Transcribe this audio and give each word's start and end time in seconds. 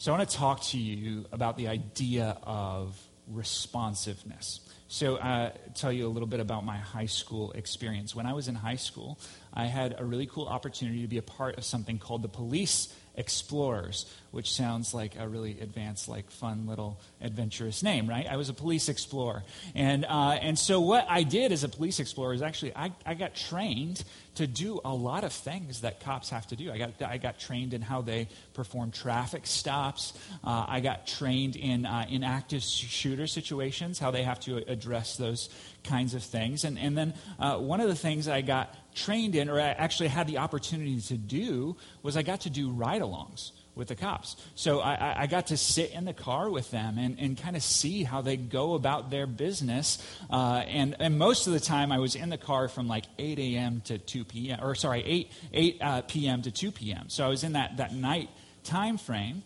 So 0.00 0.14
I 0.14 0.16
want 0.16 0.30
to 0.30 0.36
talk 0.38 0.62
to 0.62 0.78
you 0.78 1.26
about 1.30 1.58
the 1.58 1.68
idea 1.68 2.38
of 2.42 2.98
responsiveness. 3.26 4.60
So, 4.88 5.16
uh, 5.16 5.50
tell 5.74 5.92
you 5.92 6.06
a 6.06 6.08
little 6.08 6.26
bit 6.26 6.40
about 6.40 6.64
my 6.64 6.78
high 6.78 7.04
school 7.04 7.52
experience. 7.52 8.16
When 8.16 8.24
I 8.24 8.32
was 8.32 8.48
in 8.48 8.54
high 8.54 8.76
school, 8.76 9.18
I 9.52 9.66
had 9.66 9.96
a 9.98 10.04
really 10.06 10.24
cool 10.24 10.46
opportunity 10.46 11.02
to 11.02 11.06
be 11.06 11.18
a 11.18 11.22
part 11.22 11.58
of 11.58 11.66
something 11.66 11.98
called 11.98 12.22
the 12.22 12.30
Police 12.30 12.96
Explorers, 13.20 14.06
which 14.30 14.50
sounds 14.50 14.94
like 14.94 15.14
a 15.18 15.28
really 15.28 15.60
advanced, 15.60 16.08
like 16.08 16.30
fun 16.30 16.66
little 16.66 16.98
adventurous 17.20 17.82
name, 17.82 18.08
right? 18.08 18.26
I 18.26 18.36
was 18.38 18.48
a 18.48 18.54
police 18.54 18.88
explorer. 18.88 19.42
And, 19.74 20.06
uh, 20.06 20.38
and 20.40 20.58
so 20.58 20.80
what 20.80 21.04
I 21.06 21.22
did 21.22 21.52
as 21.52 21.62
a 21.62 21.68
police 21.68 22.00
explorer 22.00 22.32
is 22.32 22.40
actually 22.40 22.74
I, 22.74 22.92
I 23.04 23.12
got 23.12 23.34
trained 23.34 24.02
to 24.36 24.46
do 24.46 24.80
a 24.86 24.94
lot 24.94 25.22
of 25.24 25.32
things 25.34 25.82
that 25.82 26.00
cops 26.00 26.30
have 26.30 26.46
to 26.46 26.56
do. 26.56 26.72
I 26.72 26.78
got, 26.78 27.02
I 27.02 27.18
got 27.18 27.38
trained 27.38 27.74
in 27.74 27.82
how 27.82 28.00
they 28.00 28.28
perform 28.54 28.90
traffic 28.90 29.46
stops. 29.46 30.14
Uh, 30.42 30.64
I 30.66 30.80
got 30.80 31.06
trained 31.06 31.56
in, 31.56 31.84
uh, 31.84 32.06
in 32.08 32.24
active 32.24 32.62
shooter 32.62 33.26
situations, 33.26 33.98
how 33.98 34.10
they 34.10 34.22
have 34.22 34.40
to 34.40 34.56
address 34.70 35.16
those 35.16 35.50
kinds 35.84 36.14
of 36.14 36.22
things. 36.22 36.64
And, 36.64 36.78
and 36.78 36.96
then 36.96 37.14
uh, 37.38 37.58
one 37.58 37.80
of 37.80 37.88
the 37.88 37.94
things 37.94 38.28
I 38.28 38.40
got 38.40 38.74
trained 38.94 39.34
in, 39.34 39.48
or 39.48 39.60
I 39.60 39.68
actually 39.68 40.08
had 40.08 40.26
the 40.26 40.38
opportunity 40.38 41.00
to 41.00 41.16
do, 41.16 41.76
was 42.02 42.16
I 42.16 42.22
got 42.22 42.42
to 42.42 42.50
do 42.50 42.70
ride 42.70 43.02
alongs 43.02 43.52
with 43.74 43.88
the 43.88 43.94
cops. 43.94 44.36
So 44.54 44.80
I, 44.80 45.22
I, 45.22 45.26
got 45.26 45.46
to 45.48 45.56
sit 45.56 45.92
in 45.92 46.04
the 46.04 46.12
car 46.12 46.50
with 46.50 46.70
them 46.70 46.98
and, 46.98 47.18
and 47.18 47.38
kind 47.38 47.56
of 47.56 47.62
see 47.62 48.02
how 48.02 48.20
they 48.20 48.36
go 48.36 48.74
about 48.74 49.10
their 49.10 49.26
business. 49.26 50.04
Uh, 50.28 50.64
and, 50.66 50.96
and 50.98 51.18
most 51.18 51.46
of 51.46 51.52
the 51.52 51.60
time, 51.60 51.92
I 51.92 51.98
was 51.98 52.14
in 52.14 52.28
the 52.30 52.36
car 52.36 52.68
from 52.68 52.88
like 52.88 53.06
8 53.18 53.38
a.m. 53.38 53.80
to 53.86 53.98
2 53.98 54.24
p.m., 54.24 54.58
or 54.62 54.74
sorry, 54.74 55.02
8, 55.04 55.32
8 55.52 55.78
uh, 55.80 56.02
p.m. 56.02 56.42
to 56.42 56.50
2 56.50 56.72
p.m. 56.72 57.08
So 57.08 57.24
I 57.24 57.28
was 57.28 57.44
in 57.44 57.52
that, 57.52 57.78
that 57.78 57.94
night 57.94 58.28
time 58.64 58.98
frame. 58.98 59.44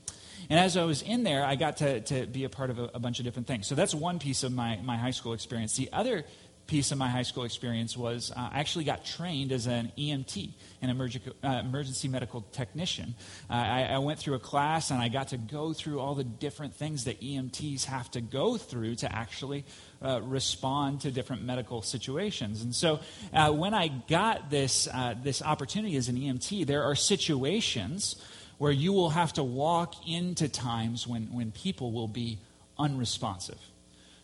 And 0.50 0.58
as 0.58 0.76
I 0.76 0.84
was 0.84 1.00
in 1.02 1.22
there, 1.22 1.44
I 1.44 1.54
got 1.54 1.78
to, 1.78 2.00
to 2.00 2.26
be 2.26 2.44
a 2.44 2.48
part 2.48 2.70
of 2.70 2.78
a, 2.78 2.90
a 2.94 2.98
bunch 2.98 3.18
of 3.18 3.24
different 3.24 3.46
things. 3.46 3.66
So 3.66 3.74
that's 3.74 3.94
one 3.94 4.18
piece 4.18 4.42
of 4.42 4.52
my, 4.52 4.78
my 4.82 4.96
high 4.96 5.12
school 5.12 5.32
experience. 5.32 5.76
The 5.76 5.90
other 5.92 6.24
piece 6.66 6.92
of 6.92 6.98
my 6.98 7.08
high 7.08 7.22
school 7.22 7.44
experience 7.44 7.96
was 7.96 8.30
uh, 8.30 8.48
I 8.52 8.60
actually 8.60 8.84
got 8.84 9.04
trained 9.04 9.52
as 9.52 9.66
an 9.66 9.92
EMT, 9.98 10.50
an 10.80 10.90
emergency, 10.90 11.30
uh, 11.42 11.62
emergency 11.64 12.08
medical 12.08 12.42
technician. 12.52 13.14
Uh, 13.50 13.54
I, 13.54 13.82
I, 13.82 13.98
went 13.98 14.18
through 14.18 14.34
a 14.34 14.38
class 14.38 14.90
and 14.90 15.00
I 15.00 15.08
got 15.08 15.28
to 15.28 15.36
go 15.36 15.72
through 15.74 16.00
all 16.00 16.14
the 16.14 16.24
different 16.24 16.74
things 16.74 17.04
that 17.04 17.20
EMTs 17.20 17.84
have 17.84 18.10
to 18.12 18.20
go 18.20 18.56
through 18.56 18.94
to 18.96 19.14
actually 19.14 19.64
uh, 20.02 20.20
respond 20.22 21.02
to 21.02 21.10
different 21.10 21.42
medical 21.42 21.82
situations. 21.82 22.62
And 22.62 22.74
so 22.74 23.00
uh, 23.32 23.52
when 23.52 23.74
I 23.74 23.88
got 23.88 24.50
this, 24.50 24.88
this 25.22 25.42
opportunity 25.42 25.96
as 25.96 26.08
an 26.08 26.16
EMT, 26.16 26.66
there 26.66 26.84
are 26.84 26.94
situations 26.94 28.16
where 28.58 28.72
you 28.72 28.92
will 28.92 29.10
have 29.10 29.32
to 29.34 29.42
walk 29.42 29.94
into 30.08 30.48
times 30.48 31.06
when, 31.06 31.24
when 31.24 31.50
people 31.50 31.92
will 31.92 32.08
be 32.08 32.38
unresponsive 32.78 33.58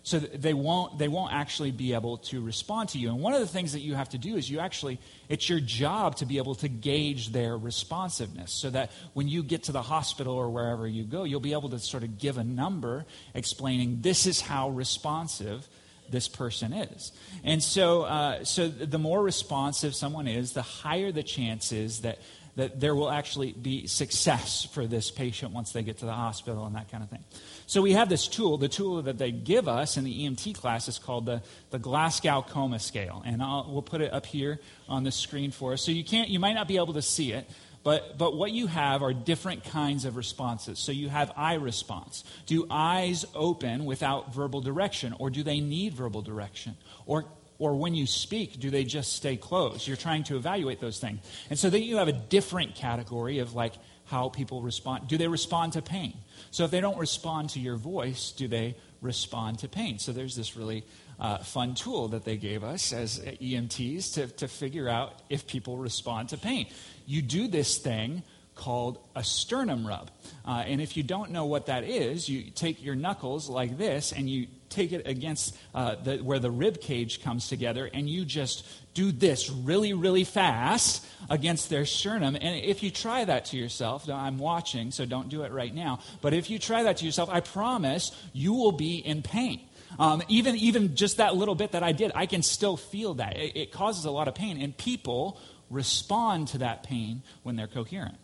so 0.02 0.18
they 0.18 0.54
won't 0.54 0.98
they 0.98 1.08
won't 1.08 1.32
actually 1.32 1.70
be 1.70 1.92
able 1.92 2.18
to 2.18 2.40
respond 2.40 2.88
to 2.88 2.98
you 2.98 3.10
and 3.10 3.20
one 3.20 3.34
of 3.34 3.40
the 3.40 3.46
things 3.46 3.72
that 3.72 3.80
you 3.80 3.94
have 3.94 4.08
to 4.08 4.18
do 4.18 4.36
is 4.36 4.48
you 4.48 4.60
actually 4.60 4.98
it's 5.28 5.48
your 5.48 5.60
job 5.60 6.16
to 6.16 6.26
be 6.26 6.38
able 6.38 6.54
to 6.54 6.68
gauge 6.68 7.32
their 7.32 7.56
responsiveness 7.56 8.52
so 8.52 8.70
that 8.70 8.90
when 9.12 9.28
you 9.28 9.42
get 9.42 9.64
to 9.64 9.72
the 9.72 9.82
hospital 9.82 10.34
or 10.34 10.48
wherever 10.50 10.86
you 10.86 11.04
go 11.04 11.24
you'll 11.24 11.40
be 11.40 11.52
able 11.52 11.68
to 11.68 11.78
sort 11.78 12.02
of 12.02 12.18
give 12.18 12.38
a 12.38 12.44
number 12.44 13.04
explaining 13.34 13.98
this 14.00 14.26
is 14.26 14.40
how 14.40 14.70
responsive 14.70 15.68
this 16.08 16.28
person 16.28 16.72
is 16.72 17.12
and 17.44 17.62
so 17.62 18.02
uh, 18.02 18.42
so 18.42 18.68
the 18.68 18.98
more 18.98 19.22
responsive 19.22 19.94
someone 19.94 20.26
is 20.26 20.52
the 20.54 20.62
higher 20.62 21.12
the 21.12 21.22
chance 21.22 21.72
is 21.72 22.00
that 22.00 22.18
that 22.56 22.80
there 22.80 22.94
will 22.94 23.10
actually 23.10 23.52
be 23.52 23.86
success 23.86 24.64
for 24.64 24.86
this 24.86 25.10
patient 25.10 25.52
once 25.52 25.72
they 25.72 25.82
get 25.82 25.98
to 25.98 26.06
the 26.06 26.12
hospital 26.12 26.66
and 26.66 26.74
that 26.74 26.90
kind 26.90 27.02
of 27.02 27.10
thing. 27.10 27.24
So 27.70 27.82
we 27.82 27.92
have 27.92 28.08
this 28.08 28.26
tool. 28.26 28.58
The 28.58 28.68
tool 28.68 29.00
that 29.02 29.16
they 29.16 29.30
give 29.30 29.68
us 29.68 29.96
in 29.96 30.02
the 30.02 30.26
EMT 30.26 30.56
class 30.56 30.88
is 30.88 30.98
called 30.98 31.26
the, 31.26 31.40
the 31.70 31.78
Glasgow 31.78 32.42
Coma 32.42 32.80
Scale. 32.80 33.22
And 33.24 33.40
I'll, 33.40 33.64
we'll 33.70 33.80
put 33.80 34.00
it 34.00 34.12
up 34.12 34.26
here 34.26 34.58
on 34.88 35.04
the 35.04 35.12
screen 35.12 35.52
for 35.52 35.74
us. 35.74 35.80
So 35.80 35.92
you, 35.92 36.02
can't, 36.02 36.28
you 36.28 36.40
might 36.40 36.54
not 36.54 36.66
be 36.66 36.78
able 36.78 36.94
to 36.94 37.02
see 37.02 37.30
it, 37.30 37.48
but, 37.84 38.18
but 38.18 38.36
what 38.36 38.50
you 38.50 38.66
have 38.66 39.04
are 39.04 39.12
different 39.12 39.62
kinds 39.62 40.04
of 40.04 40.16
responses. 40.16 40.80
So 40.80 40.90
you 40.90 41.10
have 41.10 41.30
eye 41.36 41.54
response. 41.54 42.24
Do 42.44 42.66
eyes 42.68 43.24
open 43.36 43.84
without 43.84 44.34
verbal 44.34 44.62
direction, 44.62 45.14
or 45.20 45.30
do 45.30 45.44
they 45.44 45.60
need 45.60 45.94
verbal 45.94 46.22
direction? 46.22 46.76
Or 47.06 47.26
or 47.60 47.76
when 47.76 47.94
you 47.94 48.06
speak, 48.06 48.58
do 48.58 48.70
they 48.70 48.84
just 48.84 49.12
stay 49.12 49.36
closed? 49.36 49.86
You're 49.86 49.98
trying 49.98 50.24
to 50.24 50.36
evaluate 50.36 50.80
those 50.80 50.98
things. 50.98 51.20
And 51.50 51.58
so 51.58 51.68
then 51.68 51.82
you 51.82 51.98
have 51.98 52.08
a 52.08 52.12
different 52.12 52.74
category 52.74 53.40
of 53.40 53.54
like 53.54 53.74
how 54.10 54.28
people 54.28 54.60
respond. 54.60 55.06
Do 55.06 55.16
they 55.16 55.28
respond 55.28 55.74
to 55.74 55.82
pain? 55.82 56.14
So 56.50 56.64
if 56.64 56.72
they 56.72 56.80
don't 56.80 56.98
respond 56.98 57.50
to 57.50 57.60
your 57.60 57.76
voice, 57.76 58.32
do 58.32 58.48
they 58.48 58.74
respond 59.00 59.60
to 59.60 59.68
pain? 59.68 60.00
So 60.00 60.12
there's 60.12 60.34
this 60.34 60.56
really 60.56 60.84
uh, 61.20 61.38
fun 61.38 61.74
tool 61.74 62.08
that 62.08 62.24
they 62.24 62.36
gave 62.36 62.64
us 62.64 62.92
as 62.92 63.20
EMTs 63.20 64.14
to, 64.14 64.26
to 64.26 64.48
figure 64.48 64.88
out 64.88 65.14
if 65.28 65.46
people 65.46 65.76
respond 65.76 66.30
to 66.30 66.36
pain. 66.36 66.66
You 67.06 67.22
do 67.22 67.46
this 67.46 67.78
thing 67.78 68.24
called 68.60 68.98
a 69.16 69.24
sternum 69.24 69.86
rub. 69.86 70.10
Uh, 70.44 70.62
and 70.66 70.82
if 70.82 70.96
you 70.96 71.02
don't 71.02 71.30
know 71.30 71.46
what 71.46 71.66
that 71.66 71.82
is, 71.82 72.28
you 72.28 72.50
take 72.50 72.84
your 72.84 72.94
knuckles 72.94 73.48
like 73.48 73.78
this 73.78 74.12
and 74.12 74.28
you 74.28 74.46
take 74.68 74.92
it 74.92 75.06
against 75.06 75.56
uh, 75.74 75.96
the, 76.04 76.18
where 76.18 76.38
the 76.38 76.50
rib 76.50 76.80
cage 76.80 77.22
comes 77.22 77.48
together, 77.48 77.90
and 77.92 78.08
you 78.08 78.24
just 78.24 78.64
do 78.94 79.10
this 79.10 79.50
really, 79.50 79.94
really 79.94 80.24
fast 80.24 81.04
against 81.28 81.70
their 81.70 81.86
sternum. 81.86 82.36
And 82.36 82.64
if 82.64 82.82
you 82.82 82.90
try 82.90 83.24
that 83.24 83.46
to 83.46 83.56
yourself, 83.56 84.08
I'm 84.08 84.38
watching, 84.38 84.92
so 84.92 85.04
don't 85.06 85.28
do 85.28 85.42
it 85.42 85.52
right 85.52 85.74
now, 85.74 86.00
but 86.20 86.34
if 86.34 86.50
you 86.50 86.58
try 86.58 86.84
that 86.84 86.98
to 86.98 87.04
yourself, 87.04 87.30
I 87.30 87.40
promise 87.40 88.12
you 88.32 88.52
will 88.52 88.72
be 88.72 88.98
in 88.98 89.22
pain. 89.22 89.60
Um, 89.98 90.22
even, 90.28 90.54
even 90.56 90.94
just 90.94 91.16
that 91.16 91.34
little 91.34 91.56
bit 91.56 91.72
that 91.72 91.82
I 91.82 91.92
did, 91.92 92.12
I 92.14 92.26
can 92.26 92.42
still 92.42 92.76
feel 92.76 93.14
that. 93.14 93.36
It, 93.36 93.56
it 93.56 93.72
causes 93.72 94.04
a 94.04 94.10
lot 94.10 94.28
of 94.28 94.34
pain, 94.34 94.62
and 94.62 94.76
people 94.76 95.40
respond 95.68 96.48
to 96.48 96.58
that 96.58 96.82
pain 96.82 97.22
when 97.42 97.56
they're 97.56 97.66
coherent. 97.66 98.16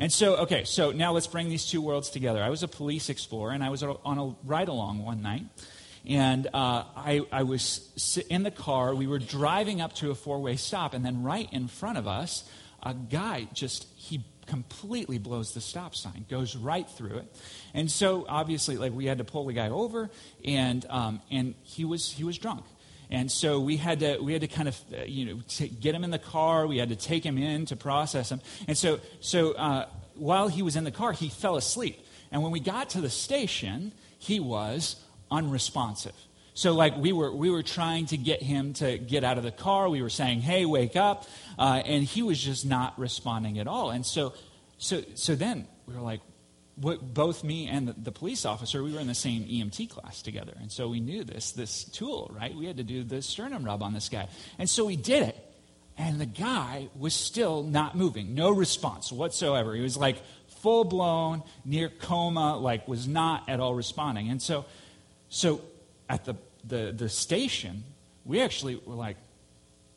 And 0.00 0.12
so, 0.12 0.36
okay, 0.36 0.64
so 0.64 0.90
now 0.90 1.12
let's 1.12 1.26
bring 1.26 1.48
these 1.48 1.66
two 1.66 1.80
worlds 1.80 2.10
together. 2.10 2.42
I 2.42 2.50
was 2.50 2.62
a 2.62 2.68
police 2.68 3.08
explorer, 3.08 3.52
and 3.52 3.62
I 3.62 3.70
was 3.70 3.82
on 3.82 4.18
a 4.18 4.34
ride 4.46 4.68
along 4.68 5.04
one 5.04 5.22
night. 5.22 5.44
And 6.08 6.46
uh, 6.48 6.84
I, 6.96 7.20
I 7.30 7.44
was 7.44 8.18
in 8.28 8.42
the 8.42 8.50
car. 8.50 8.94
We 8.94 9.06
were 9.06 9.20
driving 9.20 9.80
up 9.80 9.94
to 9.96 10.10
a 10.10 10.14
four 10.14 10.40
way 10.40 10.56
stop, 10.56 10.94
and 10.94 11.04
then 11.04 11.22
right 11.22 11.48
in 11.52 11.68
front 11.68 11.98
of 11.98 12.08
us, 12.08 12.48
a 12.82 12.94
guy 12.94 13.46
just, 13.52 13.86
he 13.96 14.24
completely 14.46 15.18
blows 15.18 15.54
the 15.54 15.60
stop 15.60 15.94
sign, 15.94 16.26
goes 16.28 16.56
right 16.56 16.88
through 16.88 17.18
it. 17.18 17.36
And 17.74 17.90
so 17.90 18.26
obviously, 18.28 18.76
like, 18.76 18.92
we 18.92 19.06
had 19.06 19.18
to 19.18 19.24
pull 19.24 19.46
the 19.46 19.52
guy 19.52 19.68
over, 19.68 20.10
and, 20.44 20.84
um, 20.90 21.20
and 21.30 21.54
he, 21.62 21.84
was, 21.84 22.10
he 22.10 22.24
was 22.24 22.38
drunk. 22.38 22.64
And 23.12 23.30
so 23.30 23.60
we 23.60 23.76
had 23.76 24.00
to, 24.00 24.16
we 24.20 24.32
had 24.32 24.40
to 24.40 24.48
kind 24.48 24.68
of, 24.68 24.80
uh, 24.90 25.02
you 25.02 25.26
know, 25.26 25.42
t- 25.46 25.68
get 25.68 25.94
him 25.94 26.02
in 26.02 26.10
the 26.10 26.18
car. 26.18 26.66
We 26.66 26.78
had 26.78 26.88
to 26.88 26.96
take 26.96 27.22
him 27.22 27.36
in 27.36 27.66
to 27.66 27.76
process 27.76 28.32
him. 28.32 28.40
And 28.66 28.76
so, 28.76 29.00
so 29.20 29.52
uh, 29.52 29.86
while 30.14 30.48
he 30.48 30.62
was 30.62 30.76
in 30.76 30.84
the 30.84 30.90
car, 30.90 31.12
he 31.12 31.28
fell 31.28 31.56
asleep. 31.56 32.02
And 32.30 32.42
when 32.42 32.52
we 32.52 32.58
got 32.58 32.88
to 32.90 33.02
the 33.02 33.10
station, 33.10 33.92
he 34.18 34.40
was 34.40 34.96
unresponsive. 35.30 36.14
So, 36.54 36.72
like, 36.72 36.96
we 36.96 37.12
were, 37.12 37.30
we 37.30 37.50
were 37.50 37.62
trying 37.62 38.06
to 38.06 38.16
get 38.16 38.42
him 38.42 38.72
to 38.74 38.96
get 38.96 39.24
out 39.24 39.36
of 39.36 39.44
the 39.44 39.52
car. 39.52 39.90
We 39.90 40.00
were 40.00 40.10
saying, 40.10 40.40
hey, 40.40 40.64
wake 40.64 40.96
up. 40.96 41.26
Uh, 41.58 41.82
and 41.84 42.02
he 42.04 42.22
was 42.22 42.42
just 42.42 42.64
not 42.64 42.98
responding 42.98 43.58
at 43.58 43.66
all. 43.66 43.90
And 43.90 44.06
so, 44.06 44.32
so, 44.78 45.02
so 45.14 45.34
then 45.34 45.68
we 45.86 45.94
were 45.94 46.00
like, 46.00 46.20
what, 46.76 47.14
both 47.14 47.44
me 47.44 47.68
and 47.68 47.88
the, 47.88 47.92
the, 47.92 48.12
police 48.12 48.44
officer, 48.44 48.82
we 48.82 48.92
were 48.92 49.00
in 49.00 49.06
the 49.06 49.14
same 49.14 49.44
EMT 49.44 49.90
class 49.90 50.22
together. 50.22 50.52
And 50.60 50.72
so 50.72 50.88
we 50.88 51.00
knew 51.00 51.22
this, 51.22 51.52
this 51.52 51.84
tool, 51.84 52.30
right? 52.34 52.54
We 52.54 52.66
had 52.66 52.78
to 52.78 52.82
do 52.82 53.04
the 53.04 53.20
sternum 53.20 53.64
rub 53.64 53.82
on 53.82 53.92
this 53.92 54.08
guy. 54.08 54.28
And 54.58 54.68
so 54.68 54.84
we 54.84 54.96
did 54.96 55.22
it. 55.28 55.36
And 55.98 56.18
the 56.18 56.26
guy 56.26 56.88
was 56.98 57.12
still 57.12 57.62
not 57.62 57.94
moving, 57.94 58.34
no 58.34 58.50
response 58.50 59.12
whatsoever. 59.12 59.74
He 59.74 59.82
was 59.82 59.96
like 59.96 60.16
full 60.62 60.84
blown, 60.84 61.42
near 61.66 61.90
coma, 61.90 62.56
like 62.56 62.88
was 62.88 63.06
not 63.06 63.48
at 63.48 63.60
all 63.60 63.74
responding. 63.74 64.30
And 64.30 64.40
so 64.40 64.64
so 65.32 65.62
at 66.10 66.26
the, 66.26 66.34
the, 66.62 66.92
the 66.94 67.08
station, 67.08 67.84
we 68.26 68.42
actually 68.42 68.76
were 68.76 68.94
like, 68.94 69.16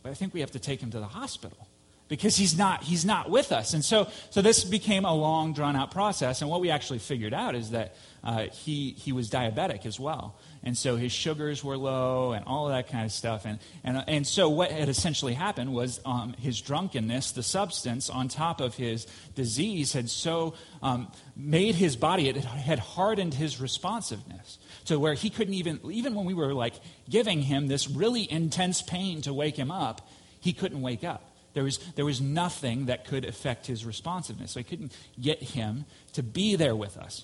I 0.06 0.14
think 0.14 0.34
we 0.34 0.40
have 0.40 0.52
to 0.52 0.60
take 0.60 0.80
him 0.80 0.92
to 0.92 1.00
the 1.00 1.08
hospital 1.08 1.65
because 2.08 2.36
he's 2.36 2.58
not, 2.58 2.84
he's 2.84 3.04
not 3.04 3.30
with 3.30 3.52
us. 3.52 3.74
And 3.74 3.84
so, 3.84 4.08
so 4.30 4.42
this 4.42 4.64
became 4.64 5.06
a 5.06 5.14
long, 5.14 5.54
drawn 5.54 5.76
out 5.76 5.92
process. 5.92 6.42
And 6.42 6.50
what 6.50 6.62
we 6.62 6.70
actually 6.70 7.00
figured 7.00 7.34
out 7.34 7.56
is 7.56 7.72
that 7.72 7.96
uh, 8.24 8.48
he, 8.52 8.92
he 8.92 9.12
was 9.12 9.30
diabetic 9.30 9.86
as 9.86 10.00
well. 10.00 10.36
And 10.64 10.78
so 10.78 10.96
his 10.96 11.12
sugars 11.12 11.64
were 11.64 11.78
low 11.78 12.34
and 12.34 12.46
all 12.46 12.68
that 12.68 12.90
kind 12.90 13.06
of 13.06 13.12
stuff. 13.12 13.46
And, 13.46 13.60
and, 13.84 14.04
and 14.08 14.28
so 14.28 14.50
what 14.50 14.72
had 14.72 14.90
essentially 14.90 15.34
happened 15.34 15.74
was 15.74 16.00
um, 16.06 16.34
his 16.34 16.60
drunkenness, 16.62 17.32
the 17.32 17.44
substance 17.44 18.10
on 18.10 18.28
top 18.28 18.62
of 18.62 18.76
his 18.76 19.08
disease, 19.36 19.94
had 19.94 20.10
so 20.10 20.56
um, 20.82 21.12
made 21.36 21.76
his 21.76 21.96
body, 21.96 22.30
it 22.30 22.38
had 22.38 22.80
hardened 22.80 23.34
his 23.34 23.60
responsiveness 23.62 24.58
to 24.86 25.00
where 25.00 25.14
he 25.14 25.30
couldn't 25.30 25.54
even, 25.56 25.80
even 25.92 26.14
when 26.16 26.26
we 26.26 26.34
were 26.34 26.54
like 26.54 26.74
giving 27.10 27.42
him 27.42 27.68
this 27.68 27.90
really 27.90 28.32
intense 28.32 28.82
pain 28.82 29.22
to 29.24 29.34
wake 29.34 29.56
him 29.56 29.72
up, 29.72 30.08
he 30.40 30.54
couldn't 30.54 30.82
wake 30.82 31.04
up. 31.04 31.35
There 31.56 31.64
was, 31.64 31.78
there 31.96 32.06
was 32.06 32.20
nothing 32.20 32.88
that 32.88 33.06
could 33.06 33.24
affect 33.24 33.66
his 33.66 33.86
responsiveness. 33.86 34.52
So 34.52 34.60
I 34.60 34.64
couldn't 34.64 34.92
get 35.20 35.42
him 35.42 35.86
to 36.14 36.22
be 36.22 36.58
there 36.58 36.76
with 36.76 36.98
us. 36.98 37.24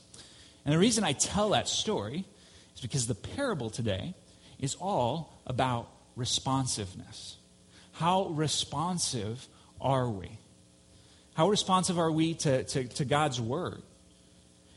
And 0.65 0.73
the 0.73 0.79
reason 0.79 1.03
I 1.03 1.11
tell 1.11 1.49
that 1.49 1.67
story 1.67 2.23
is 2.73 2.81
because 2.81 3.07
the 3.07 3.15
parable 3.15 3.69
today 3.69 4.15
is 4.57 4.75
all 4.75 5.37
about 5.45 5.89
responsiveness. 6.15 7.35
How 7.91 8.27
responsive 8.27 9.47
are 9.81 10.09
we? 10.09 10.29
How 11.33 11.49
responsive 11.49 11.99
are 11.99 12.11
we 12.11 12.33
to, 12.35 12.63
to, 12.63 12.85
to 12.85 13.05
God's 13.05 13.41
word? 13.41 13.81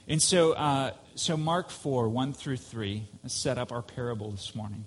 And 0.08 0.20
so, 0.20 0.52
uh, 0.52 0.94
so 1.14 1.36
Mark 1.36 1.70
4, 1.70 2.08
1 2.08 2.32
through 2.32 2.56
3, 2.56 3.04
set 3.28 3.56
up 3.56 3.70
our 3.70 3.82
parable 3.82 4.32
this 4.32 4.52
morning. 4.54 4.84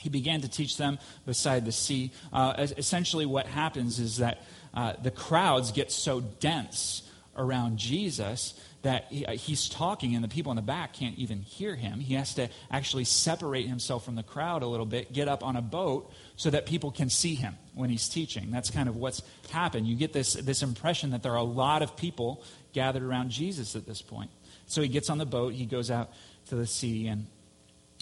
He 0.00 0.08
began 0.08 0.40
to 0.40 0.48
teach 0.48 0.76
them 0.76 0.98
beside 1.26 1.64
the 1.64 1.72
sea. 1.72 2.10
Uh, 2.32 2.54
essentially, 2.58 3.26
what 3.26 3.46
happens 3.46 3.98
is 3.98 4.16
that 4.18 4.42
uh, 4.74 4.94
the 5.02 5.10
crowds 5.10 5.72
get 5.72 5.92
so 5.92 6.20
dense 6.20 7.02
around 7.36 7.78
Jesus 7.78 8.54
that 8.82 9.06
he, 9.10 9.26
uh, 9.26 9.32
he's 9.32 9.68
talking 9.68 10.14
and 10.14 10.24
the 10.24 10.28
people 10.28 10.52
in 10.52 10.56
the 10.56 10.62
back 10.62 10.94
can't 10.94 11.18
even 11.18 11.42
hear 11.42 11.74
him. 11.74 12.00
He 12.00 12.14
has 12.14 12.34
to 12.34 12.48
actually 12.70 13.04
separate 13.04 13.66
himself 13.66 14.04
from 14.04 14.14
the 14.14 14.22
crowd 14.22 14.62
a 14.62 14.66
little 14.66 14.86
bit, 14.86 15.12
get 15.12 15.28
up 15.28 15.44
on 15.44 15.56
a 15.56 15.62
boat 15.62 16.10
so 16.36 16.50
that 16.50 16.66
people 16.66 16.90
can 16.90 17.10
see 17.10 17.34
him 17.34 17.56
when 17.74 17.90
he's 17.90 18.08
teaching. 18.08 18.50
That's 18.50 18.70
kind 18.70 18.88
of 18.88 18.96
what's 18.96 19.22
happened. 19.50 19.86
You 19.86 19.96
get 19.96 20.12
this, 20.12 20.32
this 20.34 20.62
impression 20.62 21.10
that 21.10 21.22
there 21.22 21.32
are 21.32 21.38
a 21.38 21.42
lot 21.42 21.82
of 21.82 21.96
people 21.96 22.42
gathered 22.72 23.02
around 23.02 23.30
Jesus 23.30 23.76
at 23.76 23.86
this 23.86 24.00
point. 24.00 24.30
So 24.66 24.80
he 24.82 24.88
gets 24.88 25.10
on 25.10 25.18
the 25.18 25.26
boat, 25.26 25.52
he 25.52 25.66
goes 25.66 25.90
out 25.90 26.10
to 26.48 26.54
the 26.54 26.66
sea, 26.66 27.08
and, 27.08 27.26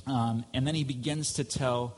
um, 0.09 0.45
and 0.55 0.67
then 0.67 0.75
he 0.75 0.85
begins 0.85 1.35
to 1.35 1.45
tell 1.45 1.97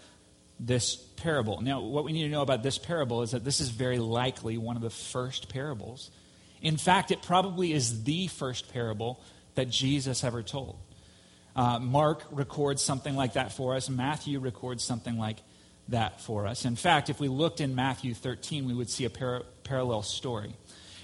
this 0.59 0.97
parable. 0.97 1.61
Now, 1.61 1.81
what 1.81 2.05
we 2.05 2.13
need 2.13 2.25
to 2.25 2.29
know 2.29 2.43
about 2.43 2.63
this 2.63 2.77
parable 2.77 3.23
is 3.23 3.31
that 3.31 3.45
this 3.45 3.61
is 3.61 3.71
very 3.71 3.99
likely 3.99 4.59
one 4.59 4.77
of 4.77 4.83
the 4.83 4.91
first 4.91 5.49
parables. 5.49 6.11
In 6.61 6.77
fact, 6.77 7.11
it 7.11 7.23
probably 7.23 7.73
is 7.73 8.05
the 8.05 8.27
first 8.27 8.73
parable 8.73 9.21
that 9.55 9.71
Jesus 9.71 10.23
ever 10.23 10.43
told. 10.43 10.77
Uh, 11.57 11.79
Mark 11.79 12.25
records 12.31 12.83
something 12.83 13.17
like 13.17 13.35
that 13.35 13.53
for 13.53 13.75
us. 13.75 13.89
Matthew 13.89 14.39
records 14.39 14.85
something 14.85 15.19
like 15.19 15.39
that 15.89 16.21
for 16.21 16.47
us. 16.47 16.65
In 16.65 16.77
fact, 16.77 17.11
if 17.11 17.19
we 17.19 17.29
looked 17.29 17.61
in 17.61 17.75
Matthew 17.75 18.15
13, 18.15 18.67
we 18.67 18.75
would 18.75 18.91
see 18.91 19.05
a 19.05 19.11
par- 19.11 19.43
parallel 19.65 20.03
story. 20.03 20.55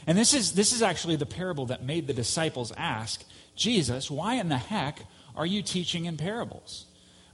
And 0.07 0.17
this 0.17 0.35
is, 0.35 0.53
this 0.53 0.73
is 0.73 0.83
actually 0.83 1.17
the 1.17 1.27
parable 1.27 1.67
that 1.67 1.83
made 1.83 2.07
the 2.07 2.15
disciples 2.15 2.73
ask, 2.77 3.25
Jesus, 3.57 4.11
why 4.11 4.35
in 4.35 4.49
the 4.49 4.59
heck 4.59 5.01
are 5.35 5.47
you 5.47 5.63
teaching 5.63 6.05
in 6.05 6.17
parables? 6.17 6.87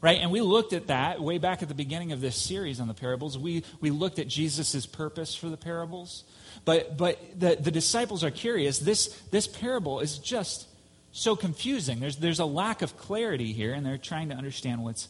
Right? 0.03 0.19
And 0.19 0.33
we 0.33 0.41
looked 0.41 0.73
at 0.73 0.89
that 0.89 1.21
way 1.21 1.39
back 1.39 1.63
at 1.63 1.69
the 1.69 1.75
beginning 1.75 2.11
of 2.11 2.21
this 2.21 2.37
series 2.37 2.81
on 2.81 2.89
the 2.89 2.95
parables. 2.95 3.39
We, 3.39 3.63
we 3.81 3.91
looked 3.91 4.19
at 4.19 4.27
Jesus' 4.27 4.85
purpose 4.85 5.35
for 5.35 5.49
the 5.49 5.57
parables. 5.57 6.25
But, 6.65 6.97
but 6.97 7.19
the, 7.39 7.57
the 7.59 7.71
disciples 7.71 8.25
are 8.25 8.31
curious. 8.33 8.81
This, 8.81 9.09
this 9.31 9.47
parable 9.47 10.01
is 10.01 10.19
just 10.19 10.67
so 11.13 11.37
confusing. 11.37 12.01
There's, 12.01 12.17
there's 12.17 12.41
a 12.41 12.45
lack 12.45 12.83
of 12.83 12.97
clarity 12.97 13.53
here, 13.53 13.73
and 13.73 13.87
they're 13.87 13.97
trying 13.97 14.31
to 14.31 14.35
understand 14.35 14.83
what's, 14.83 15.09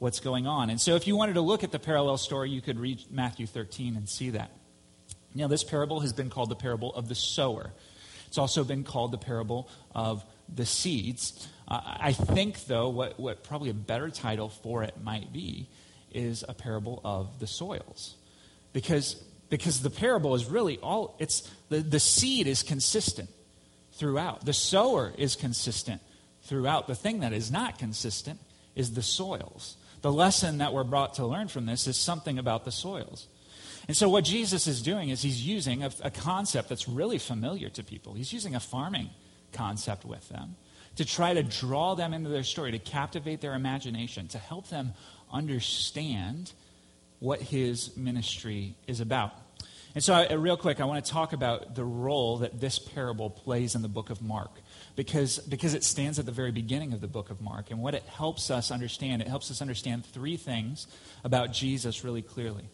what's 0.00 0.18
going 0.18 0.46
on. 0.46 0.70
And 0.70 0.80
so, 0.80 0.96
if 0.96 1.06
you 1.06 1.16
wanted 1.16 1.34
to 1.34 1.40
look 1.40 1.62
at 1.62 1.70
the 1.70 1.78
parallel 1.78 2.16
story, 2.16 2.50
you 2.50 2.60
could 2.60 2.80
read 2.80 3.04
Matthew 3.10 3.46
13 3.46 3.96
and 3.96 4.08
see 4.08 4.30
that. 4.30 4.50
Now, 5.34 5.46
this 5.46 5.62
parable 5.62 6.00
has 6.00 6.12
been 6.12 6.30
called 6.30 6.48
the 6.48 6.56
parable 6.56 6.94
of 6.94 7.08
the 7.08 7.14
sower. 7.14 7.72
It's 8.26 8.38
also 8.38 8.64
been 8.64 8.84
called 8.84 9.12
the 9.12 9.18
parable 9.18 9.68
of 9.94 10.24
the 10.52 10.66
seeds. 10.66 11.46
Uh, 11.68 11.80
I 11.84 12.12
think, 12.12 12.66
though, 12.66 12.88
what, 12.88 13.18
what 13.18 13.42
probably 13.42 13.70
a 13.70 13.74
better 13.74 14.10
title 14.10 14.48
for 14.48 14.82
it 14.82 14.94
might 15.02 15.32
be 15.32 15.68
is 16.12 16.44
a 16.48 16.54
parable 16.54 17.00
of 17.04 17.40
the 17.40 17.46
soils. 17.46 18.14
Because, 18.72 19.14
because 19.50 19.82
the 19.82 19.90
parable 19.90 20.34
is 20.34 20.46
really 20.46 20.78
all, 20.78 21.16
it's, 21.18 21.50
the, 21.68 21.80
the 21.80 22.00
seed 22.00 22.46
is 22.46 22.62
consistent 22.62 23.28
throughout. 23.94 24.44
The 24.44 24.52
sower 24.52 25.12
is 25.18 25.34
consistent 25.34 26.00
throughout. 26.44 26.86
The 26.86 26.94
thing 26.94 27.20
that 27.20 27.32
is 27.32 27.50
not 27.50 27.78
consistent 27.78 28.38
is 28.74 28.94
the 28.94 29.02
soils. 29.02 29.76
The 30.02 30.12
lesson 30.12 30.58
that 30.58 30.72
we're 30.72 30.84
brought 30.84 31.14
to 31.14 31.26
learn 31.26 31.48
from 31.48 31.66
this 31.66 31.86
is 31.86 31.96
something 31.96 32.38
about 32.38 32.64
the 32.64 32.72
soils. 32.72 33.26
And 33.88 33.96
so, 33.96 34.08
what 34.08 34.24
Jesus 34.24 34.66
is 34.66 34.82
doing 34.82 35.10
is 35.10 35.22
he's 35.22 35.46
using 35.46 35.84
a, 35.84 35.90
a, 36.02 36.10
concept 36.10 36.68
that's 36.68 36.88
really 36.88 37.18
familiar 37.18 37.68
to 37.70 37.84
people. 37.84 38.14
He's 38.14 38.32
using 38.32 38.54
a 38.56 38.60
farming 38.60 39.10
concept 39.52 40.04
with 40.04 40.28
them 40.28 40.56
to 40.96 41.04
try 41.04 41.34
to 41.34 41.42
draw 41.42 41.94
them 41.94 42.12
into 42.12 42.28
their 42.28 42.42
story, 42.42 42.72
to 42.72 42.78
captivate 42.78 43.40
their 43.40 43.54
imagination, 43.54 44.28
to 44.28 44.38
help 44.38 44.68
them 44.68 44.92
understand 45.32 46.52
what 47.18 47.40
his 47.40 47.96
ministry 47.96 48.74
is 48.86 49.00
about. 49.00 49.32
And 49.94 50.04
so, 50.04 50.12
I, 50.12 50.26
uh, 50.26 50.36
real 50.36 50.58
quick, 50.58 50.78
I 50.78 50.84
want 50.84 51.02
to 51.02 51.10
talk 51.10 51.32
about 51.32 51.74
the 51.74 51.84
role 51.84 52.38
that 52.38 52.60
this 52.60 52.78
parable 52.78 53.30
plays 53.30 53.74
in 53.74 53.80
the 53.80 53.88
book 53.88 54.10
of 54.10 54.20
Mark 54.20 54.50
because, 54.94 55.38
because 55.38 55.72
it 55.72 55.84
stands 55.84 56.18
at 56.18 56.26
the 56.26 56.32
very 56.32 56.52
beginning 56.52 56.92
of 56.92 57.00
the 57.00 57.08
book 57.08 57.30
of 57.30 57.40
Mark. 57.40 57.70
And 57.70 57.80
what 57.80 57.94
it 57.94 58.02
helps 58.02 58.50
us 58.50 58.70
understand, 58.70 59.22
it 59.22 59.28
helps 59.28 59.50
us 59.50 59.62
understand 59.62 60.04
three 60.04 60.36
things 60.36 60.86
about 61.24 61.50
Jesus 61.50 62.04
really 62.04 62.20
clearly. 62.20 62.68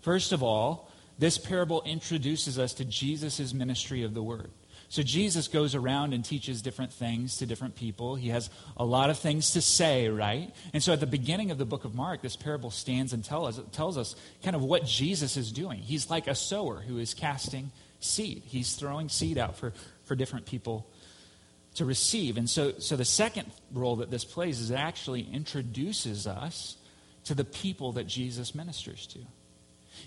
First 0.00 0.32
of 0.32 0.42
all, 0.42 0.90
this 1.16 1.38
parable 1.38 1.80
introduces 1.86 2.58
us 2.58 2.74
to 2.74 2.84
Jesus' 2.84 3.54
ministry 3.54 4.02
of 4.02 4.12
the 4.12 4.22
word. 4.22 4.50
So 4.88 5.02
Jesus 5.02 5.48
goes 5.48 5.74
around 5.74 6.12
and 6.12 6.24
teaches 6.24 6.62
different 6.62 6.92
things 6.92 7.38
to 7.38 7.46
different 7.46 7.74
people. 7.74 8.14
He 8.14 8.28
has 8.28 8.50
a 8.76 8.84
lot 8.84 9.10
of 9.10 9.18
things 9.18 9.52
to 9.52 9.60
say, 9.60 10.08
right? 10.08 10.54
And 10.72 10.82
so 10.82 10.92
at 10.92 11.00
the 11.00 11.06
beginning 11.06 11.50
of 11.50 11.58
the 11.58 11.64
book 11.64 11.84
of 11.84 11.94
Mark, 11.94 12.22
this 12.22 12.36
parable 12.36 12.70
stands 12.70 13.12
and 13.12 13.24
tell 13.24 13.46
us, 13.46 13.60
tells 13.72 13.98
us 13.98 14.14
kind 14.42 14.54
of 14.54 14.62
what 14.62 14.84
Jesus 14.84 15.36
is 15.36 15.50
doing. 15.50 15.80
He's 15.80 16.10
like 16.10 16.26
a 16.26 16.34
sower 16.34 16.80
who 16.80 16.98
is 16.98 17.14
casting 17.14 17.70
seed. 18.00 18.42
He's 18.46 18.74
throwing 18.74 19.08
seed 19.08 19.38
out 19.38 19.56
for, 19.56 19.72
for 20.04 20.14
different 20.14 20.46
people 20.46 20.86
to 21.74 21.84
receive. 21.84 22.36
And 22.36 22.48
so, 22.48 22.72
so 22.78 22.96
the 22.96 23.04
second 23.04 23.50
role 23.72 23.96
that 23.96 24.10
this 24.10 24.24
plays 24.24 24.60
is 24.60 24.70
it 24.70 24.76
actually 24.76 25.22
introduces 25.22 26.26
us 26.26 26.76
to 27.24 27.34
the 27.34 27.44
people 27.44 27.92
that 27.92 28.06
Jesus 28.06 28.54
ministers 28.54 29.06
to. 29.08 29.18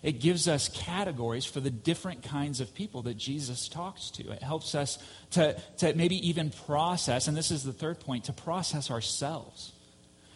It 0.04 0.20
gives 0.20 0.48
us 0.48 0.70
categories 0.70 1.46
for 1.46 1.60
the 1.60 1.70
different 1.70 2.24
kinds 2.24 2.62
of 2.62 2.74
people 2.74 3.02
that 3.04 3.18
Jesus 3.18 3.68
talks 3.68 4.10
to. 4.12 4.32
It 4.32 4.44
helps 4.44 4.76
us 4.76 5.00
to, 5.32 5.60
to 5.78 5.94
maybe 5.96 6.28
even 6.28 6.52
process, 6.66 7.28
and 7.28 7.36
this 7.36 7.52
is 7.52 7.64
the 7.64 7.74
third 7.74 8.00
point, 8.00 8.26
to 8.26 8.34
process 8.34 8.92
ourselves, 8.92 9.74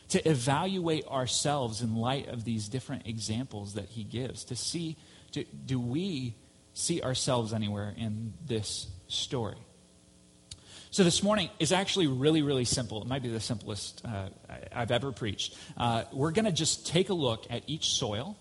to 0.09 0.27
evaluate 0.29 1.07
ourselves 1.07 1.81
in 1.81 1.95
light 1.95 2.27
of 2.27 2.43
these 2.43 2.69
different 2.69 3.07
examples 3.07 3.75
that 3.75 3.89
he 3.89 4.03
gives, 4.03 4.43
to 4.45 4.55
see 4.55 4.97
do, 5.31 5.45
do 5.65 5.79
we 5.79 6.35
see 6.73 7.01
ourselves 7.01 7.53
anywhere 7.53 7.93
in 7.97 8.33
this 8.45 8.87
story? 9.07 9.57
So 10.93 11.05
this 11.05 11.23
morning 11.23 11.49
is 11.57 11.71
actually 11.71 12.07
really, 12.07 12.41
really 12.41 12.65
simple. 12.65 13.01
It 13.01 13.07
might 13.07 13.23
be 13.23 13.29
the 13.29 13.39
simplest 13.39 14.03
uh, 14.03 14.27
I've 14.73 14.91
ever 14.91 15.13
preached. 15.13 15.55
Uh, 15.77 16.03
we're 16.11 16.31
going 16.31 16.45
to 16.45 16.51
just 16.51 16.85
take 16.85 17.07
a 17.07 17.13
look 17.13 17.45
at 17.49 17.63
each 17.67 17.91
soil 17.91 18.37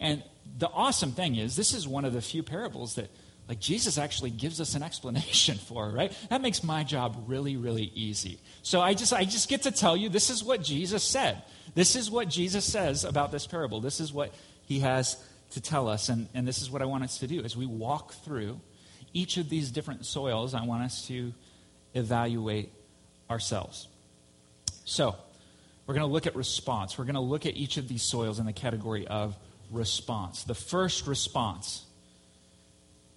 and 0.00 0.24
the 0.58 0.68
awesome 0.68 1.12
thing 1.12 1.36
is, 1.36 1.56
this 1.56 1.74
is 1.74 1.86
one 1.88 2.04
of 2.04 2.12
the 2.12 2.20
few 2.20 2.42
parables 2.42 2.96
that 2.96 3.10
like 3.48 3.58
Jesus 3.58 3.98
actually 3.98 4.30
gives 4.30 4.60
us 4.60 4.74
an 4.74 4.82
explanation 4.84 5.58
for, 5.58 5.90
right? 5.90 6.16
That 6.30 6.42
makes 6.42 6.62
my 6.62 6.84
job 6.84 7.24
really, 7.26 7.56
really 7.56 7.90
easy. 7.94 8.40
So 8.62 8.80
I 8.80 8.94
just 8.94 9.12
I 9.12 9.24
just 9.24 9.48
get 9.48 9.62
to 9.62 9.70
tell 9.70 9.96
you 9.96 10.08
this 10.08 10.30
is 10.30 10.44
what 10.44 10.62
Jesus 10.62 11.02
said. 11.02 11.42
This 11.74 11.96
is 11.96 12.10
what 12.10 12.28
Jesus 12.28 12.64
says 12.64 13.04
about 13.04 13.32
this 13.32 13.46
parable. 13.46 13.80
This 13.80 14.00
is 14.00 14.12
what 14.12 14.32
he 14.64 14.80
has 14.80 15.16
to 15.52 15.60
tell 15.60 15.88
us. 15.88 16.08
And, 16.08 16.28
and 16.34 16.46
this 16.46 16.60
is 16.62 16.70
what 16.70 16.82
I 16.82 16.84
want 16.84 17.04
us 17.04 17.18
to 17.18 17.26
do 17.26 17.42
as 17.42 17.56
we 17.56 17.66
walk 17.66 18.12
through 18.24 18.60
each 19.14 19.36
of 19.36 19.48
these 19.48 19.70
different 19.70 20.06
soils, 20.06 20.54
I 20.54 20.64
want 20.64 20.84
us 20.84 21.06
to 21.08 21.32
evaluate 21.94 22.72
ourselves. 23.30 23.88
So, 24.84 25.16
we're 25.86 25.94
going 25.94 26.06
to 26.06 26.12
look 26.12 26.26
at 26.26 26.34
response. 26.34 26.96
We're 26.96 27.04
going 27.04 27.16
to 27.16 27.20
look 27.20 27.44
at 27.44 27.56
each 27.56 27.76
of 27.76 27.88
these 27.88 28.02
soils 28.02 28.38
in 28.38 28.46
the 28.46 28.52
category 28.52 29.06
of 29.06 29.36
response. 29.36 29.51
The 29.72 30.54
first 30.54 31.06
response 31.06 31.84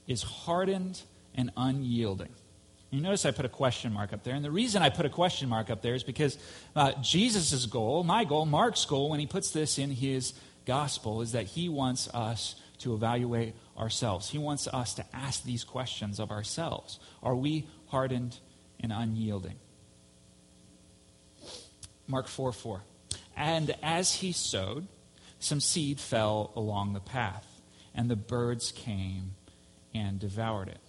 is 0.07 0.23
hardened 0.23 1.01
and 1.35 1.51
unyielding. 1.57 2.33
You 2.91 3.01
notice 3.01 3.25
I 3.25 3.31
put 3.31 3.45
a 3.45 3.49
question 3.49 3.91
mark 3.91 4.13
up 4.13 4.23
there. 4.23 4.35
And 4.35 4.45
the 4.45 4.51
reason 4.51 4.81
I 4.81 4.89
put 4.89 5.05
a 5.05 5.09
question 5.09 5.49
mark 5.49 5.69
up 5.69 5.81
there 5.81 5.95
is 5.95 6.03
because 6.03 6.37
uh, 6.75 6.93
Jesus' 7.01 7.65
goal, 7.65 8.03
my 8.03 8.23
goal, 8.23 8.45
Mark's 8.45 8.85
goal, 8.85 9.09
when 9.09 9.19
he 9.19 9.27
puts 9.27 9.51
this 9.51 9.77
in 9.77 9.91
his 9.91 10.33
gospel, 10.65 11.21
is 11.21 11.33
that 11.33 11.45
he 11.45 11.67
wants 11.67 12.07
us 12.13 12.55
to 12.79 12.93
evaluate 12.93 13.55
ourselves. 13.77 14.29
He 14.29 14.37
wants 14.37 14.67
us 14.67 14.93
to 14.95 15.05
ask 15.13 15.43
these 15.43 15.63
questions 15.63 16.19
of 16.19 16.31
ourselves 16.31 16.99
Are 17.21 17.35
we 17.35 17.67
hardened 17.87 18.37
and 18.79 18.93
unyielding? 18.93 19.55
Mark 22.07 22.27
4 22.27 22.51
4. 22.51 22.81
And 23.35 23.75
as 23.83 24.15
he 24.15 24.31
sowed, 24.31 24.87
some 25.45 25.59
seed 25.59 25.99
fell 25.99 26.51
along 26.55 26.93
the 26.93 26.99
path, 26.99 27.45
and 27.93 28.09
the 28.09 28.15
birds 28.15 28.71
came 28.71 29.35
and 29.93 30.19
devoured 30.19 30.67
it. 30.67 30.79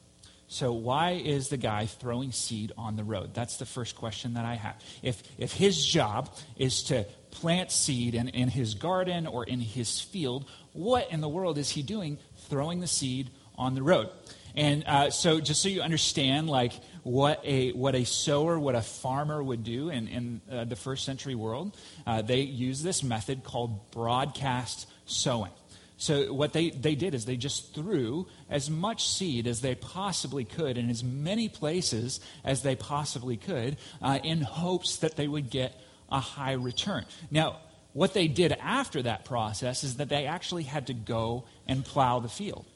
So, 0.49 0.73
why 0.73 1.13
is 1.13 1.49
the 1.49 1.57
guy 1.57 1.87
throwing 1.87 2.33
seed 2.33 2.73
on 2.79 2.97
the 2.97 3.05
road? 3.05 3.35
That's 3.35 3.57
the 3.57 3.67
first 3.67 3.97
question 3.97 4.35
that 4.35 4.45
I 4.45 4.55
have. 4.55 4.77
If, 5.03 5.23
if 5.39 5.53
his 5.53 5.85
job 5.85 6.35
is 6.57 6.85
to 6.85 7.05
plant 7.33 7.73
seed 7.73 8.15
in, 8.15 8.29
in 8.29 8.49
his 8.49 8.75
garden 8.75 9.27
or 9.27 9.45
in 9.45 9.61
his 9.61 10.01
field, 10.01 10.49
what 10.73 11.11
in 11.11 11.21
the 11.21 11.29
world 11.29 11.59
is 11.59 11.71
he 11.71 11.83
doing 11.83 12.19
throwing 12.49 12.81
the 12.81 12.87
seed 12.87 13.31
on 13.57 13.75
the 13.75 13.83
road? 13.83 14.09
And 14.57 14.85
uh, 14.87 15.11
so, 15.11 15.41
just 15.41 15.63
so 15.63 15.69
you 15.69 15.83
understand, 15.83 16.49
like 16.49 16.73
what 17.03 17.41
a 17.45 17.73
what 17.73 17.95
a 17.95 18.05
sower, 18.05 18.59
what 18.59 18.75
a 18.75 18.81
farmer 18.81 19.43
would 19.43 19.65
do 19.65 19.91
in 19.91 20.09
in 20.09 20.41
uh, 20.51 20.65
the 20.65 20.77
first 20.77 21.05
century 21.05 21.35
world, 21.35 21.77
uh, 22.07 22.23
they 22.23 22.41
use 22.41 22.83
this 22.83 23.03
method 23.03 23.45
called 23.45 23.91
broadcast 23.91 24.89
sowing. 25.05 25.53
So 25.99 26.33
what 26.33 26.53
they, 26.53 26.71
they 26.71 26.95
did 26.95 27.15
is 27.15 27.25
they 27.25 27.37
just 27.37 27.75
threw 27.75 28.27
as 28.51 28.69
much 28.69 29.09
seed 29.09 29.47
as 29.47 29.63
they 29.63 29.75
possibly 29.75 30.45
could 30.45 30.77
in 30.77 30.91
as 30.91 31.03
many 31.03 31.49
places 31.49 32.21
as 32.45 32.63
they 32.63 32.77
possibly 32.77 33.39
could 33.39 33.79
uh, 34.03 34.19
in 34.23 34.43
hopes 34.43 34.99
that 34.99 35.17
they 35.17 35.27
would 35.27 35.49
get 35.49 35.75
a 36.11 36.21
high 36.21 36.53
return. 36.53 37.07
Now, 37.31 37.61
what 37.95 38.13
they 38.13 38.29
did 38.29 38.53
after 38.61 39.03
that 39.03 39.25
process 39.25 39.85
is 39.85 39.97
that 39.97 40.11
they 40.11 40.27
actually 40.27 40.65
had 40.65 40.89
to 40.89 40.95
go 40.95 41.45
and 41.67 41.83
plow 41.83 42.21
the 42.21 42.29
field. 42.29 42.67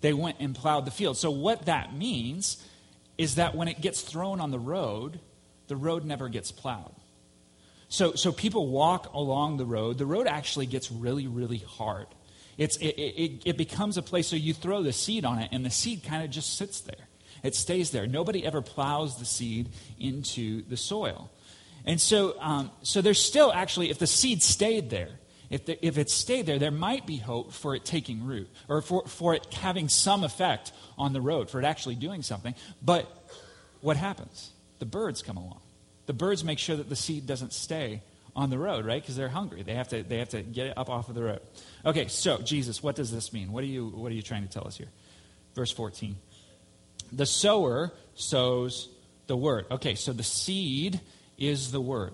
They 0.00 0.12
went 0.12 0.36
and 0.40 0.54
plowed 0.54 0.84
the 0.84 0.90
field. 0.90 1.16
So 1.16 1.30
what 1.30 1.66
that 1.66 1.94
means 1.94 2.64
is 3.18 3.34
that 3.34 3.54
when 3.54 3.68
it 3.68 3.80
gets 3.80 4.00
thrown 4.00 4.40
on 4.40 4.50
the 4.50 4.58
road, 4.58 5.20
the 5.68 5.76
road 5.76 6.04
never 6.04 6.28
gets 6.28 6.50
plowed. 6.50 6.94
So, 7.88 8.14
so 8.14 8.32
people 8.32 8.68
walk 8.68 9.12
along 9.12 9.56
the 9.56 9.66
road. 9.66 9.98
The 9.98 10.06
road 10.06 10.26
actually 10.26 10.66
gets 10.66 10.90
really, 10.90 11.26
really 11.26 11.58
hard. 11.58 12.06
It's, 12.56 12.76
it, 12.76 12.88
it, 12.96 13.42
it 13.44 13.56
becomes 13.56 13.96
a 13.96 14.02
place 14.02 14.28
so 14.28 14.36
you 14.36 14.54
throw 14.54 14.82
the 14.82 14.92
seed 14.92 15.24
on 15.24 15.38
it, 15.38 15.48
and 15.52 15.64
the 15.64 15.70
seed 15.70 16.04
kind 16.04 16.22
of 16.22 16.30
just 16.30 16.56
sits 16.56 16.80
there. 16.80 17.08
It 17.42 17.54
stays 17.54 17.90
there. 17.90 18.06
Nobody 18.06 18.44
ever 18.44 18.62
plows 18.62 19.18
the 19.18 19.24
seed 19.24 19.70
into 19.98 20.62
the 20.68 20.76
soil. 20.76 21.30
And 21.84 22.00
so, 22.00 22.38
um, 22.40 22.70
so 22.82 23.00
there's 23.00 23.20
still 23.20 23.52
actually, 23.52 23.90
if 23.90 23.98
the 23.98 24.06
seed 24.06 24.42
stayed 24.42 24.90
there, 24.90 25.19
if, 25.50 25.66
the, 25.66 25.84
if 25.84 25.98
it 25.98 26.08
stayed 26.08 26.46
there, 26.46 26.60
there 26.60 26.70
might 26.70 27.06
be 27.06 27.16
hope 27.16 27.52
for 27.52 27.74
it 27.74 27.84
taking 27.84 28.24
root 28.24 28.48
or 28.68 28.80
for, 28.80 29.04
for 29.06 29.34
it 29.34 29.52
having 29.52 29.88
some 29.88 30.22
effect 30.22 30.72
on 30.96 31.12
the 31.12 31.20
road, 31.20 31.50
for 31.50 31.58
it 31.58 31.64
actually 31.64 31.96
doing 31.96 32.22
something. 32.22 32.54
But 32.80 33.10
what 33.80 33.96
happens? 33.96 34.50
The 34.78 34.86
birds 34.86 35.22
come 35.22 35.36
along. 35.36 35.60
The 36.06 36.12
birds 36.12 36.44
make 36.44 36.58
sure 36.58 36.76
that 36.76 36.88
the 36.88 36.96
seed 36.96 37.26
doesn't 37.26 37.52
stay 37.52 38.02
on 38.36 38.50
the 38.50 38.58
road, 38.58 38.86
right? 38.86 39.02
Because 39.02 39.16
they're 39.16 39.28
hungry. 39.28 39.62
They 39.62 39.74
have 39.74 39.88
to 39.88 40.02
they 40.02 40.18
have 40.18 40.30
to 40.30 40.42
get 40.42 40.68
it 40.68 40.78
up 40.78 40.88
off 40.88 41.08
of 41.08 41.14
the 41.14 41.22
road. 41.22 41.40
Okay, 41.84 42.06
so 42.08 42.38
Jesus, 42.38 42.82
what 42.82 42.94
does 42.94 43.10
this 43.12 43.32
mean? 43.32 43.52
What 43.52 43.64
are 43.64 43.68
you 43.68 43.88
what 43.88 44.10
are 44.12 44.14
you 44.14 44.22
trying 44.22 44.46
to 44.46 44.48
tell 44.48 44.66
us 44.66 44.76
here? 44.76 44.88
Verse 45.54 45.72
14. 45.72 46.16
The 47.12 47.26
sower 47.26 47.92
sows 48.14 48.88
the 49.26 49.36
word. 49.36 49.66
Okay, 49.70 49.96
so 49.96 50.12
the 50.12 50.22
seed 50.22 51.00
is 51.38 51.72
the 51.72 51.80
word. 51.80 52.12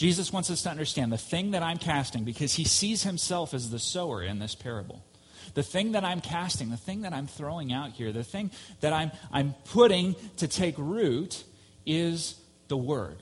Jesus 0.00 0.32
wants 0.32 0.48
us 0.48 0.62
to 0.62 0.70
understand 0.70 1.12
the 1.12 1.18
thing 1.18 1.50
that 1.50 1.62
I'm 1.62 1.76
casting 1.76 2.24
because 2.24 2.54
he 2.54 2.64
sees 2.64 3.02
himself 3.02 3.52
as 3.52 3.68
the 3.68 3.78
sower 3.78 4.22
in 4.22 4.38
this 4.38 4.54
parable. 4.54 5.04
The 5.52 5.62
thing 5.62 5.92
that 5.92 6.04
I'm 6.04 6.22
casting, 6.22 6.70
the 6.70 6.78
thing 6.78 7.02
that 7.02 7.12
I'm 7.12 7.26
throwing 7.26 7.70
out 7.70 7.90
here, 7.90 8.10
the 8.10 8.24
thing 8.24 8.50
that 8.80 8.94
I'm, 8.94 9.12
I'm 9.30 9.54
putting 9.66 10.16
to 10.38 10.48
take 10.48 10.76
root 10.78 11.44
is 11.84 12.40
the 12.68 12.78
word 12.78 13.18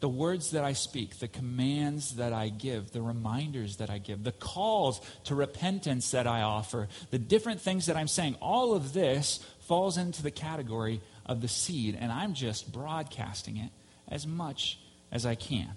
the 0.00 0.08
words 0.08 0.52
that 0.52 0.64
I 0.64 0.72
speak, 0.72 1.18
the 1.18 1.28
commands 1.28 2.16
that 2.16 2.32
I 2.32 2.48
give, 2.48 2.90
the 2.90 3.02
reminders 3.02 3.76
that 3.76 3.88
I 3.88 3.98
give, 3.98 4.24
the 4.24 4.32
calls 4.32 5.00
to 5.24 5.36
repentance 5.36 6.10
that 6.10 6.26
I 6.26 6.42
offer, 6.42 6.88
the 7.10 7.20
different 7.20 7.60
things 7.60 7.86
that 7.86 7.96
I'm 7.96 8.08
saying, 8.08 8.36
all 8.40 8.74
of 8.74 8.94
this 8.94 9.46
falls 9.60 9.98
into 9.98 10.20
the 10.20 10.32
category 10.32 11.02
of 11.24 11.40
the 11.40 11.46
seed, 11.46 11.96
and 12.00 12.10
I'm 12.10 12.34
just 12.34 12.72
broadcasting 12.72 13.58
it 13.58 13.70
as 14.08 14.26
much 14.26 14.80
as 15.12 15.24
I 15.24 15.36
can. 15.36 15.76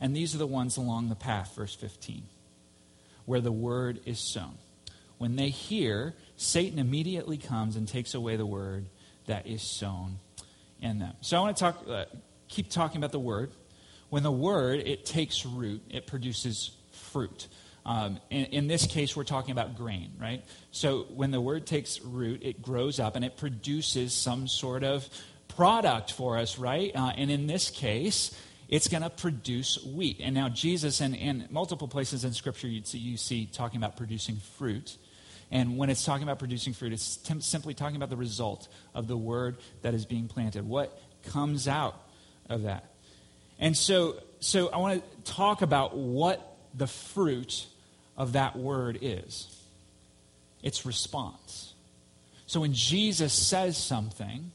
And 0.00 0.16
these 0.16 0.34
are 0.34 0.38
the 0.38 0.46
ones 0.46 0.76
along 0.76 1.08
the 1.08 1.14
path, 1.14 1.54
verse 1.54 1.74
15, 1.74 2.22
where 3.26 3.40
the 3.40 3.52
word 3.52 4.00
is 4.06 4.18
sown. 4.18 4.56
When 5.18 5.36
they 5.36 5.50
hear, 5.50 6.14
Satan 6.36 6.78
immediately 6.78 7.36
comes 7.36 7.76
and 7.76 7.86
takes 7.86 8.14
away 8.14 8.36
the 8.36 8.46
word 8.46 8.86
that 9.26 9.46
is 9.46 9.62
sown 9.62 10.18
in 10.80 10.98
them. 10.98 11.14
So 11.20 11.36
I 11.36 11.40
want 11.40 11.56
to 11.56 11.60
talk. 11.62 11.84
Uh, 11.88 12.04
keep 12.48 12.70
talking 12.70 12.98
about 12.98 13.12
the 13.12 13.20
word. 13.20 13.50
When 14.08 14.22
the 14.22 14.32
word, 14.32 14.80
it 14.80 15.06
takes 15.06 15.46
root, 15.46 15.82
it 15.88 16.06
produces 16.06 16.72
fruit. 16.90 17.46
Um, 17.86 18.18
in, 18.28 18.46
in, 18.46 18.66
this 18.66 18.86
case, 18.86 19.16
we're 19.16 19.24
talking 19.24 19.52
about 19.52 19.76
grain, 19.76 20.12
right? 20.20 20.44
So 20.70 21.06
when 21.14 21.30
the 21.30 21.40
word 21.40 21.66
takes 21.66 22.00
root, 22.00 22.42
it 22.42 22.60
grows 22.60 23.00
up 23.00 23.16
and 23.16 23.24
it 23.24 23.36
produces 23.36 24.12
some 24.12 24.48
sort 24.48 24.84
of 24.84 25.08
product 25.48 26.12
for 26.12 26.36
us, 26.36 26.58
right? 26.58 26.94
Uh, 26.94 27.12
and 27.16 27.30
in 27.30 27.46
this 27.46 27.70
case, 27.70 28.34
it's 28.70 28.88
going 28.88 29.02
to 29.02 29.10
produce 29.10 29.84
wheat. 29.84 30.20
And 30.22 30.34
now 30.34 30.48
Jesus, 30.48 31.00
in, 31.00 31.14
in 31.14 31.48
multiple 31.50 31.88
places 31.88 32.24
in 32.24 32.32
Scripture, 32.32 32.68
you 32.68 32.82
see, 32.84 32.98
you 32.98 33.16
see 33.16 33.46
talking 33.46 33.78
about 33.78 33.96
producing 33.96 34.36
fruit. 34.56 34.96
And 35.50 35.76
when 35.76 35.90
it's 35.90 36.04
talking 36.04 36.22
about 36.22 36.38
producing 36.38 36.72
fruit, 36.72 36.92
it's 36.92 37.18
simply 37.40 37.74
talking 37.74 37.96
about 37.96 38.10
the 38.10 38.16
result 38.16 38.68
of 38.94 39.08
the 39.08 39.16
word 39.16 39.56
that 39.82 39.92
is 39.92 40.06
being 40.06 40.28
planted. 40.28 40.66
What 40.66 40.96
comes 41.26 41.66
out 41.66 42.00
of 42.48 42.62
that. 42.62 42.84
And 43.58 43.76
so, 43.76 44.16
so 44.38 44.68
I 44.68 44.78
want 44.78 45.02
to 45.26 45.32
talk 45.32 45.62
about 45.62 45.96
what 45.96 46.56
the 46.72 46.86
fruit 46.86 47.66
of 48.16 48.32
that 48.34 48.56
word 48.56 48.98
is 49.02 49.56
it's 50.62 50.84
response. 50.84 51.72
So 52.46 52.60
when 52.60 52.74
Jesus 52.74 53.32
says 53.32 53.78
something, 53.78 54.52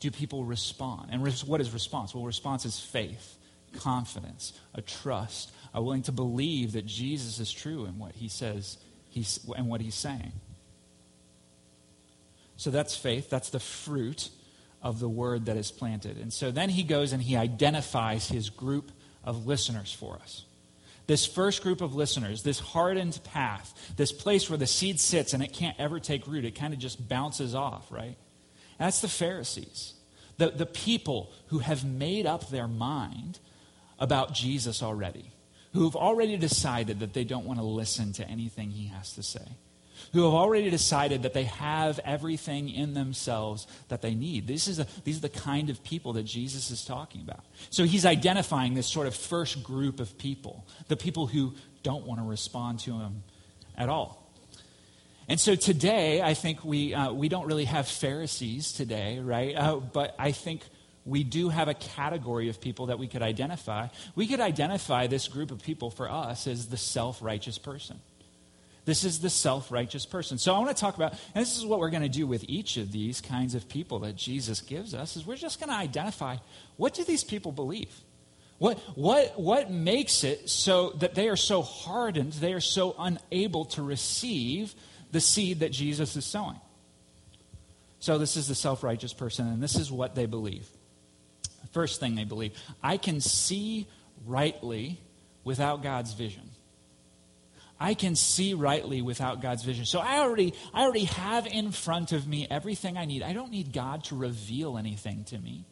do 0.00 0.10
people 0.10 0.44
respond? 0.44 1.10
And 1.12 1.22
what 1.46 1.60
is 1.60 1.72
response? 1.72 2.14
Well, 2.14 2.24
response 2.24 2.64
is 2.64 2.80
faith, 2.80 3.35
confidence, 3.76 4.52
a 4.74 4.82
trust, 4.82 5.52
a 5.74 5.82
willing 5.82 6.02
to 6.02 6.12
believe 6.12 6.72
that 6.72 6.86
Jesus 6.86 7.38
is 7.38 7.52
true 7.52 7.84
in 7.84 7.98
what 7.98 8.12
he 8.12 8.28
says 8.28 8.78
he's, 9.08 9.38
and 9.56 9.68
what 9.68 9.80
he's 9.80 9.94
saying. 9.94 10.32
So 12.56 12.70
that's 12.70 12.96
faith. 12.96 13.28
That's 13.28 13.50
the 13.50 13.60
fruit 13.60 14.30
of 14.82 15.00
the 15.00 15.08
word 15.08 15.46
that 15.46 15.56
is 15.56 15.70
planted. 15.70 16.16
And 16.16 16.32
so 16.32 16.50
then 16.50 16.70
he 16.70 16.82
goes 16.82 17.12
and 17.12 17.22
he 17.22 17.36
identifies 17.36 18.28
his 18.28 18.50
group 18.50 18.90
of 19.24 19.46
listeners 19.46 19.92
for 19.92 20.16
us. 20.16 20.44
This 21.06 21.24
first 21.26 21.62
group 21.62 21.80
of 21.80 21.94
listeners, 21.94 22.42
this 22.42 22.58
hardened 22.58 23.20
path, 23.24 23.94
this 23.96 24.10
place 24.10 24.50
where 24.50 24.58
the 24.58 24.66
seed 24.66 24.98
sits 24.98 25.34
and 25.34 25.42
it 25.42 25.52
can't 25.52 25.78
ever 25.78 26.00
take 26.00 26.26
root, 26.26 26.44
it 26.44 26.54
kind 26.54 26.72
of 26.72 26.80
just 26.80 27.08
bounces 27.08 27.54
off, 27.54 27.90
right? 27.90 28.16
That's 28.78 29.00
the 29.00 29.08
Pharisees, 29.08 29.94
the, 30.36 30.50
the 30.50 30.66
people 30.66 31.32
who 31.48 31.60
have 31.60 31.84
made 31.84 32.26
up 32.26 32.50
their 32.50 32.68
mind 32.68 33.38
about 33.98 34.34
Jesus 34.34 34.82
already, 34.82 35.32
who 35.72 35.84
have 35.84 35.96
already 35.96 36.36
decided 36.36 37.00
that 37.00 37.14
they 37.14 37.24
don't 37.24 37.44
want 37.44 37.58
to 37.58 37.64
listen 37.64 38.12
to 38.14 38.28
anything 38.28 38.70
he 38.70 38.88
has 38.88 39.14
to 39.14 39.22
say 39.22 39.46
who 40.12 40.24
have 40.24 40.34
already 40.34 40.70
decided 40.70 41.22
that 41.22 41.32
they 41.32 41.44
have 41.44 41.98
everything 42.04 42.68
in 42.68 42.94
themselves 42.94 43.66
that 43.88 44.02
they 44.02 44.14
need. 44.14 44.46
This 44.46 44.68
is 44.68 44.78
a, 44.78 44.86
these 45.04 45.18
are 45.18 45.22
the 45.22 45.28
kind 45.28 45.70
of 45.70 45.82
people 45.82 46.14
that 46.14 46.24
Jesus 46.24 46.70
is 46.70 46.84
talking 46.84 47.22
about. 47.22 47.44
So 47.70 47.84
he's 47.84 48.06
identifying 48.06 48.74
this 48.74 48.86
sort 48.86 49.06
of 49.06 49.14
first 49.14 49.62
group 49.62 50.00
of 50.00 50.16
people, 50.18 50.66
the 50.88 50.96
people 50.96 51.26
who 51.26 51.54
don't 51.82 52.06
want 52.06 52.20
to 52.20 52.26
respond 52.26 52.80
to 52.80 52.92
him 52.92 53.22
at 53.76 53.88
all. 53.88 54.22
And 55.28 55.40
so 55.40 55.56
today, 55.56 56.22
I 56.22 56.34
think 56.34 56.64
we, 56.64 56.94
uh, 56.94 57.12
we 57.12 57.28
don't 57.28 57.46
really 57.46 57.64
have 57.64 57.88
Pharisees 57.88 58.72
today, 58.72 59.18
right? 59.18 59.56
Uh, 59.56 59.76
but 59.76 60.14
I 60.18 60.30
think 60.30 60.62
we 61.06 61.22
do 61.22 61.48
have 61.48 61.68
a 61.68 61.74
category 61.74 62.48
of 62.48 62.60
people 62.60 62.86
that 62.86 62.98
we 62.98 63.06
could 63.06 63.22
identify. 63.22 63.86
We 64.16 64.26
could 64.26 64.40
identify 64.40 65.06
this 65.06 65.28
group 65.28 65.52
of 65.52 65.62
people 65.62 65.88
for 65.90 66.10
us 66.10 66.46
as 66.46 66.66
the 66.66 66.76
self 66.76 67.22
righteous 67.22 67.58
person. 67.58 68.00
This 68.84 69.04
is 69.04 69.20
the 69.20 69.30
self 69.30 69.70
righteous 69.70 70.04
person. 70.04 70.36
So 70.36 70.54
I 70.54 70.58
want 70.58 70.76
to 70.76 70.80
talk 70.80 70.96
about, 70.96 71.12
and 71.34 71.42
this 71.42 71.56
is 71.56 71.64
what 71.64 71.78
we're 71.78 71.90
going 71.90 72.02
to 72.02 72.08
do 72.08 72.26
with 72.26 72.44
each 72.48 72.76
of 72.76 72.90
these 72.90 73.20
kinds 73.20 73.54
of 73.54 73.68
people 73.68 74.00
that 74.00 74.16
Jesus 74.16 74.60
gives 74.60 74.94
us, 74.94 75.16
is 75.16 75.24
we're 75.24 75.36
just 75.36 75.60
going 75.60 75.70
to 75.70 75.76
identify 75.76 76.36
what 76.76 76.92
do 76.92 77.04
these 77.04 77.24
people 77.24 77.52
believe? 77.52 77.94
What, 78.58 78.78
what, 78.94 79.38
what 79.38 79.70
makes 79.70 80.24
it 80.24 80.48
so 80.48 80.90
that 80.98 81.14
they 81.14 81.28
are 81.28 81.36
so 81.36 81.62
hardened, 81.62 82.32
they 82.34 82.52
are 82.52 82.60
so 82.60 82.96
unable 82.98 83.66
to 83.66 83.82
receive 83.82 84.74
the 85.12 85.20
seed 85.20 85.60
that 85.60 85.72
Jesus 85.72 86.16
is 86.16 86.24
sowing? 86.24 86.58
So, 88.00 88.18
this 88.18 88.36
is 88.36 88.48
the 88.48 88.54
self 88.54 88.82
righteous 88.82 89.12
person, 89.12 89.46
and 89.46 89.62
this 89.62 89.76
is 89.76 89.90
what 89.90 90.14
they 90.14 90.26
believe. 90.26 90.68
First 91.76 92.00
thing 92.00 92.14
they 92.14 92.24
believe 92.24 92.54
I 92.82 92.96
can 92.96 93.20
see 93.20 93.86
rightly 94.24 94.98
without 95.44 95.82
God's 95.82 96.14
vision. 96.14 96.48
I 97.78 97.92
can 97.92 98.16
see 98.16 98.54
rightly 98.54 99.02
without 99.02 99.42
God's 99.42 99.62
vision. 99.62 99.84
So 99.84 99.98
I 100.00 100.20
already, 100.20 100.54
I 100.72 100.84
already 100.84 101.04
have 101.04 101.46
in 101.46 101.72
front 101.72 102.12
of 102.12 102.26
me 102.26 102.46
everything 102.50 102.96
I 102.96 103.04
need. 103.04 103.22
I 103.22 103.34
don't 103.34 103.50
need 103.50 103.74
God 103.74 104.04
to 104.04 104.16
reveal 104.16 104.78
anything 104.78 105.24
to 105.24 105.36
me. 105.36 105.66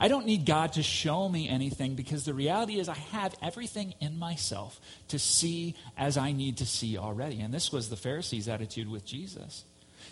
I 0.00 0.08
don't 0.08 0.26
need 0.26 0.44
God 0.44 0.72
to 0.72 0.82
show 0.82 1.28
me 1.28 1.48
anything 1.48 1.94
because 1.94 2.24
the 2.24 2.34
reality 2.34 2.80
is 2.80 2.88
I 2.88 2.94
have 3.12 3.36
everything 3.40 3.94
in 4.00 4.18
myself 4.18 4.80
to 5.06 5.20
see 5.20 5.76
as 5.96 6.16
I 6.16 6.32
need 6.32 6.56
to 6.56 6.66
see 6.66 6.98
already. 6.98 7.40
And 7.40 7.54
this 7.54 7.70
was 7.70 7.90
the 7.90 7.96
Pharisees' 7.96 8.48
attitude 8.48 8.90
with 8.90 9.06
Jesus. 9.06 9.64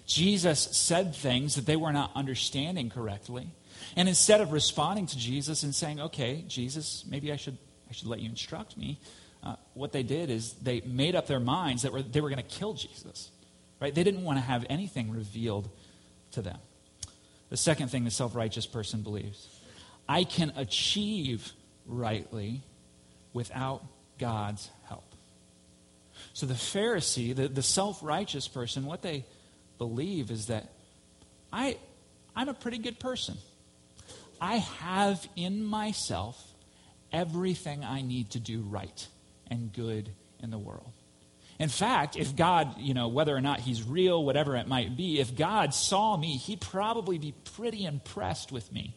Jesus 0.06 0.61
said 0.70 1.16
things 1.16 1.56
that 1.56 1.66
they 1.66 1.75
were 1.75 1.92
not 1.92 2.12
understanding 2.14 2.90
correctly. 2.90 3.49
And 3.96 4.08
instead 4.08 4.40
of 4.40 4.52
responding 4.52 5.06
to 5.06 5.18
Jesus 5.18 5.62
and 5.62 5.75
saying, 5.75 6.00
okay, 6.00 6.44
Jesus, 6.49 7.04
maybe 7.08 7.32
I 7.32 7.37
should, 7.37 7.58
I 7.90 7.92
should 7.92 8.08
let 8.08 8.20
you 8.20 8.28
instruct 8.28 8.76
me, 8.76 8.99
uh, 9.42 9.56
what 9.75 9.92
they 9.92 10.02
did 10.02 10.30
is 10.30 10.52
they 10.54 10.80
made 10.82 11.14
up 11.14 11.26
their 11.26 11.40
minds 11.40 11.82
that 11.82 11.92
were, 11.92 12.02
they 12.02 12.20
were 12.20 12.30
going 12.30 12.42
to 12.42 12.56
kill 12.56 12.75
Jesus. 12.75 13.30
right? 13.80 13.94
They 13.94 14.04
didn't 14.04 14.22
want 14.22 14.38
to 14.38 14.42
have 14.42 14.64
anything 14.70 15.11
revealed 15.11 15.68
to 16.32 16.42
them. 16.42 16.58
The 17.50 17.56
second 17.56 17.88
thing 17.88 18.04
the 18.04 18.11
self 18.11 18.34
righteous 18.34 18.66
person 18.66 19.02
believes 19.02 19.46
I 20.08 20.25
can 20.25 20.52
achieve 20.56 21.52
rightly 21.87 22.62
without 23.32 23.84
God's 24.18 24.70
help. 24.88 25.04
So 26.32 26.46
the 26.46 26.54
Pharisee, 26.54 27.34
the, 27.34 27.49
the 27.49 27.62
self 27.62 28.02
righteous 28.02 28.49
person, 28.49 28.87
what 28.87 29.02
they 29.02 29.25
believe 29.78 30.30
is 30.30 30.46
that 30.46 30.68
I, 31.52 31.76
I'm 32.34 32.49
a 32.49 32.54
pretty 32.54 32.78
good 32.78 32.99
person. 32.99 33.37
I 34.42 34.56
have 34.56 35.26
in 35.37 35.62
myself 35.62 36.37
everything 37.12 37.84
I 37.84 38.02
need 38.02 38.30
to 38.30 38.40
do 38.40 38.62
right 38.62 39.06
and 39.49 39.72
good 39.72 40.11
in 40.40 40.50
the 40.50 40.58
world. 40.58 40.90
In 41.61 41.68
fact, 41.68 42.16
if 42.16 42.34
God, 42.34 42.75
you 42.78 42.92
know, 42.92 43.06
whether 43.06 43.37
or 43.37 43.40
not 43.40 43.61
he's 43.61 43.84
real, 43.84 44.25
whatever 44.25 44.56
it 44.56 44.66
might 44.66 44.96
be, 44.96 45.20
if 45.20 45.37
God 45.37 45.72
saw 45.72 46.16
me, 46.16 46.37
he'd 46.38 46.61
probably 46.61 47.18
be 47.18 47.32
pretty 47.54 47.84
impressed 47.84 48.50
with 48.50 48.72
me. 48.72 48.96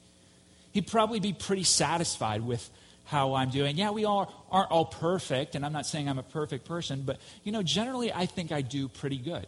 He'd 0.72 0.88
probably 0.88 1.20
be 1.20 1.32
pretty 1.32 1.64
satisfied 1.64 2.42
with 2.42 2.68
how 3.04 3.36
I'm 3.36 3.52
doing. 3.52 3.78
Yeah, 3.78 3.92
we 3.92 4.04
all 4.04 4.48
aren't 4.50 4.72
all 4.72 4.86
perfect, 4.86 5.54
and 5.54 5.64
I'm 5.64 5.74
not 5.74 5.86
saying 5.86 6.10
I'm 6.10 6.18
a 6.18 6.24
perfect 6.24 6.66
person, 6.66 7.04
but, 7.06 7.20
you 7.44 7.52
know, 7.52 7.62
generally 7.62 8.12
I 8.12 8.26
think 8.26 8.52
I 8.52 8.62
do 8.62 8.88
pretty 8.88 9.20
good. 9.20 9.46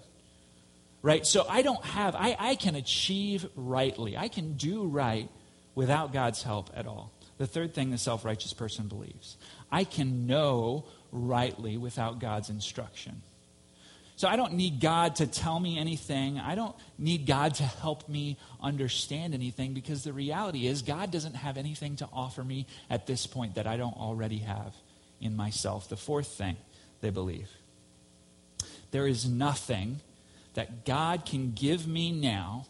Right? 1.01 1.25
So 1.25 1.48
I 1.50 1.63
don't 1.63 1.84
have, 1.84 2.16
I, 2.16 2.36
I 2.39 2.56
can 2.56 2.75
achieve 2.75 3.48
rightly. 3.56 4.16
I 4.16 4.27
can 4.27 4.58
do 4.58 4.86
right 4.86 5.27
without 5.77 6.12
God's 6.12 6.41
help 6.41 6.72
at 6.75 6.88
all. 6.88 7.12
The 7.38 7.46
third 7.46 7.75
thing 7.75 7.91
the 7.91 8.00
self 8.00 8.25
righteous 8.25 8.51
person 8.51 8.88
believes 8.88 9.38
I 9.72 9.84
can 9.84 10.25
know 10.25 10.86
rightly 11.12 11.77
without 11.77 12.19
God's 12.19 12.50
instruction. 12.50 13.22
So 14.15 14.27
I 14.27 14.36
don't 14.36 14.53
need 14.53 14.81
God 14.81 15.17
to 15.17 15.27
tell 15.27 15.60
me 15.60 15.77
anything. 15.77 16.39
I 16.39 16.55
don't 16.55 16.75
need 16.98 17.27
God 17.27 17.53
to 17.55 17.63
help 17.63 18.10
me 18.10 18.39
understand 18.60 19.36
anything 19.36 19.75
because 19.75 20.03
the 20.03 20.12
reality 20.12 20.65
is 20.65 20.81
God 20.81 21.12
doesn't 21.12 21.36
have 21.36 21.57
anything 21.57 21.98
to 21.98 22.10
offer 22.12 22.43
me 22.43 22.65
at 22.89 23.05
this 23.05 23.27
point 23.27 23.53
that 23.53 23.67
I 23.67 23.77
don't 23.77 23.96
already 23.96 24.39
have 24.39 24.74
in 25.22 25.36
myself. 25.36 25.88
The 25.88 25.96
fourth 25.96 26.29
thing 26.29 26.57
they 27.01 27.12
believe 27.12 27.51
there 28.89 29.05
is 29.05 29.29
nothing 29.29 30.00
that 30.55 30.86
God 30.86 31.24
can 31.24 31.51
give 31.51 31.88
me 31.88 32.12
now 32.12 32.65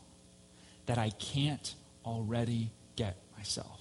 that 0.87 0.97
I 0.97 1.11
can't 1.11 1.73
already 2.03 2.71
get 2.97 3.15
myself. 3.37 3.79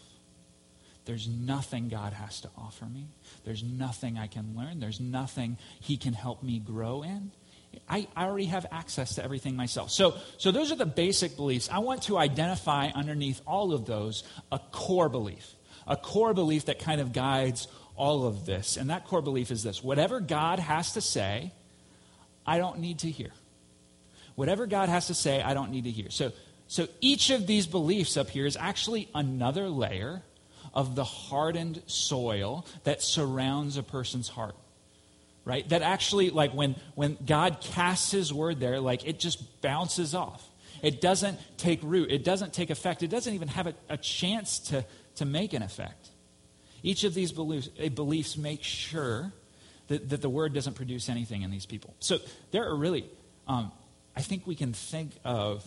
There's 1.07 1.29
nothing 1.29 1.89
God 1.89 2.13
has 2.13 2.41
to 2.43 2.51
offer 2.57 2.85
me. 2.85 3.09
There's 3.45 3.63
nothing 3.63 4.19
I 4.19 4.27
can 4.27 4.55
learn. 4.57 4.81
There's 4.81 5.01
nothing 5.01 5.57
He 5.81 5.97
can 5.97 6.13
help 6.13 6.43
me 6.43 6.59
grow 6.59 7.03
in. 7.03 7.33
I, 7.89 8.09
I 8.17 8.25
already 8.25 8.47
have 8.47 8.67
access 8.71 9.17
to 9.17 9.25
everything 9.25 9.57
myself. 9.57 9.91
So, 9.91 10.17
so 10.39 10.51
those 10.51 10.73
are 10.73 10.77
the 10.77 10.87
basic 10.87 11.37
beliefs. 11.37 11.69
I 11.71 11.79
want 11.79 12.03
to 12.05 12.19
identify 12.19 12.89
underneath 12.89 13.41
all 13.47 13.73
of 13.73 13.87
those 13.87 14.25
a 14.51 14.59
core 14.59 15.09
belief, 15.09 15.55
a 15.87 15.97
core 15.97 16.35
belief 16.35 16.67
that 16.67 16.79
kind 16.79 17.01
of 17.01 17.13
guides 17.13 17.69
all 17.95 18.27
of 18.27 18.47
this. 18.47 18.77
And 18.77 18.91
that 18.91 19.07
core 19.07 19.23
belief 19.23 19.51
is 19.51 19.63
this 19.63 19.83
whatever 19.83 20.21
God 20.21 20.59
has 20.59 20.93
to 20.93 21.01
say, 21.01 21.53
I 22.47 22.59
don't 22.59 22.81
need 22.81 23.01
to 23.01 23.11
hear. 23.11 23.31
Whatever 24.35 24.67
God 24.67 24.89
has 24.89 25.07
to 25.07 25.15
say, 25.15 25.41
I 25.41 25.55
don't 25.55 25.71
need 25.71 25.85
to 25.85 25.91
hear. 25.91 26.11
So, 26.11 26.33
so 26.69 26.89
each 27.01 27.31
of 27.31 27.47
these 27.47 27.67
beliefs 27.67 28.17
up 28.17 28.31
here 28.31 28.47
is 28.47 28.57
actually 28.57 29.09
another 29.15 29.69
layer 29.69 30.23
of 30.75 30.95
the 30.95 31.05
hardened 31.05 31.83
soil 31.87 32.67
that 32.85 33.03
surrounds 33.03 33.77
a 33.77 33.83
person's 33.83 34.29
heart 34.29 34.55
right? 35.47 35.67
That 35.71 35.81
actually 35.81 36.29
like 36.29 36.53
when 36.53 36.77
when 36.95 37.17
god 37.25 37.63
casts 37.63 38.11
his 38.11 38.35
word 38.35 38.61
there 38.61 38.79
like 38.81 39.07
it 39.07 39.19
just 39.19 39.63
bounces 39.63 40.15
off. 40.15 40.47
It 40.83 41.01
doesn't 41.01 41.39
take 41.57 41.81
root. 41.83 42.11
It 42.11 42.23
doesn't 42.23 42.53
take 42.53 42.69
effect. 42.69 43.03
It 43.03 43.09
doesn't 43.09 43.33
even 43.33 43.49
have 43.49 43.69
a, 43.69 43.75
a 43.89 43.97
chance 43.97 44.59
to 44.69 44.85
to 45.15 45.25
make 45.25 45.55
an 45.55 45.63
effect. 45.63 46.11
Each 46.83 47.05
of 47.05 47.15
these 47.15 47.33
beliefs, 47.33 47.71
eh, 47.79 47.89
beliefs 47.89 48.37
make 48.37 48.63
sure 48.63 49.33
that, 49.89 50.11
that 50.11 50.21
the 50.21 50.29
word 50.29 50.53
doesn't 50.53 50.75
produce 50.75 51.09
anything 51.09 51.43
in 51.43 51.51
these 51.51 51.65
people. 51.65 51.95
So 52.01 52.19
there 52.51 52.69
are 52.69 52.77
really 52.77 53.07
um, 53.49 53.73
i 54.17 54.21
think 54.21 54.47
we 54.47 54.57
can 54.57 54.73
think 54.73 55.13
of 55.25 55.65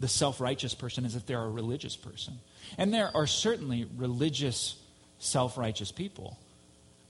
the 0.00 0.08
self-righteous 0.08 0.74
person 0.74 1.04
as 1.04 1.16
if 1.16 1.26
they're 1.26 1.42
a 1.42 1.50
religious 1.50 1.96
person 1.96 2.38
and 2.76 2.92
there 2.92 3.10
are 3.16 3.26
certainly 3.26 3.86
religious, 3.96 4.76
self 5.18 5.56
righteous 5.56 5.92
people. 5.92 6.38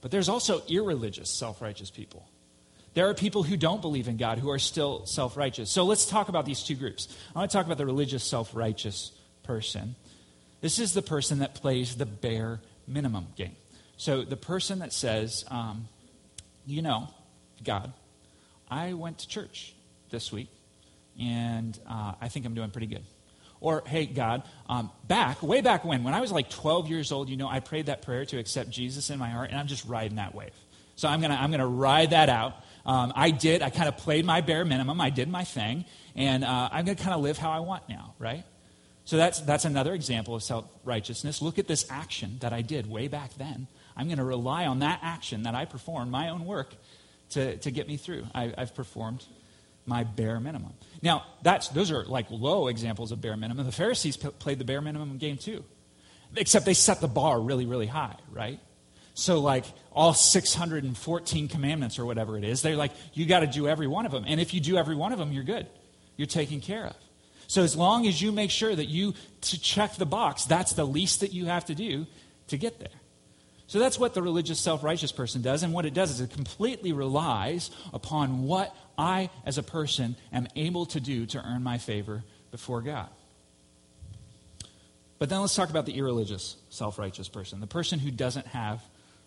But 0.01 0.11
there's 0.11 0.29
also 0.29 0.61
irreligious, 0.67 1.29
self 1.29 1.61
righteous 1.61 1.91
people. 1.91 2.27
There 2.93 3.09
are 3.09 3.13
people 3.13 3.43
who 3.43 3.57
don't 3.57 3.81
believe 3.81 4.07
in 4.07 4.17
God 4.17 4.39
who 4.39 4.49
are 4.49 4.59
still 4.59 5.05
self 5.05 5.35
righteous. 5.35 5.69
So 5.69 5.83
let's 5.83 6.05
talk 6.05 6.29
about 6.29 6.45
these 6.45 6.63
two 6.63 6.75
groups. 6.75 7.07
I 7.35 7.39
want 7.39 7.51
to 7.51 7.57
talk 7.57 7.65
about 7.65 7.77
the 7.77 7.85
religious, 7.85 8.23
self 8.23 8.55
righteous 8.55 9.11
person. 9.43 9.95
This 10.61 10.79
is 10.79 10.93
the 10.93 11.01
person 11.01 11.39
that 11.39 11.55
plays 11.55 11.95
the 11.95 12.05
bare 12.05 12.59
minimum 12.87 13.27
game. 13.35 13.55
So 13.97 14.23
the 14.23 14.37
person 14.37 14.79
that 14.79 14.93
says, 14.93 15.45
um, 15.49 15.87
you 16.65 16.81
know, 16.81 17.09
God, 17.63 17.91
I 18.69 18.93
went 18.93 19.19
to 19.19 19.27
church 19.27 19.73
this 20.09 20.31
week, 20.31 20.47
and 21.19 21.77
uh, 21.87 22.13
I 22.21 22.29
think 22.29 22.45
I'm 22.45 22.53
doing 22.53 22.71
pretty 22.71 22.87
good. 22.87 23.03
Or, 23.61 23.83
hey, 23.85 24.05
God, 24.05 24.43
um, 24.69 24.89
back, 25.07 25.43
way 25.43 25.59
back 25.61 25.83
when, 25.83 26.03
when 26.03 26.13
I 26.13 26.21
was 26.21 26.31
like 26.31 26.49
12 26.49 26.87
years 26.87 27.11
old, 27.11 27.27
you 27.27 27.35
know, 27.35 27.49
I 27.49 27.59
prayed 27.59 27.87
that 27.87 28.01
prayer 28.01 28.25
to 28.25 28.37
accept 28.37 28.69
Jesus 28.69 29.09
in 29.09 29.19
my 29.19 29.29
heart, 29.29 29.49
and 29.49 29.59
I'm 29.59 29.67
just 29.67 29.85
riding 29.85 30.15
that 30.15 30.33
wave. 30.33 30.53
So 30.95 31.07
I'm 31.07 31.19
going 31.19 31.31
to 31.31 31.37
I'm 31.37 31.51
gonna 31.51 31.67
ride 31.67 32.11
that 32.11 32.29
out. 32.29 32.55
Um, 32.85 33.13
I 33.15 33.31
did, 33.31 33.61
I 33.61 33.69
kind 33.69 33.89
of 33.89 33.97
played 33.97 34.25
my 34.25 34.41
bare 34.41 34.63
minimum. 34.63 35.01
I 35.01 35.09
did 35.09 35.29
my 35.29 35.43
thing, 35.43 35.85
and 36.15 36.43
uh, 36.43 36.69
I'm 36.71 36.85
going 36.85 36.97
to 36.97 37.03
kind 37.03 37.13
of 37.13 37.21
live 37.21 37.37
how 37.37 37.51
I 37.51 37.59
want 37.59 37.87
now, 37.89 38.15
right? 38.17 38.43
So 39.05 39.17
that's, 39.17 39.39
that's 39.41 39.65
another 39.65 39.93
example 39.93 40.35
of 40.35 40.43
self 40.43 40.65
righteousness. 40.85 41.41
Look 41.41 41.59
at 41.59 41.67
this 41.67 41.85
action 41.89 42.37
that 42.41 42.53
I 42.53 42.61
did 42.61 42.89
way 42.89 43.07
back 43.07 43.33
then. 43.35 43.67
I'm 43.97 44.07
going 44.07 44.19
to 44.19 44.23
rely 44.23 44.65
on 44.65 44.79
that 44.79 44.99
action 45.01 45.43
that 45.43 45.55
I 45.55 45.65
performed, 45.65 46.11
my 46.11 46.29
own 46.29 46.45
work, 46.45 46.73
to, 47.31 47.57
to 47.57 47.71
get 47.71 47.87
me 47.87 47.97
through. 47.97 48.25
I, 48.33 48.53
I've 48.57 48.73
performed 48.73 49.25
my 49.89 50.05
bare 50.05 50.39
minimum. 50.39 50.73
Now, 51.01 51.25
that's, 51.41 51.67
those 51.69 51.91
are 51.91 52.05
like 52.05 52.27
low 52.29 52.67
examples 52.67 53.11
of 53.11 53.19
bare 53.19 53.35
minimum. 53.35 53.65
The 53.65 53.71
Pharisees 53.71 54.15
p- 54.15 54.29
played 54.29 54.59
the 54.59 54.65
bare 54.65 54.81
minimum 54.81 55.17
game 55.17 55.37
too, 55.37 55.65
except 56.37 56.65
they 56.65 56.73
set 56.73 57.01
the 57.01 57.07
bar 57.07 57.41
really, 57.41 57.65
really 57.65 57.87
high, 57.87 58.15
right? 58.31 58.59
So, 59.15 59.39
like 59.39 59.65
all 59.91 60.13
614 60.13 61.47
commandments 61.49 61.99
or 61.99 62.05
whatever 62.05 62.37
it 62.37 62.45
is, 62.45 62.61
they're 62.61 62.77
like, 62.77 62.91
you 63.13 63.25
got 63.25 63.41
to 63.41 63.47
do 63.47 63.67
every 63.67 63.87
one 63.87 64.05
of 64.05 64.13
them. 64.13 64.23
And 64.25 64.39
if 64.39 64.53
you 64.53 64.61
do 64.61 64.77
every 64.77 64.95
one 64.95 65.11
of 65.11 65.19
them, 65.19 65.33
you're 65.33 65.43
good. 65.43 65.67
You're 66.15 66.27
taken 66.27 66.61
care 66.61 66.85
of. 66.85 66.95
So, 67.47 67.63
as 67.63 67.75
long 67.75 68.07
as 68.07 68.21
you 68.21 68.31
make 68.31 68.51
sure 68.51 68.73
that 68.73 68.85
you 68.85 69.15
to 69.41 69.59
check 69.59 69.95
the 69.95 70.05
box, 70.05 70.45
that's 70.45 70.73
the 70.73 70.85
least 70.85 71.19
that 71.21 71.33
you 71.33 71.47
have 71.47 71.65
to 71.65 71.75
do 71.75 72.05
to 72.47 72.57
get 72.57 72.79
there. 72.79 72.98
So 73.69 73.77
that's 73.77 73.99
what 73.99 74.15
the 74.15 74.23
religious 74.23 74.59
self 74.59 74.83
righteous 74.83 75.11
person 75.11 75.43
does. 75.43 75.61
And 75.61 75.73
what 75.73 75.85
it 75.85 75.93
does 75.93 76.09
is 76.09 76.21
it 76.21 76.31
completely 76.31 76.91
relies 76.91 77.69
upon 77.93 78.45
what 78.45 78.75
I, 78.97 79.29
as 79.45 79.59
a 79.59 79.63
person, 79.63 80.15
am 80.33 80.47
able 80.55 80.87
to 80.87 80.99
do 80.99 81.27
to 81.27 81.37
earn 81.37 81.61
my 81.61 81.77
favor 81.77 82.23
before 82.49 82.81
God. 82.81 83.09
But 85.19 85.29
then 85.29 85.39
let's 85.41 85.53
talk 85.53 85.69
about 85.69 85.85
the 85.85 85.95
irreligious 85.99 86.57
self 86.69 86.97
righteous 86.97 87.29
person, 87.29 87.59
the 87.59 87.67
person 87.67 87.99
who 87.99 88.09
doesn't 88.09 88.47
have 88.47 88.81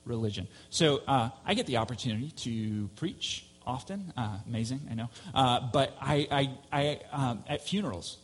religion. 0.04 0.48
So 0.70 1.02
uh, 1.06 1.30
I 1.46 1.54
get 1.54 1.66
the 1.66 1.76
opportunity 1.76 2.32
to 2.38 2.88
preach 2.96 3.46
often. 3.64 4.12
Uh, 4.16 4.38
amazing, 4.48 4.80
I 4.90 4.94
know. 4.94 5.08
Uh, 5.32 5.60
but 5.72 5.96
I, 6.00 6.26
I, 6.32 6.50
I 6.72 7.00
um, 7.12 7.44
at 7.48 7.62
funerals, 7.62 8.18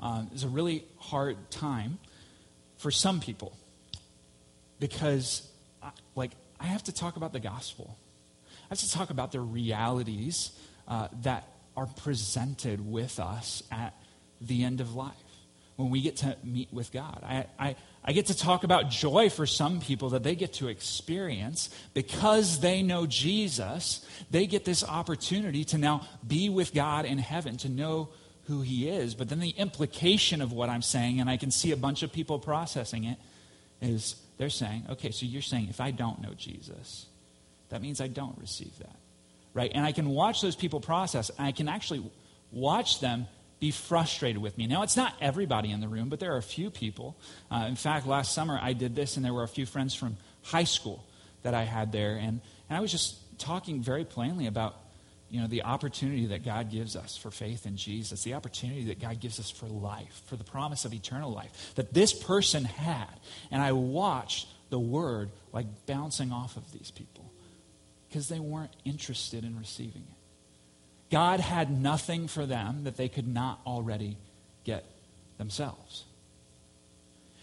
um, 0.00 0.30
it's 0.34 0.42
a 0.42 0.48
really 0.48 0.84
hard 0.98 1.36
time 1.52 2.00
for 2.76 2.90
some 2.90 3.20
people 3.20 3.56
because, 4.80 5.46
like, 6.14 6.32
I 6.58 6.66
have 6.66 6.84
to 6.84 6.92
talk 6.92 7.16
about 7.16 7.32
the 7.32 7.40
gospel. 7.40 7.96
I 8.46 8.68
have 8.70 8.78
to 8.78 8.90
talk 8.90 9.10
about 9.10 9.32
the 9.32 9.40
realities 9.40 10.52
uh, 10.86 11.08
that 11.22 11.48
are 11.76 11.86
presented 11.86 12.86
with 12.86 13.18
us 13.18 13.62
at 13.70 13.94
the 14.40 14.64
end 14.64 14.80
of 14.80 14.94
life 14.94 15.14
when 15.76 15.90
we 15.90 16.02
get 16.02 16.16
to 16.18 16.36
meet 16.44 16.72
with 16.72 16.92
God. 16.92 17.20
I, 17.22 17.46
I, 17.58 17.76
I 18.04 18.12
get 18.12 18.26
to 18.26 18.36
talk 18.36 18.64
about 18.64 18.90
joy 18.90 19.30
for 19.30 19.46
some 19.46 19.80
people 19.80 20.10
that 20.10 20.22
they 20.22 20.34
get 20.34 20.52
to 20.54 20.68
experience 20.68 21.70
because 21.94 22.60
they 22.60 22.82
know 22.82 23.06
Jesus. 23.06 24.06
They 24.30 24.46
get 24.46 24.64
this 24.64 24.84
opportunity 24.84 25.64
to 25.64 25.78
now 25.78 26.06
be 26.26 26.50
with 26.50 26.74
God 26.74 27.06
in 27.06 27.16
heaven, 27.16 27.56
to 27.58 27.68
know 27.70 28.10
who 28.44 28.60
He 28.60 28.88
is. 28.88 29.14
But 29.14 29.30
then 29.30 29.40
the 29.40 29.50
implication 29.50 30.42
of 30.42 30.52
what 30.52 30.68
I'm 30.68 30.82
saying, 30.82 31.20
and 31.20 31.30
I 31.30 31.38
can 31.38 31.50
see 31.50 31.72
a 31.72 31.76
bunch 31.76 32.02
of 32.02 32.12
people 32.12 32.38
processing 32.38 33.04
it, 33.04 33.16
is 33.80 34.16
they're 34.40 34.50
saying, 34.50 34.86
okay, 34.90 35.12
so 35.12 35.24
you're 35.24 35.40
saying 35.40 35.68
if 35.70 35.80
I 35.80 35.92
don't 35.92 36.20
know 36.20 36.34
Jesus, 36.34 37.06
that 37.68 37.80
means 37.80 38.00
I 38.00 38.08
don't 38.08 38.36
receive 38.38 38.76
that 38.78 38.96
right? 39.54 39.70
And 39.74 39.84
I 39.84 39.92
can 39.92 40.08
watch 40.10 40.40
those 40.40 40.56
people 40.56 40.80
process, 40.80 41.30
and 41.30 41.46
I 41.46 41.52
can 41.52 41.68
actually 41.68 42.08
watch 42.52 43.00
them 43.00 43.26
be 43.58 43.70
frustrated 43.70 44.40
with 44.40 44.56
me. 44.56 44.66
Now, 44.66 44.82
it's 44.82 44.96
not 44.96 45.14
everybody 45.20 45.70
in 45.70 45.80
the 45.80 45.88
room, 45.88 46.08
but 46.08 46.18
there 46.20 46.32
are 46.34 46.38
a 46.38 46.42
few 46.42 46.70
people. 46.70 47.16
Uh, 47.50 47.66
in 47.68 47.76
fact, 47.76 48.06
last 48.06 48.32
summer 48.32 48.58
I 48.60 48.72
did 48.72 48.94
this, 48.94 49.16
and 49.16 49.24
there 49.24 49.34
were 49.34 49.42
a 49.42 49.48
few 49.48 49.66
friends 49.66 49.94
from 49.94 50.16
high 50.42 50.64
school 50.64 51.04
that 51.42 51.54
I 51.54 51.64
had 51.64 51.92
there, 51.92 52.16
and, 52.16 52.40
and 52.68 52.78
I 52.78 52.80
was 52.80 52.90
just 52.90 53.16
talking 53.38 53.82
very 53.82 54.04
plainly 54.04 54.46
about 54.46 54.76
you 55.30 55.40
know, 55.40 55.46
the 55.46 55.62
opportunity 55.62 56.26
that 56.26 56.44
God 56.44 56.70
gives 56.70 56.96
us 56.96 57.16
for 57.16 57.30
faith 57.30 57.64
in 57.64 57.76
Jesus, 57.76 58.24
the 58.24 58.34
opportunity 58.34 58.84
that 58.86 59.00
God 59.00 59.20
gives 59.20 59.38
us 59.38 59.48
for 59.48 59.66
life, 59.66 60.22
for 60.26 60.36
the 60.36 60.44
promise 60.44 60.84
of 60.84 60.92
eternal 60.92 61.32
life 61.32 61.72
that 61.76 61.94
this 61.94 62.12
person 62.12 62.64
had. 62.64 63.08
And 63.50 63.62
I 63.62 63.72
watched 63.72 64.48
the 64.70 64.78
word 64.78 65.30
like 65.52 65.66
bouncing 65.86 66.32
off 66.32 66.56
of 66.56 66.70
these 66.72 66.90
people 66.90 67.30
because 68.08 68.28
they 68.28 68.40
weren't 68.40 68.74
interested 68.84 69.44
in 69.44 69.56
receiving 69.56 70.02
it. 70.02 70.16
God 71.10 71.40
had 71.40 71.70
nothing 71.70 72.26
for 72.26 72.44
them 72.44 72.84
that 72.84 72.96
they 72.96 73.08
could 73.08 73.28
not 73.28 73.60
already 73.64 74.16
get 74.64 74.84
themselves. 75.38 76.04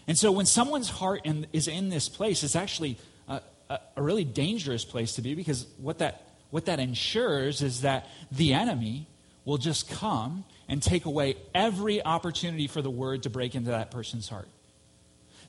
And 0.06 0.16
so 0.16 0.30
when 0.32 0.46
someone's 0.46 0.88
heart 0.88 1.22
in, 1.24 1.46
is 1.52 1.68
in 1.68 1.88
this 1.88 2.08
place, 2.08 2.42
it's 2.42 2.56
actually 2.56 2.98
a, 3.28 3.40
a, 3.68 3.80
a 3.96 4.02
really 4.02 4.24
dangerous 4.24 4.84
place 4.84 5.14
to 5.14 5.22
be 5.22 5.34
because 5.34 5.66
what 5.78 5.98
that 5.98 6.27
what 6.50 6.66
that 6.66 6.80
ensures 6.80 7.62
is 7.62 7.82
that 7.82 8.06
the 8.32 8.54
enemy 8.54 9.06
will 9.44 9.58
just 9.58 9.88
come 9.88 10.44
and 10.68 10.82
take 10.82 11.04
away 11.04 11.36
every 11.54 12.04
opportunity 12.04 12.66
for 12.66 12.82
the 12.82 12.90
word 12.90 13.22
to 13.22 13.30
break 13.30 13.54
into 13.54 13.70
that 13.70 13.90
person's 13.90 14.28
heart. 14.28 14.48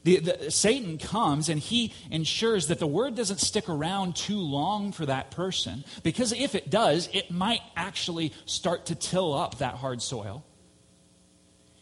The, 0.03 0.19
the, 0.19 0.51
Satan 0.51 0.97
comes 0.97 1.49
and 1.49 1.59
he 1.59 1.93
ensures 2.09 2.67
that 2.67 2.79
the 2.79 2.87
word 2.87 3.15
doesn't 3.15 3.41
stick 3.41 3.67
around 3.67 4.15
too 4.15 4.39
long 4.39 4.93
for 4.93 5.05
that 5.05 5.31
person 5.31 5.83
because 6.03 6.31
if 6.31 6.55
it 6.55 6.69
does, 6.69 7.09
it 7.11 7.31
might 7.31 7.61
actually 7.75 8.33
start 8.45 8.85
to 8.87 8.95
till 8.95 9.33
up 9.33 9.57
that 9.57 9.75
hard 9.75 10.01
soil. 10.01 10.45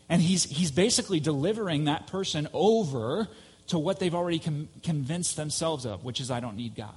And 0.10 0.22
he's, 0.22 0.46
he's 0.46 0.72
basically 0.72 1.20
delivering 1.20 1.86
that 1.86 2.08
person 2.08 2.48
over 2.54 3.28
to 3.68 3.78
what 3.78 4.00
they've 4.00 4.16
already 4.16 4.40
com- 4.40 4.70
convinced 4.82 5.36
themselves 5.36 5.86
of, 5.86 6.04
which 6.04 6.20
is, 6.20 6.32
I 6.32 6.40
don't 6.40 6.56
need 6.56 6.76
God. 6.76 6.96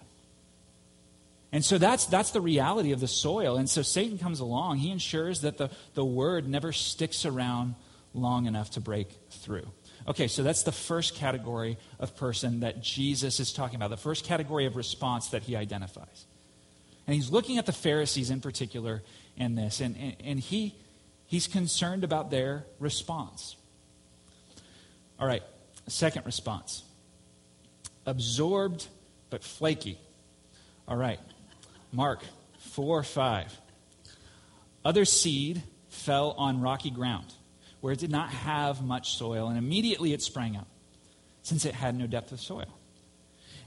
And 1.53 1.65
so 1.65 1.79
that's, 1.79 2.07
that's 2.07 2.31
the 2.31 2.41
reality 2.41 2.93
of 2.93 3.01
the 3.01 3.09
soil. 3.09 3.57
And 3.57 3.69
so 3.69 3.83
Satan 3.83 4.19
comes 4.19 4.41
along. 4.41 4.79
He 4.79 4.91
ensures 4.91 5.41
that 5.41 5.59
the, 5.59 5.71
the 5.95 6.05
word 6.05 6.49
never 6.49 6.73
sticks 6.73 7.25
around 7.25 7.75
long 8.15 8.47
enough 8.47 8.71
to 8.73 8.81
break 8.81 9.09
through. 9.31 9.67
Okay, 10.09 10.29
so 10.29 10.43
that's 10.43 10.63
the 10.63 10.73
first 10.73 11.15
category 11.15 11.77
of 11.99 12.17
person 12.17 12.61
that 12.61 12.83
Jesus 12.83 13.41
is 13.41 13.53
talking 13.53 13.77
about, 13.77 13.91
the 13.91 13.97
first 13.97 14.25
category 14.25 14.67
of 14.67 14.77
response 14.77 15.29
that 15.29 15.43
he 15.43 15.57
identifies. 15.57 16.27
And 17.07 17.15
he's 17.15 17.31
looking 17.31 17.59
at 17.59 17.67
the 17.67 17.73
Pharisees 17.73 18.31
in 18.31 18.41
particular 18.41 19.03
in 19.37 19.57
this, 19.57 19.81
and, 19.81 19.97
and, 19.97 20.17
and 20.25 20.41
he, 20.41 20.75
he's 21.27 21.47
concerned 21.47 22.05
about 22.05 22.31
their 22.31 22.65
response. 22.79 23.57
All 25.19 25.27
right, 25.27 25.43
second 25.87 26.25
response 26.25 26.85
absorbed 28.07 28.87
but 29.29 29.45
flaky. 29.45 29.99
All 30.89 30.97
right, 30.97 31.21
Mark 31.92 32.22
4 32.59 33.03
5. 33.03 33.61
Other 34.85 35.05
seed 35.05 35.62
fell 35.88 36.33
on 36.33 36.61
rocky 36.61 36.90
ground, 36.90 37.35
where 37.81 37.92
it 37.92 37.98
did 37.98 38.11
not 38.11 38.31
have 38.31 38.83
much 38.83 39.16
soil, 39.16 39.48
and 39.48 39.59
immediately 39.59 40.12
it 40.12 40.22
sprang 40.22 40.57
up, 40.57 40.68
since 41.42 41.64
it 41.64 41.74
had 41.74 41.94
no 41.94 42.07
depth 42.07 42.33
of 42.33 42.40
soil. 42.40 42.79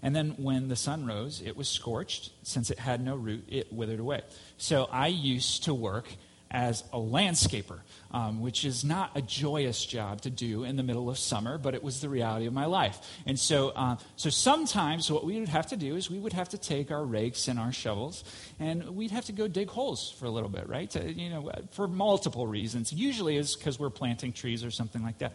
And 0.01 0.15
then 0.15 0.31
when 0.37 0.67
the 0.67 0.75
sun 0.75 1.05
rose, 1.05 1.41
it 1.41 1.55
was 1.55 1.69
scorched. 1.69 2.31
Since 2.43 2.69
it 2.69 2.79
had 2.79 3.03
no 3.03 3.15
root, 3.15 3.45
it 3.47 3.71
withered 3.71 4.01
away. 4.01 4.21
So 4.57 4.89
I 4.91 5.07
used 5.07 5.63
to 5.63 5.73
work 5.73 6.07
as 6.53 6.83
a 6.93 6.97
landscaper, 6.97 7.79
um, 8.11 8.39
which 8.39 8.63
is 8.63 8.85
not 8.85 9.11
a 9.15 9.21
joyous 9.21 9.83
job 9.83 10.21
to 10.21 10.29
do 10.29 10.63
in 10.63 10.75
the 10.75 10.83
middle 10.83 11.09
of 11.09 11.17
summer, 11.17 11.57
but 11.57 11.73
it 11.73 11.83
was 11.83 11.99
the 11.99 12.07
reality 12.07 12.45
of 12.45 12.53
my 12.53 12.65
life. 12.65 12.99
And 13.25 13.39
so, 13.39 13.69
uh, 13.69 13.97
so 14.15 14.29
sometimes 14.29 15.11
what 15.11 15.25
we 15.25 15.39
would 15.39 15.49
have 15.49 15.67
to 15.67 15.75
do 15.77 15.95
is 15.95 16.09
we 16.09 16.19
would 16.19 16.33
have 16.33 16.49
to 16.49 16.57
take 16.57 16.91
our 16.91 17.03
rakes 17.03 17.47
and 17.47 17.59
our 17.59 17.71
shovels, 17.71 18.23
and 18.59 18.95
we'd 18.95 19.11
have 19.11 19.25
to 19.25 19.31
go 19.31 19.47
dig 19.47 19.69
holes 19.69 20.11
for 20.19 20.25
a 20.25 20.29
little 20.29 20.49
bit, 20.49 20.69
right? 20.69 20.89
To, 20.91 21.11
you 21.11 21.29
know, 21.29 21.51
for 21.71 21.87
multiple 21.87 22.45
reasons. 22.45 22.93
Usually 22.93 23.37
is 23.37 23.55
because 23.55 23.79
we're 23.79 23.89
planting 23.89 24.31
trees 24.31 24.63
or 24.63 24.71
something 24.71 25.01
like 25.01 25.17
that 25.17 25.33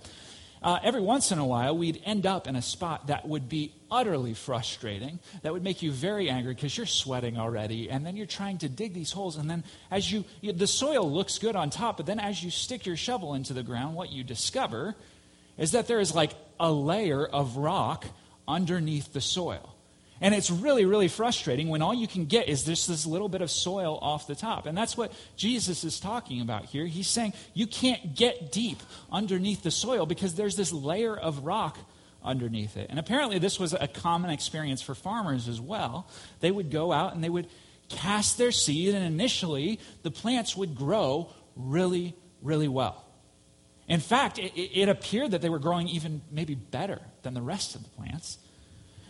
uh, 0.63 0.79
every 0.83 1.01
once 1.01 1.33
in 1.33 1.39
a 1.39 1.47
while, 1.47 1.77
we'd 1.77 2.01
end 2.05 2.27
up 2.27 2.47
in 2.47 2.57
a 2.57 2.63
spot 2.63 3.07
that 3.09 3.27
would 3.27 3.49
be 3.49 3.73
utterly 3.91 4.35
frustrating, 4.35 5.19
that 5.43 5.53
would 5.53 5.63
make 5.63 5.83
you 5.83 5.93
very 5.93 6.29
angry 6.29 6.55
because 6.55 6.77
you're 6.77 6.87
sweating 6.87 7.39
already, 7.39 7.91
and 7.91 8.05
then 8.05 8.17
you're 8.17 8.27
trying 8.27 8.59
to 8.59 8.69
dig 8.69 8.95
these 8.95 9.13
holes, 9.13 9.37
and 9.37 9.49
then 9.49 9.65
as 9.91 10.11
you, 10.11 10.25
the 10.43 10.67
soil 10.67 11.11
looks 11.11 11.39
good 11.39 11.57
on 11.57 11.71
top, 11.71 11.97
but 11.97 12.07
then 12.07 12.21
as 12.21 12.43
you 12.43 12.51
stick 12.51 12.87
your 12.87 12.97
shovel 12.97 13.35
into 13.35 13.53
the 13.53 13.63
ground, 13.63 13.95
what 13.95 14.11
you 14.11 14.25
discover 14.25 14.95
is 15.57 15.73
that 15.73 15.87
there 15.87 16.01
is 16.01 16.15
like 16.15 16.33
a 16.61 16.71
layer 16.71 17.25
of 17.25 17.57
rock 17.57 18.07
underneath 18.47 19.13
the 19.13 19.21
soil. 19.21 19.75
And 20.21 20.35
it's 20.35 20.51
really, 20.51 20.85
really 20.85 21.09
frustrating 21.09 21.69
when 21.69 21.81
all 21.81 21.95
you 21.95 22.09
can 22.09 22.27
get 22.27 22.49
is 22.49 22.65
just 22.65 22.89
this 22.89 23.07
little 23.07 23.29
bit 23.29 23.41
of 23.41 23.51
soil 23.51 23.99
off 24.03 24.27
the 24.27 24.35
top. 24.35 24.67
And 24.67 24.77
that's 24.77 24.97
what 24.97 25.13
Jesus 25.37 25.85
is 25.85 26.01
talking 26.01 26.41
about 26.41 26.65
here. 26.65 26.87
He's 26.87 27.09
saying 27.09 27.35
you 27.55 27.67
can't 27.67 28.15
get 28.17 28.51
deep 28.51 28.79
underneath 29.13 29.63
the 29.63 29.71
soil 29.71 30.07
because 30.07 30.35
there's 30.35 30.57
this 30.57 30.73
layer 30.73 31.17
of 31.17 31.45
rock 31.45 31.79
underneath 32.23 32.77
it. 32.77 32.89
And 32.91 32.99
apparently, 32.99 33.39
this 33.39 33.61
was 33.61 33.73
a 33.73 33.87
common 33.87 34.31
experience 34.31 34.83
for 34.83 34.95
farmers 34.95 35.47
as 35.49 35.61
well. 35.61 36.09
They 36.41 36.51
would 36.51 36.71
go 36.71 36.93
out 36.93 37.15
and 37.15 37.23
they 37.23 37.29
would 37.29 37.47
cast 37.89 38.37
their 38.39 38.53
seed, 38.53 38.95
and 38.95 39.05
initially, 39.05 39.81
the 40.03 40.11
plants 40.11 40.57
would 40.57 40.75
grow 40.75 41.33
really, 41.57 42.15
really 42.43 42.69
well. 42.69 43.05
In 43.89 44.01
fact, 44.01 44.39
it, 44.39 44.53
it 44.59 44.89
appeared 44.89 45.31
that 45.31 45.41
they 45.41 45.49
were 45.49 45.59
growing 45.59 45.89
even 45.89 46.21
maybe 46.31 46.55
better 46.55 47.01
than 47.23 47.35
the 47.35 47.41
rest 47.41 47.75
of 47.75 47.83
the 47.83 47.89
plants. 47.91 48.39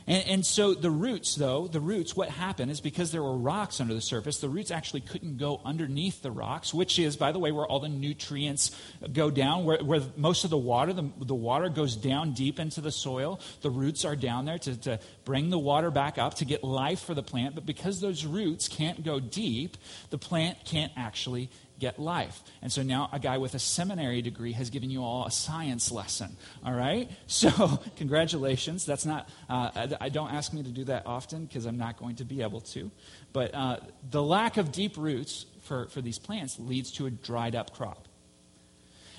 And, 0.09 0.27
and, 0.27 0.47
so 0.47 0.73
the 0.73 0.91
roots, 0.91 1.35
though, 1.35 1.69
the 1.69 1.81
roots, 1.81 2.17
what 2.17 2.31
happened 2.31 2.71
is 2.71 2.81
because 2.81 3.13
there 3.13 3.23
were 3.23 3.37
rocks 3.37 3.79
under 3.79 3.93
the 3.93 4.01
surface, 4.01 4.39
the 4.39 4.49
roots 4.49 4.71
actually 4.71 5.03
couldn't 5.03 5.37
go 5.37 5.61
underneath 5.67 6.23
the 6.23 6.31
rocks, 6.31 6.73
which 6.73 6.99
is, 6.99 7.15
by 7.15 7.31
the 7.31 7.39
way, 7.39 7.53
where 7.53 7.67
all 7.67 7.79
the 7.79 7.91
nutrients 7.91 8.75
go 9.13 9.31
down, 9.31 9.67
where, 9.67 9.85
where 9.85 10.01
most 10.17 10.45
of 10.45 10.51
the 10.51 10.57
water, 10.57 10.95
the, 10.95 11.11
the 11.21 11.35
water 11.35 11.69
goes 11.69 11.95
down 11.95 12.33
deep 12.33 12.59
into 12.59 12.81
the 12.81 12.91
soil. 12.91 13.39
The 13.61 13.69
roots 13.69 14.07
are 14.07 14.17
down 14.17 14.47
there 14.47 14.59
to, 14.59 14.77
to 14.79 15.01
bring 15.27 15.51
the 15.51 15.59
water 15.59 15.91
back 15.91 16.17
up 16.17 16.35
to 16.35 16.47
get 16.47 16.65
life 16.65 17.01
for 17.01 17.13
the 17.13 17.23
plant. 17.23 17.55
But 17.55 17.67
because 17.67 18.01
those 18.01 18.25
roots 18.25 18.67
can't 18.67 19.05
go 19.05 19.21
deep, 19.21 19.77
the 20.09 20.19
plant 20.19 20.65
can't 20.65 20.93
actually 20.97 21.51
get 21.79 21.99
life. 21.99 22.43
And 22.61 22.73
so 22.73 22.83
now 22.83 23.09
a 23.13 23.19
guy 23.19 23.39
with 23.39 23.55
a 23.55 23.59
seminary 23.59 24.23
degree 24.23 24.53
has 24.53 24.71
given 24.71 24.91
you 24.91 25.03
all 25.03 25.27
a 25.27 25.31
science 25.31 25.91
lesson. 25.91 26.37
All 26.65 26.75
right? 26.75 27.11
So, 27.39 27.81
congratulations. 27.97 28.85
That's 28.85 29.07
not, 29.07 29.29
uh, 29.49 29.89
I, 30.01 30.09
don't 30.09 30.33
ask 30.33 30.53
me 30.53 30.63
to 30.65 30.71
do 30.71 30.85
that 30.85 31.07
often 31.07 31.45
because 31.45 31.67
I'm 31.67 31.79
not 31.79 31.97
going 31.97 32.17
to 32.17 32.25
be 32.25 32.43
able 32.43 32.63
to. 32.63 32.91
But 33.33 33.55
uh, 33.55 33.77
the 34.11 34.23
lack 34.23 34.57
of 34.57 34.73
deep 34.73 34.97
roots 34.97 35.47
for, 35.63 35.87
for 35.87 36.01
these 36.01 36.19
plants 36.19 36.59
leads 36.59 36.91
to 36.93 37.07
a 37.07 37.11
dried 37.11 37.55
up 37.55 37.75
crop. 37.75 38.09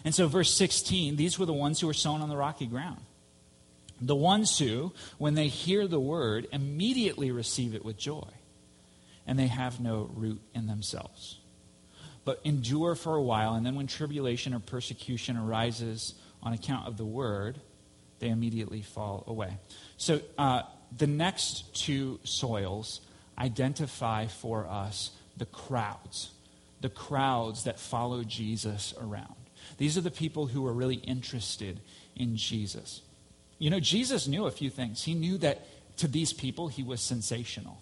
And 0.03 0.13
so, 0.13 0.27
verse 0.27 0.53
16, 0.53 1.15
these 1.15 1.39
were 1.39 1.45
the 1.45 1.53
ones 1.53 1.79
who 1.79 1.87
were 1.87 1.93
sown 1.93 2.21
on 2.21 2.29
the 2.29 2.35
rocky 2.35 2.65
ground. 2.65 2.99
The 4.01 4.15
ones 4.15 4.57
who, 4.57 4.91
when 5.17 5.35
they 5.35 5.47
hear 5.47 5.87
the 5.87 5.99
word, 5.99 6.47
immediately 6.51 7.31
receive 7.31 7.73
it 7.73 7.85
with 7.85 7.97
joy, 7.97 8.27
and 9.25 9.39
they 9.39 9.47
have 9.47 9.79
no 9.79 10.09
root 10.13 10.41
in 10.53 10.67
themselves 10.67 11.38
but 12.25 12.39
endure 12.43 12.95
for 12.95 13.15
a 13.15 13.21
while, 13.21 13.53
and 13.55 13.65
then 13.65 13.75
when 13.75 13.88
tribulation 13.88 14.53
or 14.53 14.60
persecution 14.60 15.38
arises 15.38 16.15
on 16.43 16.53
account 16.53 16.88
of 16.88 16.97
the 16.97 17.05
word, 17.05 17.60
they 18.19 18.29
immediately 18.29 18.82
fall 18.82 19.23
away. 19.27 19.58
So 19.97 20.21
uh, 20.38 20.63
the 20.95 21.08
next 21.08 21.73
two 21.75 22.19
soils 22.23 23.01
identify 23.38 24.27
for 24.27 24.67
us 24.67 25.12
the 25.38 25.45
crowds, 25.45 26.32
the 26.82 26.89
crowds 26.89 27.63
that 27.63 27.79
follow 27.79 28.23
Jesus 28.23 28.93
around. 28.99 29.36
These 29.77 29.97
are 29.97 30.01
the 30.01 30.12
people 30.12 30.47
who 30.47 30.65
are 30.67 30.73
really 30.73 30.95
interested 30.95 31.79
in 32.15 32.36
Jesus. 32.36 33.01
You 33.58 33.69
know, 33.69 33.79
Jesus 33.79 34.27
knew 34.27 34.45
a 34.45 34.51
few 34.51 34.69
things. 34.69 35.03
He 35.03 35.13
knew 35.13 35.38
that 35.39 35.65
to 35.97 36.08
these 36.08 36.34
people, 36.34 36.67
he 36.67 36.84
was 36.84 37.01
sensational. 37.01 37.82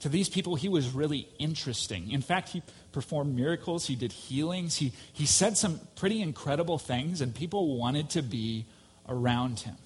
To 0.00 0.08
these 0.08 0.28
people, 0.28 0.54
he 0.54 0.68
was 0.68 0.90
really 0.90 1.28
interesting. 1.38 2.10
In 2.12 2.22
fact, 2.22 2.50
he 2.50 2.62
performed 2.92 3.34
miracles, 3.34 3.86
he 3.86 3.96
did 3.96 4.12
healings, 4.12 4.76
he, 4.76 4.92
he 5.12 5.26
said 5.26 5.56
some 5.56 5.80
pretty 5.96 6.22
incredible 6.22 6.78
things, 6.78 7.20
and 7.20 7.34
people 7.34 7.76
wanted 7.76 8.10
to 8.10 8.22
be 8.22 8.64
around 9.08 9.60
him. 9.60 9.76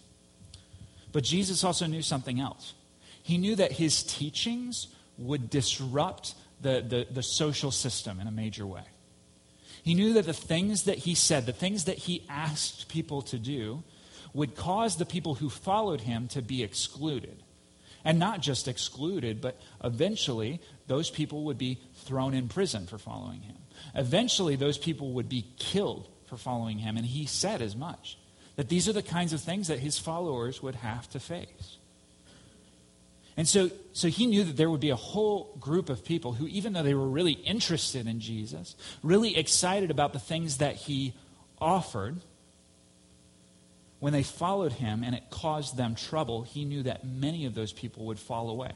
But 1.12 1.24
Jesus 1.24 1.64
also 1.64 1.86
knew 1.86 2.02
something 2.02 2.40
else. 2.40 2.74
He 3.22 3.38
knew 3.38 3.56
that 3.56 3.72
his 3.72 4.02
teachings 4.02 4.88
would 5.16 5.48
disrupt 5.48 6.34
the, 6.60 6.84
the, 6.86 7.06
the 7.10 7.22
social 7.22 7.70
system 7.70 8.20
in 8.20 8.26
a 8.26 8.32
major 8.32 8.66
way. 8.66 8.84
He 9.82 9.94
knew 9.94 10.12
that 10.14 10.26
the 10.26 10.32
things 10.32 10.84
that 10.84 10.98
he 10.98 11.14
said, 11.14 11.46
the 11.46 11.52
things 11.52 11.84
that 11.84 11.98
he 11.98 12.24
asked 12.28 12.88
people 12.88 13.22
to 13.22 13.38
do, 13.38 13.82
would 14.32 14.56
cause 14.56 14.96
the 14.96 15.04
people 15.04 15.34
who 15.34 15.50
followed 15.50 16.02
him 16.02 16.28
to 16.28 16.40
be 16.40 16.62
excluded. 16.62 17.41
And 18.04 18.18
not 18.18 18.40
just 18.40 18.66
excluded, 18.66 19.40
but 19.40 19.60
eventually 19.82 20.60
those 20.86 21.10
people 21.10 21.44
would 21.44 21.58
be 21.58 21.80
thrown 21.94 22.34
in 22.34 22.48
prison 22.48 22.86
for 22.86 22.98
following 22.98 23.42
him. 23.42 23.56
Eventually 23.94 24.56
those 24.56 24.78
people 24.78 25.12
would 25.12 25.28
be 25.28 25.46
killed 25.58 26.08
for 26.26 26.36
following 26.36 26.78
him. 26.78 26.96
And 26.96 27.06
he 27.06 27.26
said 27.26 27.62
as 27.62 27.76
much 27.76 28.18
that 28.56 28.68
these 28.68 28.88
are 28.88 28.92
the 28.92 29.02
kinds 29.02 29.32
of 29.32 29.40
things 29.40 29.68
that 29.68 29.78
his 29.78 29.98
followers 29.98 30.62
would 30.62 30.74
have 30.76 31.08
to 31.10 31.20
face. 31.20 31.78
And 33.36 33.48
so, 33.48 33.70
so 33.92 34.08
he 34.08 34.26
knew 34.26 34.44
that 34.44 34.56
there 34.56 34.68
would 34.68 34.80
be 34.80 34.90
a 34.90 34.96
whole 34.96 35.56
group 35.58 35.88
of 35.88 36.04
people 36.04 36.34
who, 36.34 36.46
even 36.48 36.74
though 36.74 36.82
they 36.82 36.94
were 36.94 37.08
really 37.08 37.32
interested 37.32 38.06
in 38.06 38.20
Jesus, 38.20 38.76
really 39.02 39.36
excited 39.36 39.90
about 39.90 40.12
the 40.12 40.18
things 40.18 40.58
that 40.58 40.76
he 40.76 41.14
offered, 41.58 42.20
when 44.02 44.12
they 44.12 44.24
followed 44.24 44.72
him 44.72 45.04
and 45.04 45.14
it 45.14 45.22
caused 45.30 45.76
them 45.76 45.94
trouble, 45.94 46.42
he 46.42 46.64
knew 46.64 46.82
that 46.82 47.06
many 47.06 47.46
of 47.46 47.54
those 47.54 47.72
people 47.72 48.06
would 48.06 48.18
fall 48.18 48.50
away. 48.50 48.72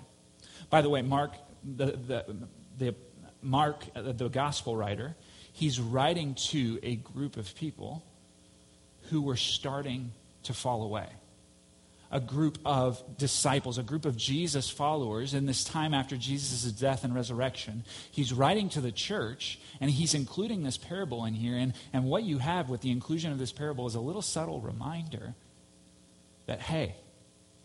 By 0.70 0.82
the 0.82 0.88
way, 0.88 1.02
Mark, 1.02 1.32
the, 1.64 1.86
the, 1.86 2.36
the 2.78 2.94
Mark, 3.42 3.82
uh, 3.96 4.12
the 4.12 4.28
gospel 4.28 4.76
writer, 4.76 5.16
he's 5.52 5.80
writing 5.80 6.36
to 6.50 6.78
a 6.84 6.94
group 6.94 7.36
of 7.36 7.52
people 7.56 8.04
who 9.10 9.20
were 9.20 9.34
starting 9.34 10.12
to 10.44 10.54
fall 10.54 10.84
away 10.84 11.08
a 12.10 12.20
group 12.20 12.58
of 12.64 13.02
disciples, 13.18 13.78
a 13.78 13.82
group 13.82 14.04
of 14.04 14.16
Jesus 14.16 14.70
followers 14.70 15.34
in 15.34 15.46
this 15.46 15.64
time 15.64 15.92
after 15.92 16.16
Jesus' 16.16 16.70
death 16.72 17.04
and 17.04 17.14
resurrection. 17.14 17.84
He's 18.10 18.32
writing 18.32 18.68
to 18.70 18.80
the 18.80 18.92
church, 18.92 19.58
and 19.80 19.90
he's 19.90 20.14
including 20.14 20.62
this 20.62 20.76
parable 20.76 21.24
in 21.24 21.34
here. 21.34 21.56
And, 21.56 21.74
and 21.92 22.04
what 22.04 22.22
you 22.22 22.38
have 22.38 22.68
with 22.68 22.80
the 22.80 22.90
inclusion 22.90 23.32
of 23.32 23.38
this 23.38 23.52
parable 23.52 23.86
is 23.86 23.94
a 23.94 24.00
little 24.00 24.22
subtle 24.22 24.60
reminder 24.60 25.34
that, 26.46 26.60
hey, 26.60 26.94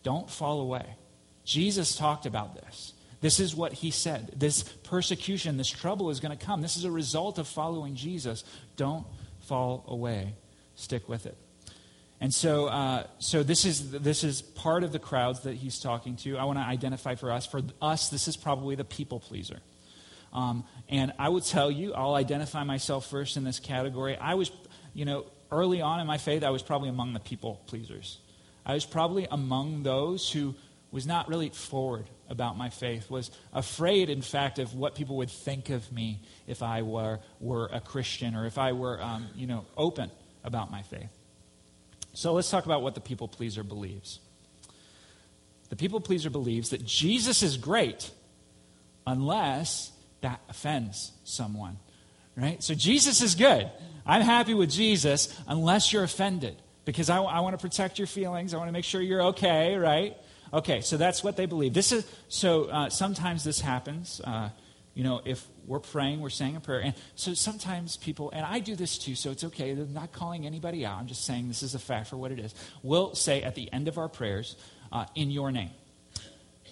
don't 0.03 0.29
fall 0.29 0.61
away. 0.61 0.95
Jesus 1.43 1.95
talked 1.95 2.25
about 2.25 2.55
this. 2.55 2.93
This 3.21 3.39
is 3.39 3.55
what 3.55 3.73
he 3.73 3.91
said. 3.91 4.33
This 4.35 4.63
persecution, 4.63 5.57
this 5.57 5.69
trouble 5.69 6.09
is 6.09 6.19
going 6.19 6.35
to 6.35 6.45
come. 6.45 6.61
This 6.61 6.75
is 6.75 6.85
a 6.85 6.91
result 6.91 7.37
of 7.37 7.47
following 7.47 7.95
Jesus. 7.95 8.43
Don't 8.75 9.05
fall 9.41 9.85
away. 9.87 10.33
Stick 10.73 11.07
with 11.07 11.27
it. 11.27 11.37
And 12.21 12.31
so, 12.31 12.67
uh, 12.67 13.07
so 13.17 13.41
this 13.41 13.65
is 13.65 13.91
this 13.91 14.23
is 14.23 14.43
part 14.43 14.83
of 14.83 14.91
the 14.91 14.99
crowds 14.99 15.41
that 15.41 15.55
he's 15.55 15.79
talking 15.79 16.15
to. 16.17 16.37
I 16.37 16.43
want 16.43 16.59
to 16.59 16.63
identify 16.63 17.15
for 17.15 17.31
us. 17.31 17.47
For 17.47 17.63
us, 17.81 18.09
this 18.09 18.27
is 18.27 18.37
probably 18.37 18.75
the 18.75 18.85
people 18.85 19.19
pleaser. 19.19 19.59
Um, 20.31 20.63
and 20.87 21.13
I 21.17 21.27
would 21.27 21.43
tell 21.43 21.71
you, 21.71 21.95
I'll 21.95 22.13
identify 22.13 22.63
myself 22.63 23.09
first 23.09 23.37
in 23.37 23.43
this 23.43 23.59
category. 23.59 24.15
I 24.17 24.35
was, 24.35 24.51
you 24.93 25.03
know, 25.03 25.25
early 25.51 25.81
on 25.81 25.99
in 25.99 26.05
my 26.05 26.19
faith, 26.19 26.43
I 26.43 26.51
was 26.51 26.61
probably 26.61 26.89
among 26.89 27.13
the 27.13 27.19
people 27.19 27.59
pleasers. 27.65 28.19
I 28.65 28.75
was 28.75 28.85
probably 28.85 29.27
among 29.29 29.81
those 29.81 30.31
who 30.31 30.53
was 30.91 31.07
not 31.07 31.27
really 31.27 31.49
forward 31.49 32.05
about 32.29 32.55
my 32.55 32.69
faith, 32.69 33.09
was 33.09 33.31
afraid, 33.51 34.09
in 34.09 34.21
fact, 34.21 34.59
of 34.59 34.75
what 34.75 34.93
people 34.93 35.17
would 35.17 35.31
think 35.31 35.69
of 35.69 35.91
me 35.91 36.21
if 36.47 36.61
I 36.61 36.83
were, 36.83 37.19
were 37.39 37.69
a 37.73 37.79
Christian 37.79 38.35
or 38.35 38.45
if 38.45 38.57
I 38.57 38.73
were, 38.73 39.01
um, 39.01 39.27
you 39.35 39.47
know, 39.47 39.65
open 39.75 40.11
about 40.43 40.69
my 40.69 40.83
faith. 40.83 41.09
So 42.13 42.33
let's 42.33 42.49
talk 42.49 42.65
about 42.65 42.81
what 42.81 42.95
the 42.95 43.01
people 43.01 43.27
pleaser 43.27 43.63
believes. 43.63 44.19
The 45.69 45.75
people 45.75 46.01
pleaser 46.01 46.29
believes 46.29 46.71
that 46.71 46.85
Jesus 46.85 47.43
is 47.43 47.57
great 47.57 48.11
unless 49.07 49.91
that 50.21 50.41
offends 50.49 51.11
someone. 51.23 51.77
Right? 52.35 52.61
So 52.63 52.73
Jesus 52.73 53.21
is 53.21 53.35
good. 53.35 53.69
I'm 54.05 54.21
happy 54.21 54.53
with 54.53 54.71
Jesus 54.71 55.37
unless 55.47 55.93
you're 55.93 56.03
offended 56.03 56.55
because 56.85 57.09
I, 57.09 57.17
I 57.21 57.39
want 57.41 57.57
to 57.57 57.61
protect 57.61 57.99
your 57.99 58.07
feelings. 58.07 58.53
I 58.53 58.57
want 58.57 58.69
to 58.69 58.73
make 58.73 58.85
sure 58.85 59.01
you're 59.01 59.23
okay, 59.23 59.75
right? 59.75 60.17
Okay, 60.53 60.81
so 60.81 60.97
that's 60.97 61.23
what 61.23 61.37
they 61.37 61.45
believe. 61.45 61.73
This 61.73 61.91
is 61.91 62.05
so. 62.27 62.65
Uh, 62.65 62.89
sometimes 62.89 63.43
this 63.43 63.61
happens. 63.61 64.19
Uh, 64.23 64.49
you 64.93 65.03
know, 65.03 65.21
if 65.23 65.45
we're 65.71 65.79
praying, 65.79 66.19
we're 66.19 66.29
saying 66.29 66.57
a 66.57 66.59
prayer. 66.59 66.81
And 66.81 66.93
so 67.15 67.33
sometimes 67.33 67.95
people, 67.95 68.29
and 68.31 68.45
I 68.45 68.59
do 68.59 68.75
this 68.75 68.97
too, 68.97 69.15
so 69.15 69.31
it's 69.31 69.45
okay. 69.45 69.71
I'm 69.71 69.93
not 69.93 70.11
calling 70.11 70.45
anybody 70.45 70.85
out. 70.85 70.99
I'm 70.99 71.07
just 71.07 71.23
saying 71.23 71.47
this 71.47 71.63
is 71.63 71.75
a 71.75 71.79
fact 71.79 72.09
for 72.09 72.17
what 72.17 72.29
it 72.29 72.39
is. 72.39 72.53
We'll 72.83 73.15
say 73.15 73.41
at 73.41 73.55
the 73.55 73.71
end 73.71 73.87
of 73.87 73.97
our 73.97 74.09
prayers, 74.09 74.57
uh, 74.91 75.05
in 75.15 75.31
your 75.31 75.49
name. 75.49 75.69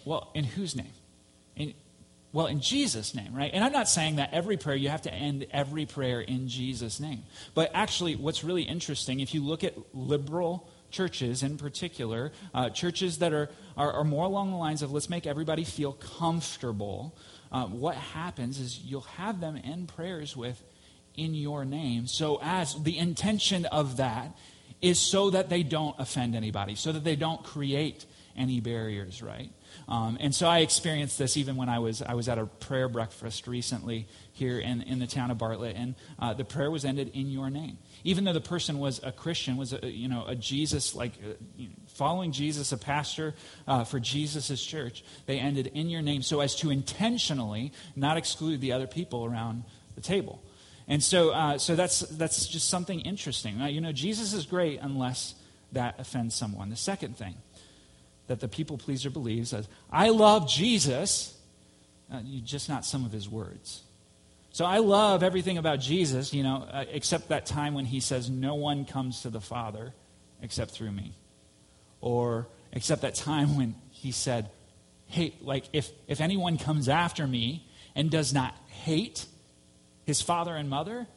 Well, 0.04 0.30
in 0.34 0.44
whose 0.44 0.76
name? 0.76 0.92
In, 1.56 1.74
well, 2.34 2.48
in 2.48 2.60
Jesus' 2.60 3.16
name, 3.16 3.34
right? 3.34 3.50
And 3.54 3.64
I'm 3.64 3.72
not 3.72 3.88
saying 3.88 4.18
that 4.18 4.34
every 4.34 4.58
prayer, 4.58 4.76
you 4.76 4.90
have 4.90 5.04
to 5.04 5.14
end 5.14 5.48
every 5.52 5.86
prayer 5.86 6.20
in 6.20 6.50
Jesus' 6.50 7.00
name. 7.00 7.24
But 7.56 7.72
actually, 7.74 8.18
what's 8.18 8.44
really 8.44 8.64
interesting, 8.64 9.22
if 9.22 9.34
you 9.34 9.42
look 9.42 9.64
at 9.64 9.76
liberal 9.96 10.70
churches 10.92 11.44
in 11.44 11.58
particular, 11.58 12.32
uh, 12.54 12.70
churches 12.70 13.20
that 13.20 13.34
are, 13.34 13.50
are, 13.78 13.92
are 13.92 14.04
more 14.04 14.26
along 14.26 14.52
the 14.52 14.58
lines 14.58 14.82
of 14.82 14.92
let's 14.92 15.10
make 15.10 15.28
everybody 15.28 15.64
feel 15.64 15.94
comfortable 15.94 17.16
um, 17.52 17.80
what 17.80 17.96
happens 17.96 18.60
is 18.60 18.80
you'll 18.80 19.02
have 19.02 19.40
them 19.40 19.60
end 19.64 19.88
prayers 19.88 20.38
with, 20.38 20.62
in 21.16 21.34
your 21.34 21.66
name. 21.66 22.08
So, 22.08 22.40
as 22.42 22.82
the 22.84 22.98
intention 22.98 23.66
of 23.66 23.98
that 23.98 24.38
is 24.82 25.00
so 25.00 25.30
that 25.32 25.50
they 25.50 25.64
don't 25.64 25.96
offend 26.00 26.36
anybody, 26.36 26.76
so 26.76 26.92
that 26.92 27.04
they 27.04 27.16
don't 27.16 27.44
create 27.44 28.06
any 28.38 28.60
barriers, 28.60 29.22
right? 29.22 29.52
Um, 29.88 30.18
and 30.20 30.34
so 30.34 30.48
I 30.48 30.60
experienced 30.60 31.18
this 31.18 31.38
even 31.38 31.56
when 31.56 31.70
I 31.70 31.80
was, 31.80 32.02
I 32.02 32.14
was 32.14 32.30
at 32.30 32.38
a 32.38 32.46
prayer 32.46 32.88
breakfast 32.88 33.48
recently 33.48 34.08
here 34.34 34.60
in, 34.60 34.82
in 34.84 35.00
the 35.00 35.08
town 35.08 35.32
of 35.32 35.38
Bartlett, 35.38 35.76
and 35.76 35.96
uh, 36.20 36.34
the 36.34 36.46
prayer 36.46 36.72
was 36.72 36.86
ended 36.86 37.12
in 37.14 37.30
your 37.30 37.50
name. 37.50 37.78
Even 38.04 38.24
though 38.24 38.34
the 38.34 38.42
person 38.42 38.80
was 38.80 39.02
a 39.04 39.12
Christian, 39.12 39.58
was 39.58 39.74
a, 39.74 39.90
you 39.90 40.08
know, 40.08 40.26
a 40.28 40.36
Jesus, 40.36 40.96
like 40.96 41.14
uh, 41.24 41.64
following 41.88 42.32
Jesus, 42.32 42.72
a 42.72 42.78
pastor 42.78 43.36
uh, 43.68 43.84
for 43.84 44.00
Jesus' 44.00 44.64
church, 44.64 45.04
they 45.26 45.40
ended 45.40 45.68
in 45.68 45.90
your 45.90 46.02
name 46.02 46.22
so 46.22 46.40
as 46.40 46.56
to 46.58 46.70
intentionally 46.70 47.74
not 47.96 48.18
exclude 48.18 48.62
the 48.62 48.72
other 48.72 48.88
people 48.88 49.26
around 49.26 49.64
the 49.96 50.02
table. 50.02 50.42
And 50.88 51.04
so, 51.04 51.30
uh, 51.30 51.58
so 51.58 51.76
that's, 51.76 52.00
that's 52.00 52.48
just 52.48 52.68
something 52.68 53.02
interesting. 53.02 53.60
you 53.60 53.80
know, 53.80 53.92
Jesus 53.92 54.34
is 54.34 54.46
great 54.46 54.80
unless 54.82 55.36
that 55.72 56.00
offends 56.00 56.34
someone. 56.34 56.70
The 56.70 56.76
second 56.76 57.16
thing 57.16 57.36
that 58.30 58.40
the 58.40 58.48
people 58.48 58.78
pleaser 58.78 59.10
believes 59.10 59.54
is 59.54 59.68
I 59.92 60.10
love 60.10 60.48
Jesus, 60.48 61.36
uh, 62.14 62.22
just 62.44 62.70
not 62.70 62.86
some 62.86 63.04
of 63.04 63.12
his 63.12 63.28
words. 63.28 63.82
So 64.52 64.66
I 64.66 64.78
love 64.78 65.24
everything 65.24 65.58
about 65.58 65.80
Jesus, 65.80 66.32
you 66.32 66.44
know, 66.44 66.68
uh, 66.72 66.86
except 66.92 67.30
that 67.30 67.48
time 67.48 67.74
when 67.74 67.86
he 67.86 68.00
says, 68.00 68.30
No 68.30 68.54
one 68.54 68.86
comes 68.86 69.24
to 69.24 69.32
the 69.32 69.42
Father 69.42 69.94
except 70.44 70.72
through 70.72 70.92
me. 70.92 71.16
Or 72.02 72.48
except 72.72 73.02
that 73.02 73.16
time 73.16 73.58
when 73.58 73.74
he 73.90 74.12
said, 74.12 74.50
Hey, 75.08 75.34
like, 75.42 75.66
if, 75.74 75.90
if 76.08 76.22
anyone 76.22 76.60
comes 76.60 76.88
after 76.88 77.26
me 77.26 77.68
and 77.96 78.12
does 78.12 78.32
not 78.32 78.56
hate 78.68 79.26
his 80.06 80.22
father 80.22 80.56
and 80.56 80.70
mother, 80.70 81.08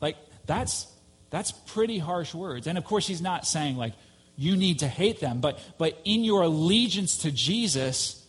like, 0.00 0.16
that's, 0.46 0.86
that's 1.30 1.50
pretty 1.50 1.98
harsh 1.98 2.32
words. 2.32 2.68
And 2.68 2.78
of 2.78 2.84
course, 2.84 3.08
he's 3.08 3.20
not 3.20 3.44
saying, 3.44 3.76
like, 3.76 3.94
you 4.38 4.56
need 4.56 4.78
to 4.78 4.88
hate 4.88 5.18
them. 5.20 5.40
But, 5.40 5.58
but 5.76 6.00
in 6.04 6.24
your 6.24 6.42
allegiance 6.42 7.18
to 7.18 7.32
Jesus, 7.32 8.24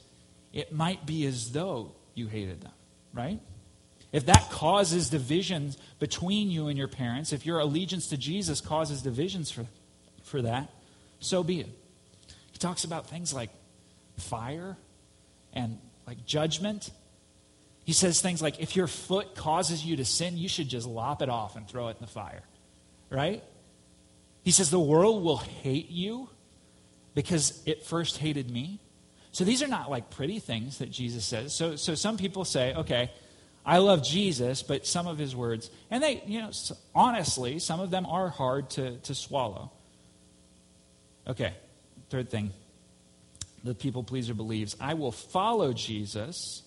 it 0.51 0.73
might 0.73 1.05
be 1.05 1.25
as 1.27 1.51
though 1.51 1.91
you 2.15 2.27
hated 2.27 2.61
them, 2.61 2.73
right? 3.13 3.39
If 4.11 4.25
that 4.25 4.49
causes 4.49 5.09
divisions 5.09 5.77
between 5.99 6.49
you 6.49 6.67
and 6.67 6.77
your 6.77 6.87
parents, 6.87 7.31
if 7.31 7.45
your 7.45 7.59
allegiance 7.59 8.07
to 8.07 8.17
Jesus 8.17 8.59
causes 8.59 9.03
divisions 9.03 9.51
for, 9.51 9.65
for 10.23 10.41
that, 10.41 10.73
so 11.19 11.43
be 11.43 11.59
it. 11.61 11.69
He 12.51 12.57
talks 12.57 12.83
about 12.83 13.07
things 13.07 13.31
like 13.31 13.51
fire 14.17 14.75
and 15.53 15.77
like 16.07 16.25
judgment. 16.25 16.89
He 17.85 17.93
says 17.93 18.19
things 18.19 18.41
like 18.41 18.59
if 18.59 18.75
your 18.75 18.87
foot 18.87 19.35
causes 19.35 19.85
you 19.85 19.95
to 19.97 20.05
sin, 20.05 20.39
you 20.39 20.49
should 20.49 20.69
just 20.69 20.87
lop 20.87 21.21
it 21.21 21.29
off 21.29 21.55
and 21.55 21.67
throw 21.67 21.89
it 21.89 21.97
in 21.99 22.01
the 22.01 22.11
fire, 22.11 22.41
right? 23.11 23.43
He 24.43 24.51
says, 24.51 24.69
The 24.69 24.79
world 24.79 25.23
will 25.23 25.37
hate 25.37 25.89
you 25.89 26.29
because 27.13 27.61
it 27.65 27.85
first 27.85 28.17
hated 28.17 28.49
me. 28.49 28.79
So 29.31 29.43
these 29.43 29.61
are 29.61 29.67
not 29.67 29.89
like 29.89 30.09
pretty 30.09 30.39
things 30.39 30.79
that 30.79 30.91
Jesus 30.91 31.25
says. 31.25 31.53
So, 31.53 31.75
so 31.75 31.95
some 31.95 32.17
people 32.17 32.45
say, 32.45 32.73
okay, 32.73 33.11
I 33.65 33.77
love 33.77 34.03
Jesus, 34.03 34.63
but 34.63 34.87
some 34.87 35.05
of 35.05 35.17
his 35.17 35.35
words, 35.35 35.69
and 35.91 36.01
they, 36.01 36.23
you 36.25 36.41
know, 36.41 36.51
honestly, 36.95 37.59
some 37.59 37.79
of 37.79 37.91
them 37.91 38.05
are 38.05 38.29
hard 38.29 38.71
to, 38.71 38.97
to 38.97 39.13
swallow. 39.13 39.71
Okay, 41.27 41.53
third 42.09 42.29
thing 42.29 42.51
the 43.63 43.75
people 43.75 44.03
pleaser 44.03 44.33
believes 44.33 44.75
I 44.79 44.93
will 44.93 45.11
follow 45.11 45.73
Jesus 45.73 46.63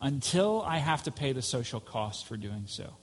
until 0.00 0.62
I 0.62 0.78
have 0.78 1.02
to 1.04 1.10
pay 1.10 1.32
the 1.32 1.42
social 1.42 1.80
cost 1.80 2.26
for 2.26 2.36
doing 2.36 2.64
so. 2.66 2.94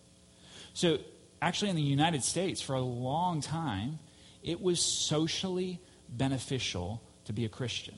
So 0.74 1.00
actually 1.42 1.70
in 1.70 1.76
the 1.76 1.82
United 1.82 2.24
States 2.24 2.62
for 2.62 2.76
a 2.76 2.82
long 2.82 3.42
time, 3.42 4.00
it 4.44 4.62
was 4.62 4.82
socially 4.82 5.80
beneficial 6.10 7.02
to 7.26 7.34
be 7.34 7.46
a 7.46 7.50
Christian. 7.50 7.96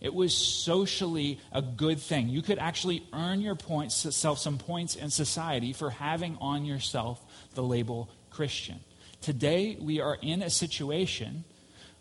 It 0.00 0.12
was 0.12 0.34
socially 0.34 1.38
a 1.52 1.62
good 1.62 2.00
thing. 2.00 2.28
You 2.28 2.42
could 2.42 2.58
actually 2.58 3.04
earn 3.12 3.40
your 3.40 3.54
points, 3.54 3.94
self 3.94 4.40
some 4.40 4.58
points 4.58 4.96
in 4.96 5.10
society 5.10 5.72
for 5.72 5.90
having 5.90 6.36
on 6.40 6.64
yourself 6.64 7.24
the 7.54 7.62
label 7.62 8.10
Christian. 8.30 8.80
Today, 9.20 9.76
we 9.80 10.00
are 10.00 10.18
in 10.20 10.42
a 10.42 10.50
situation 10.50 11.44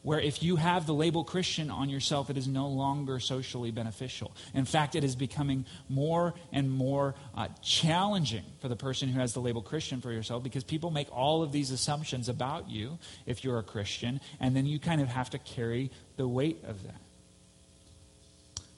where 0.04 0.20
if 0.20 0.42
you 0.42 0.56
have 0.56 0.88
the 0.88 0.94
label 0.94 1.24
Christian 1.24 1.70
on 1.70 1.90
yourself, 1.90 2.30
it 2.30 2.38
is 2.38 2.48
no 2.48 2.68
longer 2.68 3.20
socially 3.20 3.72
beneficial. 3.72 4.36
In 4.54 4.66
fact, 4.66 4.96
it 4.96 5.04
is 5.04 5.16
becoming 5.16 5.66
more 5.90 6.34
and 6.52 6.72
more 6.72 7.14
uh, 7.36 7.48
challenging 7.62 8.44
for 8.60 8.68
the 8.68 8.76
person 8.76 9.10
who 9.10 9.20
has 9.20 9.34
the 9.34 9.42
label 9.42 9.62
Christian 9.62 10.02
for 10.02 10.12
yourself 10.12 10.44
because 10.44 10.64
people 10.64 10.90
make 10.90 11.08
all 11.12 11.44
of 11.44 11.52
these 11.52 11.72
assumptions 11.72 12.30
about 12.30 12.70
you 12.70 12.98
if 13.26 13.44
you're 13.44 13.60
a 13.60 13.64
Christian, 13.64 14.20
and 14.40 14.56
then 14.56 14.66
you 14.66 14.80
kind 14.80 15.02
of 15.02 15.08
have 15.08 15.30
to 15.32 15.38
carry 15.38 15.92
the 16.18 16.28
weight 16.28 16.64
of 16.66 16.82
that. 16.84 17.02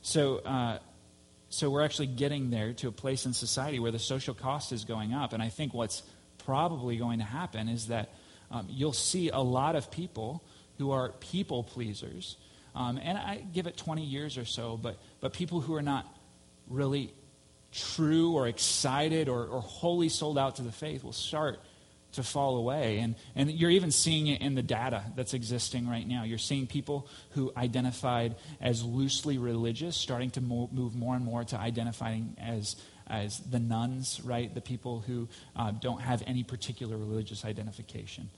So, 0.01 0.39
uh, 0.39 0.79
so 1.49 1.69
we're 1.69 1.85
actually 1.85 2.07
getting 2.07 2.49
there 2.49 2.73
to 2.73 2.89
a 2.89 2.91
place 2.91 3.25
in 3.25 3.31
society 3.31 3.79
where 3.79 3.91
the 3.91 3.99
social 3.99 4.33
cost 4.33 4.73
is 4.73 4.83
going 4.83 5.13
up. 5.13 5.31
And 5.31 5.41
I 5.41 5.47
think 5.47 5.73
what's 5.73 6.03
probably 6.45 6.97
going 6.97 7.19
to 7.19 7.25
happen 7.25 7.69
is 7.69 7.87
that 7.87 8.09
um, 8.51 8.67
you'll 8.69 8.91
see 8.91 9.29
a 9.29 9.39
lot 9.39 9.75
of 9.75 9.89
people 9.89 10.43
who 10.77 10.91
are 10.91 11.09
people 11.19 11.63
pleasers. 11.63 12.37
Um, 12.75 12.99
and 13.01 13.17
I 13.17 13.43
give 13.53 13.67
it 13.67 13.77
20 13.77 14.03
years 14.03 14.37
or 14.37 14.45
so, 14.45 14.77
but, 14.77 14.97
but 15.21 15.33
people 15.33 15.61
who 15.61 15.75
are 15.75 15.81
not 15.81 16.05
really 16.67 17.13
true 17.71 18.33
or 18.33 18.47
excited 18.47 19.29
or, 19.29 19.45
or 19.45 19.61
wholly 19.61 20.09
sold 20.09 20.37
out 20.37 20.57
to 20.57 20.61
the 20.61 20.71
faith 20.71 21.03
will 21.03 21.11
start 21.11 21.59
to 22.13 22.23
fall 22.23 22.57
away. 22.57 22.99
And, 22.99 23.15
and 23.35 23.51
you're 23.51 23.71
even 23.71 23.91
seeing 23.91 24.27
it 24.27 24.41
in 24.41 24.55
the 24.55 24.61
data 24.61 25.03
that's 25.15 25.33
existing 25.33 25.87
right 25.87 26.07
now. 26.07 26.23
You're 26.23 26.37
seeing 26.37 26.67
people 26.67 27.07
who 27.31 27.51
identified 27.57 28.35
as 28.61 28.83
loosely 28.83 29.37
religious 29.37 29.97
starting 29.97 30.29
to 30.31 30.41
mo- 30.41 30.69
move 30.71 30.95
more 30.95 31.15
and 31.15 31.25
more 31.25 31.43
to 31.45 31.57
identifying 31.57 32.35
as, 32.39 32.75
as 33.07 33.39
the 33.39 33.59
nones, 33.59 34.21
right? 34.23 34.53
The 34.53 34.61
people 34.61 35.03
who 35.05 35.27
uh, 35.55 35.71
don't 35.71 36.01
have 36.01 36.23
any 36.27 36.43
particular 36.43 36.97
religious 36.97 37.45
identification. 37.45 38.29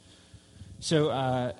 So, 0.79 1.09
uh, 1.09 1.53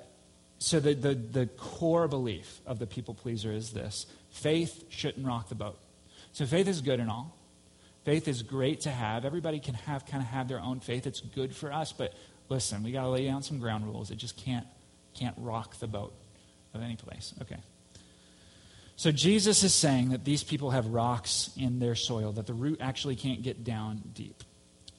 so 0.66 0.80
the, 0.80 0.94
the, 0.94 1.14
the 1.14 1.46
core 1.46 2.08
belief 2.08 2.60
of 2.66 2.80
the 2.80 2.88
people 2.88 3.14
pleaser 3.14 3.52
is 3.52 3.70
this 3.70 4.04
faith 4.30 4.82
shouldn't 4.88 5.24
rock 5.24 5.48
the 5.48 5.54
boat. 5.54 5.78
So 6.32 6.44
faith 6.44 6.66
is 6.66 6.80
good 6.80 6.98
and 6.98 7.08
all. 7.08 7.36
Faith 8.04 8.26
is 8.26 8.42
great 8.42 8.80
to 8.80 8.90
have. 8.90 9.24
Everybody 9.24 9.60
can 9.60 9.74
have 9.74 10.06
kind 10.06 10.20
of 10.20 10.28
have 10.28 10.48
their 10.48 10.58
own 10.58 10.80
faith. 10.80 11.06
It's 11.06 11.20
good 11.20 11.54
for 11.54 11.72
us, 11.72 11.92
but 11.92 12.14
listen, 12.48 12.82
we 12.82 12.90
got 12.90 13.02
to 13.02 13.10
lay 13.10 13.26
down 13.26 13.44
some 13.44 13.60
ground 13.60 13.86
rules. 13.86 14.10
It 14.10 14.16
just 14.16 14.36
can't 14.36 14.66
can't 15.14 15.36
rock 15.38 15.78
the 15.78 15.86
boat 15.86 16.12
of 16.74 16.82
any 16.82 16.96
place. 16.96 17.32
Okay. 17.42 17.58
So 18.96 19.12
Jesus 19.12 19.62
is 19.62 19.72
saying 19.72 20.08
that 20.08 20.24
these 20.24 20.42
people 20.42 20.70
have 20.70 20.88
rocks 20.88 21.48
in 21.56 21.78
their 21.78 21.94
soil, 21.94 22.32
that 22.32 22.48
the 22.48 22.54
root 22.54 22.80
actually 22.80 23.14
can't 23.14 23.40
get 23.40 23.62
down 23.62 24.02
deep. 24.14 24.42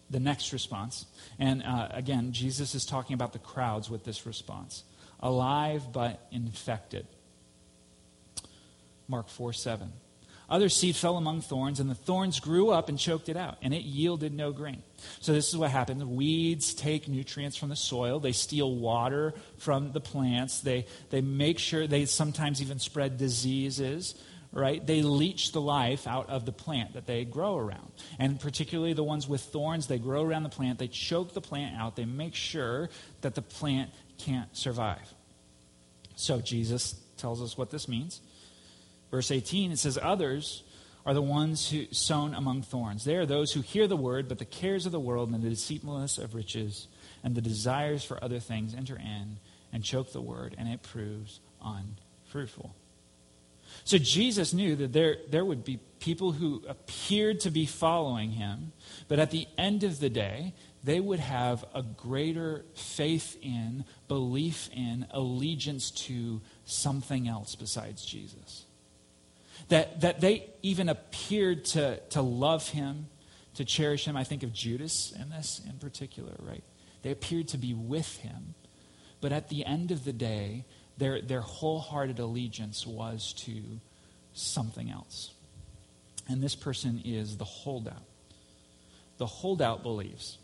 The 0.09 0.21
next 0.21 0.53
response, 0.53 1.07
and 1.39 1.61
uh, 1.61 1.89
again, 1.91 2.31
Jesus 2.31 2.73
is 2.73 2.85
talking 2.85 3.15
about 3.15 3.33
the 3.33 3.39
crowds 3.39 3.89
with 3.89 4.05
this 4.05 4.25
response 4.25 4.85
alive 5.19 5.91
but 5.91 6.25
infected. 6.31 7.07
Mark 9.07 9.29
4 9.29 9.53
7. 9.53 9.91
Other 10.49 10.69
seed 10.69 10.95
fell 10.95 11.17
among 11.17 11.41
thorns, 11.41 11.81
and 11.81 11.89
the 11.89 11.95
thorns 11.95 12.39
grew 12.39 12.69
up 12.69 12.87
and 12.87 12.97
choked 12.97 13.27
it 13.27 13.35
out, 13.35 13.57
and 13.61 13.73
it 13.73 13.83
yielded 13.83 14.33
no 14.33 14.53
grain. 14.53 14.81
So, 15.19 15.33
this 15.33 15.49
is 15.49 15.57
what 15.57 15.71
happens 15.71 16.05
weeds 16.05 16.73
take 16.73 17.09
nutrients 17.09 17.57
from 17.57 17.67
the 17.69 17.75
soil, 17.75 18.19
they 18.19 18.31
steal 18.31 18.73
water 18.73 19.33
from 19.57 19.91
the 19.91 19.99
plants, 19.99 20.61
they, 20.61 20.85
they 21.09 21.19
make 21.19 21.59
sure 21.59 21.85
they 21.85 22.05
sometimes 22.05 22.61
even 22.61 22.79
spread 22.79 23.17
diseases. 23.17 24.15
Right? 24.53 24.83
They 24.83 25.01
leach 25.01 25.51
the 25.51 25.59
life 25.59 26.07
out 26.07 26.29
of 26.29 26.45
the 26.45 26.53
plant 26.53 26.93
that 26.93 27.05
they 27.05 27.25
grow 27.25 27.57
around. 27.57 27.91
And 28.17 28.39
particularly 28.39 28.93
the 28.93 29.03
ones 29.03 29.27
with 29.27 29.41
thorns, 29.41 29.87
they 29.87 29.99
grow 29.99 30.23
around 30.23 30.43
the 30.43 30.49
plant, 30.49 30.79
they 30.79 30.87
choke 30.87 31.33
the 31.33 31.41
plant 31.41 31.75
out, 31.75 31.97
they 31.97 32.05
make 32.05 32.33
sure 32.33 32.89
that 33.21 33.35
the 33.35 33.41
plant 33.41 33.91
can't 34.17 34.55
survive. 34.55 35.13
So 36.15 36.41
Jesus 36.41 36.95
tells 37.17 37.41
us 37.41 37.57
what 37.57 37.69
this 37.69 37.87
means. 37.87 38.21
Verse 39.11 39.31
18, 39.31 39.71
it 39.71 39.79
says, 39.79 39.97
Others 40.01 40.63
are 41.05 41.13
the 41.13 41.21
ones 41.21 41.69
who 41.69 41.85
sown 41.91 42.33
among 42.33 42.63
thorns. 42.63 43.05
They 43.05 43.15
are 43.15 43.25
those 43.25 43.53
who 43.53 43.61
hear 43.61 43.87
the 43.87 43.95
word, 43.95 44.27
but 44.27 44.39
the 44.39 44.45
cares 44.45 44.85
of 44.85 44.91
the 44.91 44.99
world 44.99 45.31
and 45.31 45.41
the 45.41 45.49
deceitfulness 45.49 46.17
of 46.17 46.35
riches 46.35 46.87
and 47.23 47.33
the 47.33 47.41
desires 47.41 48.03
for 48.03 48.21
other 48.23 48.39
things 48.39 48.75
enter 48.75 48.97
in 48.97 49.37
and 49.71 49.83
choke 49.83 50.11
the 50.11 50.21
word, 50.21 50.55
and 50.57 50.67
it 50.67 50.83
proves 50.83 51.39
unfruitful. 51.63 52.75
So 53.83 53.97
Jesus 53.97 54.53
knew 54.53 54.75
that 54.75 54.93
there, 54.93 55.17
there 55.29 55.45
would 55.45 55.63
be 55.63 55.79
people 55.99 56.31
who 56.31 56.63
appeared 56.67 57.39
to 57.41 57.51
be 57.51 57.65
following 57.65 58.31
him, 58.31 58.71
but 59.07 59.19
at 59.19 59.31
the 59.31 59.47
end 59.57 59.83
of 59.83 59.99
the 59.99 60.09
day, 60.09 60.53
they 60.83 60.99
would 60.99 61.19
have 61.19 61.65
a 61.73 61.83
greater 61.83 62.63
faith 62.73 63.37
in, 63.41 63.83
belief 64.07 64.69
in, 64.73 65.05
allegiance 65.11 65.91
to 65.91 66.41
something 66.65 67.27
else 67.27 67.55
besides 67.55 68.05
Jesus. 68.05 68.65
That, 69.69 70.01
that 70.01 70.21
they 70.21 70.49
even 70.61 70.87
appeared 70.87 71.65
to, 71.65 71.99
to 72.11 72.21
love 72.21 72.69
him, 72.69 73.07
to 73.55 73.65
cherish 73.65 74.05
him. 74.05 74.15
I 74.15 74.23
think 74.23 74.43
of 74.43 74.53
Judas 74.53 75.11
in 75.19 75.29
this 75.29 75.61
in 75.67 75.77
particular, 75.79 76.35
right? 76.39 76.63
They 77.01 77.11
appeared 77.11 77.47
to 77.49 77.57
be 77.57 77.73
with 77.73 78.17
him. 78.17 78.53
But 79.19 79.31
at 79.31 79.49
the 79.49 79.65
end 79.65 79.91
of 79.91 80.05
the 80.05 80.13
day, 80.13 80.65
their, 80.97 81.21
their 81.21 81.41
wholehearted 81.41 82.19
allegiance 82.19 82.85
was 82.85 83.33
to 83.33 83.61
something 84.33 84.89
else. 84.89 85.31
And 86.29 86.41
this 86.41 86.55
person 86.55 87.01
is 87.05 87.37
the 87.37 87.45
holdout. 87.45 88.03
The 89.17 89.25
holdout 89.25 89.83
believes, 89.83 90.37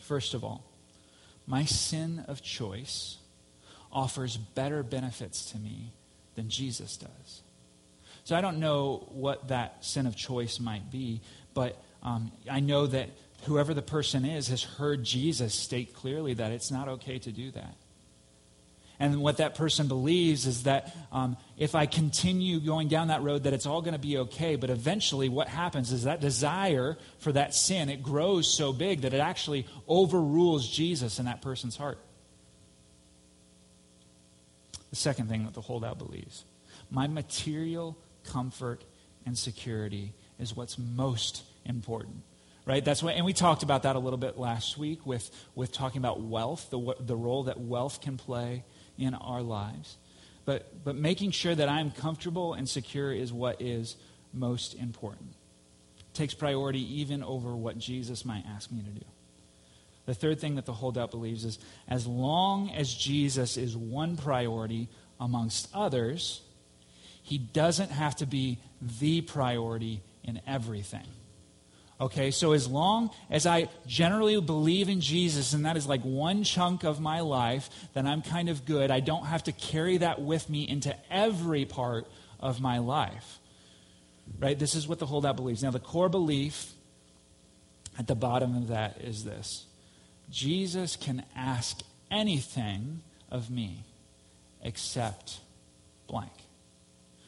first 0.00 0.34
of 0.34 0.44
all, 0.44 0.64
my 1.46 1.64
sin 1.64 2.24
of 2.28 2.42
choice 2.42 3.16
offers 3.90 4.36
better 4.36 4.82
benefits 4.82 5.50
to 5.52 5.58
me 5.58 5.92
than 6.34 6.48
Jesus 6.50 6.96
does. 6.96 7.42
So 8.24 8.36
I 8.36 8.42
don't 8.42 8.60
know 8.60 9.08
what 9.10 9.48
that 9.48 9.84
sin 9.84 10.06
of 10.06 10.14
choice 10.14 10.60
might 10.60 10.90
be, 10.90 11.22
but 11.54 11.82
um, 12.02 12.30
I 12.50 12.60
know 12.60 12.86
that 12.86 13.08
whoever 13.44 13.72
the 13.72 13.82
person 13.82 14.24
is 14.24 14.48
has 14.48 14.62
heard 14.62 15.02
Jesus 15.02 15.54
state 15.54 15.94
clearly 15.94 16.34
that 16.34 16.52
it's 16.52 16.70
not 16.70 16.88
okay 16.88 17.18
to 17.20 17.32
do 17.32 17.50
that. 17.52 17.74
And 19.00 19.20
what 19.20 19.36
that 19.36 19.54
person 19.54 19.86
believes 19.86 20.46
is 20.46 20.64
that 20.64 20.94
um, 21.12 21.36
if 21.56 21.76
I 21.76 21.86
continue 21.86 22.58
going 22.58 22.88
down 22.88 23.08
that 23.08 23.22
road, 23.22 23.44
that 23.44 23.52
it's 23.52 23.66
all 23.66 23.80
going 23.80 23.92
to 23.92 23.98
be 23.98 24.18
okay. 24.18 24.56
But 24.56 24.70
eventually, 24.70 25.28
what 25.28 25.48
happens 25.48 25.92
is 25.92 26.04
that 26.04 26.20
desire 26.20 26.98
for 27.18 27.30
that 27.32 27.54
sin 27.54 27.88
it 27.90 28.02
grows 28.02 28.52
so 28.52 28.72
big 28.72 29.02
that 29.02 29.14
it 29.14 29.20
actually 29.20 29.66
overrules 29.86 30.68
Jesus 30.68 31.20
in 31.20 31.26
that 31.26 31.42
person's 31.42 31.76
heart. 31.76 31.98
The 34.90 34.96
second 34.96 35.28
thing 35.28 35.44
that 35.44 35.54
the 35.54 35.60
holdout 35.60 35.98
believes: 35.98 36.44
my 36.90 37.06
material 37.06 37.96
comfort, 38.24 38.82
and 39.24 39.38
security 39.38 40.12
is 40.40 40.56
what's 40.56 40.76
most 40.78 41.44
important 41.64 42.22
right 42.64 42.84
that's 42.84 43.02
what 43.02 43.14
and 43.14 43.26
we 43.26 43.32
talked 43.32 43.62
about 43.62 43.82
that 43.82 43.96
a 43.96 43.98
little 43.98 44.18
bit 44.18 44.38
last 44.38 44.78
week 44.78 45.04
with 45.04 45.30
with 45.54 45.70
talking 45.70 45.98
about 45.98 46.20
wealth 46.20 46.70
the 46.70 46.94
the 47.00 47.16
role 47.16 47.42
that 47.42 47.60
wealth 47.60 48.00
can 48.00 48.16
play 48.16 48.64
in 48.98 49.14
our 49.14 49.42
lives. 49.42 49.96
But 50.44 50.84
but 50.84 50.96
making 50.96 51.30
sure 51.32 51.54
that 51.54 51.68
i'm 51.68 51.90
comfortable 51.90 52.54
and 52.54 52.68
secure 52.68 53.12
is 53.12 53.32
what 53.32 53.60
is 53.60 53.96
most 54.32 54.74
important. 54.74 55.30
It 55.98 56.14
takes 56.14 56.34
priority 56.34 57.00
even 57.00 57.22
over 57.22 57.54
what 57.54 57.78
jesus 57.78 58.24
might 58.24 58.44
ask 58.46 58.70
me 58.70 58.82
to 58.82 58.90
do. 58.90 59.04
The 60.06 60.14
third 60.14 60.40
thing 60.40 60.54
that 60.56 60.64
the 60.64 60.72
holdout 60.72 61.10
believes 61.10 61.44
is 61.44 61.58
as 61.86 62.06
long 62.06 62.70
as 62.70 62.92
jesus 62.92 63.56
is 63.56 63.76
one 63.76 64.16
priority 64.16 64.88
amongst 65.20 65.68
others 65.74 66.42
he 67.28 67.36
doesn't 67.36 67.90
have 67.90 68.16
to 68.16 68.26
be 68.26 68.58
the 68.80 69.20
priority 69.20 70.00
in 70.24 70.40
everything. 70.46 71.06
Okay, 72.00 72.30
so 72.30 72.52
as 72.52 72.68
long 72.68 73.10
as 73.28 73.44
I 73.44 73.68
generally 73.86 74.40
believe 74.40 74.88
in 74.88 75.00
Jesus 75.00 75.52
and 75.52 75.64
that 75.66 75.76
is 75.76 75.86
like 75.86 76.02
one 76.02 76.44
chunk 76.44 76.84
of 76.84 77.00
my 77.00 77.20
life, 77.20 77.68
then 77.92 78.06
I'm 78.06 78.22
kind 78.22 78.48
of 78.48 78.64
good. 78.64 78.92
I 78.92 79.00
don't 79.00 79.26
have 79.26 79.44
to 79.44 79.52
carry 79.52 79.96
that 79.96 80.20
with 80.20 80.48
me 80.48 80.68
into 80.68 80.94
every 81.10 81.64
part 81.64 82.06
of 82.38 82.60
my 82.60 82.78
life. 82.78 83.40
Right? 84.38 84.56
This 84.56 84.76
is 84.76 84.86
what 84.86 85.00
the 85.00 85.06
holdout 85.06 85.34
believes. 85.34 85.62
Now, 85.62 85.72
the 85.72 85.80
core 85.80 86.08
belief 86.08 86.72
at 87.98 88.06
the 88.06 88.14
bottom 88.14 88.56
of 88.56 88.68
that 88.68 89.00
is 89.00 89.24
this 89.24 89.66
Jesus 90.30 90.94
can 90.94 91.24
ask 91.34 91.80
anything 92.12 93.00
of 93.28 93.50
me 93.50 93.84
except 94.62 95.40
blank. 96.06 96.30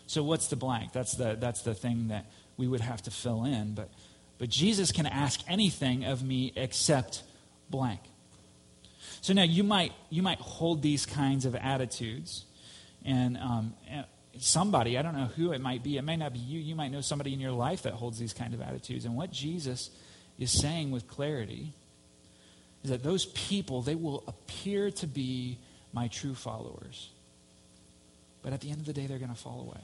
So 0.06 0.22
what's 0.22 0.48
the 0.48 0.56
blank? 0.56 0.92
That's 0.92 1.14
the, 1.14 1.36
that's 1.38 1.62
the 1.62 1.74
thing 1.74 2.08
that 2.08 2.26
we 2.56 2.68
would 2.68 2.80
have 2.80 3.02
to 3.02 3.10
fill 3.10 3.44
in. 3.44 3.74
But, 3.74 3.88
but 4.40 4.48
Jesus 4.48 4.90
can 4.90 5.06
ask 5.06 5.40
anything 5.46 6.04
of 6.04 6.24
me 6.24 6.52
except 6.56 7.22
blank. 7.68 8.00
So 9.20 9.34
now 9.34 9.42
you 9.42 9.62
might, 9.62 9.92
you 10.08 10.22
might 10.22 10.40
hold 10.40 10.80
these 10.80 11.04
kinds 11.04 11.44
of 11.44 11.54
attitudes, 11.54 12.46
and, 13.04 13.36
um, 13.36 13.74
somebody, 14.38 14.96
I 14.96 15.02
don't 15.02 15.14
know 15.14 15.26
who 15.36 15.52
it 15.52 15.60
might 15.60 15.82
be, 15.82 15.98
it 15.98 16.02
may 16.02 16.16
not 16.16 16.32
be 16.32 16.38
you, 16.38 16.58
you 16.58 16.74
might 16.74 16.90
know 16.90 17.02
somebody 17.02 17.34
in 17.34 17.40
your 17.40 17.52
life 17.52 17.82
that 17.82 17.92
holds 17.92 18.18
these 18.18 18.32
kind 18.32 18.54
of 18.54 18.62
attitudes. 18.62 19.04
And 19.04 19.14
what 19.14 19.30
Jesus 19.30 19.90
is 20.38 20.50
saying 20.50 20.90
with 20.90 21.06
clarity 21.06 21.74
is 22.82 22.90
that 22.90 23.02
those 23.02 23.26
people, 23.26 23.82
they 23.82 23.94
will 23.94 24.24
appear 24.26 24.90
to 24.92 25.06
be 25.06 25.58
my 25.92 26.08
true 26.08 26.34
followers. 26.34 27.10
But 28.42 28.54
at 28.54 28.62
the 28.62 28.70
end 28.70 28.80
of 28.80 28.86
the 28.86 28.94
day, 28.94 29.06
they're 29.06 29.18
going 29.18 29.34
to 29.34 29.36
fall 29.36 29.60
away 29.60 29.82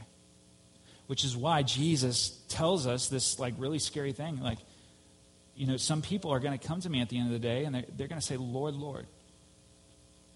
which 1.06 1.24
is 1.24 1.36
why 1.36 1.62
Jesus 1.62 2.30
tells 2.48 2.86
us 2.86 3.08
this 3.08 3.38
like 3.38 3.54
really 3.58 3.78
scary 3.78 4.12
thing. 4.12 4.40
Like, 4.40 4.58
you 5.54 5.66
know, 5.66 5.76
some 5.76 6.02
people 6.02 6.32
are 6.32 6.40
going 6.40 6.58
to 6.58 6.66
come 6.66 6.80
to 6.80 6.90
me 6.90 7.00
at 7.00 7.08
the 7.08 7.18
end 7.18 7.26
of 7.26 7.32
the 7.32 7.38
day 7.38 7.64
and 7.64 7.74
they're, 7.74 7.84
they're 7.96 8.08
going 8.08 8.20
to 8.20 8.26
say, 8.26 8.36
Lord, 8.36 8.74
Lord. 8.74 9.06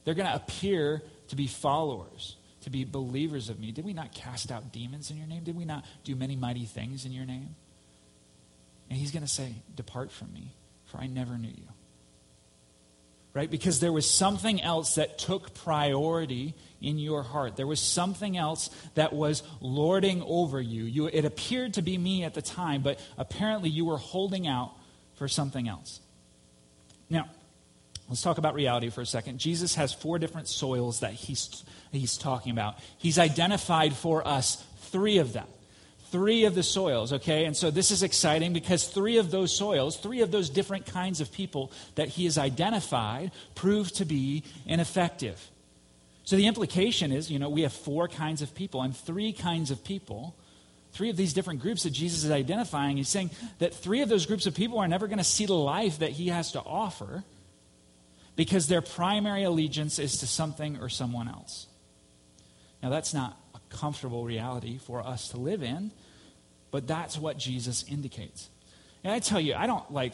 They're 0.05 0.15
going 0.15 0.29
to 0.29 0.35
appear 0.35 1.03
to 1.29 1.37
be 1.37 1.47
followers. 1.47 2.37
to 2.63 2.71
be 2.71 2.85
believers 2.85 3.49
of 3.49 3.59
me? 3.59 3.73
Did 3.73 3.85
we 3.85 3.93
not 3.93 4.13
cast 4.13 4.51
out 4.53 4.73
demons 4.73 5.11
in 5.11 5.17
your 5.17 5.27
name? 5.27 5.45
Did 5.45 5.57
we 5.57 5.65
not 5.65 5.85
do 6.05 6.15
many 6.15 6.37
mighty 6.37 6.65
things 6.65 7.05
in 7.05 7.13
your 7.13 7.25
name? 7.25 7.55
And 8.89 8.99
he's 8.99 9.13
going 9.13 9.23
to 9.23 9.29
say, 9.29 9.55
Depart 9.77 10.11
from 10.11 10.33
me, 10.33 10.55
for 10.87 10.99
I 10.99 11.07
never 11.07 11.39
knew 11.39 11.49
you. 11.49 11.69
Right? 13.33 13.51
Because 13.51 13.79
there 13.79 13.93
was 13.93 14.11
something 14.11 14.61
else 14.61 14.97
that 14.97 15.19
took 15.19 15.55
priority 15.55 16.55
in 16.81 16.99
your 16.99 17.23
heart. 17.23 17.57
There 17.57 17.67
was 17.67 17.79
something 17.79 18.37
else 18.37 18.71
that 18.95 19.13
was 19.13 19.43
lording 19.61 20.23
over 20.23 20.61
you. 20.61 20.85
you. 20.85 21.07
It 21.07 21.25
appeared 21.25 21.75
to 21.75 21.83
be 21.83 21.97
me 21.97 22.25
at 22.25 22.35
the 22.35 22.43
time, 22.43 22.83
but 22.83 22.99
apparently 23.17 23.71
you 23.71 23.85
were 23.85 23.99
holding 23.99 24.49
out 24.49 24.73
for 25.15 25.29
something 25.29 25.69
else. 25.69 26.01
Now, 27.09 27.29
let's 28.09 28.23
talk 28.23 28.39
about 28.39 28.55
reality 28.55 28.91
for 28.91 29.03
a 29.03 29.07
second. 29.07 29.39
Jesus 29.39 29.77
has 29.77 29.93
four 29.93 30.19
different 30.19 30.49
soils 30.49 31.01
that 31.01 31.13
he's, 31.13 31.65
he's 31.93 32.17
talking 32.17 32.51
about. 32.51 32.79
He's 32.99 33.19
identified 33.19 33.93
for 33.95 34.27
us 34.27 34.65
three 34.91 35.19
of 35.19 35.33
them 35.33 35.47
three 36.11 36.45
of 36.45 36.55
the 36.55 36.63
soils, 36.63 37.13
okay? 37.13 37.45
And 37.45 37.57
so 37.57 37.71
this 37.71 37.91
is 37.91 38.03
exciting 38.03 38.53
because 38.53 38.87
three 38.87 39.19
of 39.19 39.31
those 39.31 39.55
soils, 39.55 39.97
three 39.97 40.21
of 40.21 40.31
those 40.31 40.51
different 40.51 40.87
kinds 40.87 41.21
of 41.21 41.33
people 41.33 41.73
that 41.95 42.09
he 42.09 42.25
has 42.25 42.39
identified, 42.39 43.31
prove 43.55 43.93
to 43.93 44.05
be 44.05 44.43
ineffective. 44.67 45.51
So 46.25 46.37
the 46.37 46.47
implication 46.47 47.13
is, 47.13 47.31
you 47.31 47.39
know, 47.39 47.49
we 47.49 47.63
have 47.63 47.73
four 47.73 48.09
kinds 48.09 48.43
of 48.43 48.55
people 48.55 48.83
and 48.83 48.97
three 48.97 49.33
kinds 49.33 49.71
of 49.71 49.83
people. 49.85 50.35
Three 50.93 51.11
of 51.11 51.17
these 51.17 51.33
different 51.33 51.61
groups 51.61 51.85
that 51.85 51.91
Jesus 51.91 52.25
is 52.25 52.31
identifying. 52.31 52.97
He's 52.97 53.09
saying 53.09 53.31
that 53.59 53.75
three 53.75 54.03
of 54.03 54.09
those 54.09 54.27
groups 54.27 54.47
of 54.47 54.55
people 54.55 54.79
are 54.81 54.89
never 54.89 55.07
going 55.07 55.19
to 55.19 55.25
see 55.25 55.47
the 55.47 55.55
life 55.55 56.01
that 56.01 56.11
he 56.11 56.29
has 56.29 56.53
to 56.53 56.61
offer 56.61 57.23
because 58.35 58.67
their 58.67 58.83
primary 58.83 59.45
allegiance 59.45 59.99
is 59.99 60.19
to 60.19 60.27
something 60.27 60.79
or 60.79 60.89
someone 60.89 61.29
else. 61.29 61.67
Now, 62.83 62.91
that's 62.91 63.15
not 63.15 63.40
comfortable 63.71 64.25
reality 64.25 64.79
for 64.79 65.05
us 65.07 65.29
to 65.29 65.37
live 65.37 65.63
in, 65.63 65.91
but 66.71 66.87
that's 66.87 67.17
what 67.17 67.39
Jesus 67.39 67.85
indicates. 67.89 68.49
And 69.03 69.13
I 69.13 69.19
tell 69.19 69.41
you, 69.41 69.55
I 69.55 69.67
don't 69.67 69.91
like 69.93 70.13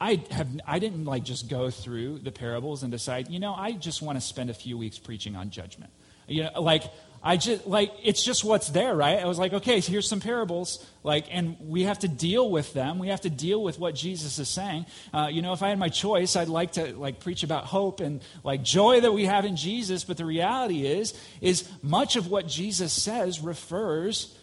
I 0.00 0.22
have 0.30 0.48
I 0.66 0.78
didn't 0.78 1.04
like 1.04 1.24
just 1.24 1.48
go 1.48 1.70
through 1.70 2.18
the 2.18 2.32
parables 2.32 2.82
and 2.82 2.92
decide, 2.92 3.28
you 3.28 3.38
know, 3.38 3.54
I 3.54 3.72
just 3.72 4.02
want 4.02 4.16
to 4.16 4.20
spend 4.20 4.50
a 4.50 4.54
few 4.54 4.76
weeks 4.76 4.98
preaching 4.98 5.36
on 5.36 5.50
judgment. 5.50 5.90
You 6.26 6.44
know, 6.44 6.60
like 6.60 6.84
I 7.26 7.38
just 7.38 7.66
like 7.66 7.90
it's 8.02 8.22
just 8.22 8.44
what's 8.44 8.68
there, 8.68 8.94
right? 8.94 9.18
I 9.18 9.24
was 9.24 9.38
like, 9.38 9.54
okay, 9.54 9.80
so 9.80 9.90
here's 9.90 10.06
some 10.06 10.20
parables, 10.20 10.86
like, 11.02 11.24
and 11.30 11.56
we 11.58 11.84
have 11.84 12.00
to 12.00 12.08
deal 12.08 12.50
with 12.50 12.74
them. 12.74 12.98
We 12.98 13.08
have 13.08 13.22
to 13.22 13.30
deal 13.30 13.62
with 13.62 13.78
what 13.78 13.94
Jesus 13.94 14.38
is 14.38 14.50
saying. 14.50 14.84
Uh, 15.12 15.28
you 15.32 15.40
know, 15.40 15.54
if 15.54 15.62
I 15.62 15.70
had 15.70 15.78
my 15.78 15.88
choice, 15.88 16.36
I'd 16.36 16.48
like 16.48 16.72
to 16.72 16.94
like 16.94 17.20
preach 17.20 17.42
about 17.42 17.64
hope 17.64 18.00
and 18.00 18.20
like 18.44 18.62
joy 18.62 19.00
that 19.00 19.12
we 19.12 19.24
have 19.24 19.46
in 19.46 19.56
Jesus. 19.56 20.04
But 20.04 20.18
the 20.18 20.26
reality 20.26 20.86
is, 20.86 21.18
is 21.40 21.66
much 21.82 22.16
of 22.16 22.30
what 22.30 22.46
Jesus 22.46 22.92
says 22.92 23.40
refers 23.40 24.36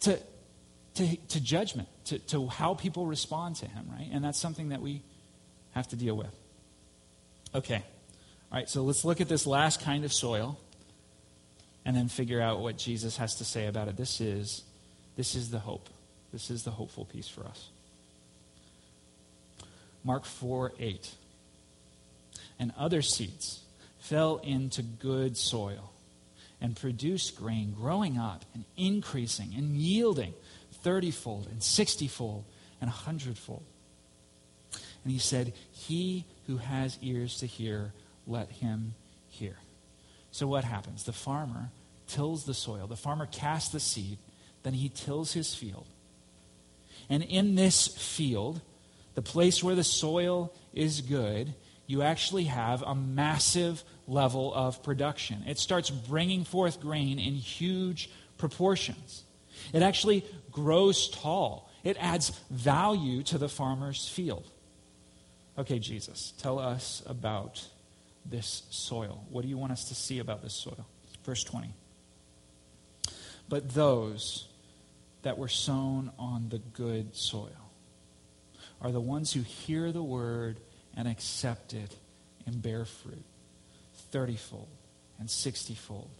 to 0.00 0.18
to, 0.96 1.16
to 1.16 1.40
judgment, 1.40 1.88
to, 2.04 2.18
to 2.18 2.48
how 2.48 2.74
people 2.74 3.06
respond 3.06 3.56
to 3.56 3.66
Him, 3.66 3.86
right? 3.90 4.08
And 4.12 4.22
that's 4.22 4.38
something 4.38 4.68
that 4.68 4.82
we 4.82 5.02
have 5.72 5.88
to 5.88 5.96
deal 5.96 6.16
with. 6.16 6.30
Okay, 7.54 7.82
all 8.52 8.58
right. 8.58 8.68
So 8.68 8.82
let's 8.82 9.06
look 9.06 9.22
at 9.22 9.28
this 9.28 9.46
last 9.46 9.80
kind 9.80 10.04
of 10.04 10.12
soil 10.12 10.58
and 11.84 11.96
then 11.96 12.08
figure 12.08 12.40
out 12.40 12.60
what 12.60 12.78
Jesus 12.78 13.16
has 13.18 13.34
to 13.36 13.44
say 13.44 13.66
about 13.66 13.88
it. 13.88 13.96
This 13.96 14.20
is, 14.20 14.62
this 15.16 15.34
is 15.34 15.50
the 15.50 15.58
hope. 15.58 15.88
This 16.32 16.50
is 16.50 16.64
the 16.64 16.70
hopeful 16.70 17.04
piece 17.04 17.28
for 17.28 17.44
us. 17.44 17.68
Mark 20.02 20.24
4 20.24 20.72
8. 20.78 21.10
And 22.58 22.72
other 22.78 23.02
seeds 23.02 23.60
fell 23.98 24.36
into 24.38 24.82
good 24.82 25.36
soil 25.36 25.92
and 26.60 26.76
produced 26.76 27.36
grain, 27.36 27.74
growing 27.78 28.18
up 28.18 28.44
and 28.54 28.64
increasing 28.76 29.52
and 29.56 29.76
yielding 29.76 30.34
thirtyfold 30.84 31.50
and 31.50 31.62
sixtyfold 31.62 32.44
and 32.80 32.88
a 32.88 32.92
hundredfold. 32.92 33.64
And 35.02 35.12
he 35.12 35.18
said, 35.18 35.52
He 35.72 36.24
who 36.46 36.58
has 36.58 36.98
ears 37.02 37.38
to 37.38 37.46
hear, 37.46 37.92
let 38.26 38.50
him 38.50 38.94
hear. 39.28 39.56
So 40.34 40.48
what 40.48 40.64
happens? 40.64 41.04
The 41.04 41.12
farmer 41.12 41.70
tills 42.08 42.42
the 42.42 42.54
soil. 42.54 42.88
The 42.88 42.96
farmer 42.96 43.24
casts 43.24 43.70
the 43.70 43.78
seed, 43.78 44.18
then 44.64 44.72
he 44.72 44.88
tills 44.88 45.32
his 45.32 45.54
field. 45.54 45.86
And 47.08 47.22
in 47.22 47.54
this 47.54 47.86
field, 47.86 48.60
the 49.14 49.22
place 49.22 49.62
where 49.62 49.76
the 49.76 49.84
soil 49.84 50.52
is 50.72 51.02
good, 51.02 51.54
you 51.86 52.02
actually 52.02 52.44
have 52.44 52.82
a 52.82 52.96
massive 52.96 53.84
level 54.08 54.52
of 54.52 54.82
production. 54.82 55.44
It 55.46 55.60
starts 55.60 55.88
bringing 55.88 56.42
forth 56.42 56.80
grain 56.80 57.20
in 57.20 57.34
huge 57.34 58.10
proportions. 58.36 59.22
It 59.72 59.82
actually 59.82 60.24
grows 60.50 61.10
tall. 61.10 61.70
It 61.84 61.96
adds 62.00 62.30
value 62.50 63.22
to 63.22 63.38
the 63.38 63.48
farmer's 63.48 64.08
field. 64.08 64.50
Okay, 65.56 65.78
Jesus, 65.78 66.32
tell 66.38 66.58
us 66.58 67.04
about 67.06 67.68
this 68.24 68.62
soil? 68.70 69.24
What 69.30 69.42
do 69.42 69.48
you 69.48 69.58
want 69.58 69.72
us 69.72 69.84
to 69.86 69.94
see 69.94 70.18
about 70.18 70.42
this 70.42 70.54
soil? 70.54 70.86
Verse 71.24 71.44
20. 71.44 71.68
But 73.48 73.70
those 73.70 74.48
that 75.22 75.38
were 75.38 75.48
sown 75.48 76.10
on 76.18 76.48
the 76.48 76.58
good 76.58 77.16
soil 77.16 77.50
are 78.80 78.92
the 78.92 79.00
ones 79.00 79.32
who 79.32 79.40
hear 79.40 79.92
the 79.92 80.02
word 80.02 80.58
and 80.96 81.08
accept 81.08 81.72
it 81.72 81.96
and 82.46 82.60
bear 82.60 82.84
fruit 82.84 83.24
thirtyfold 84.12 84.68
and 85.18 85.28
sixtyfold 85.28 86.10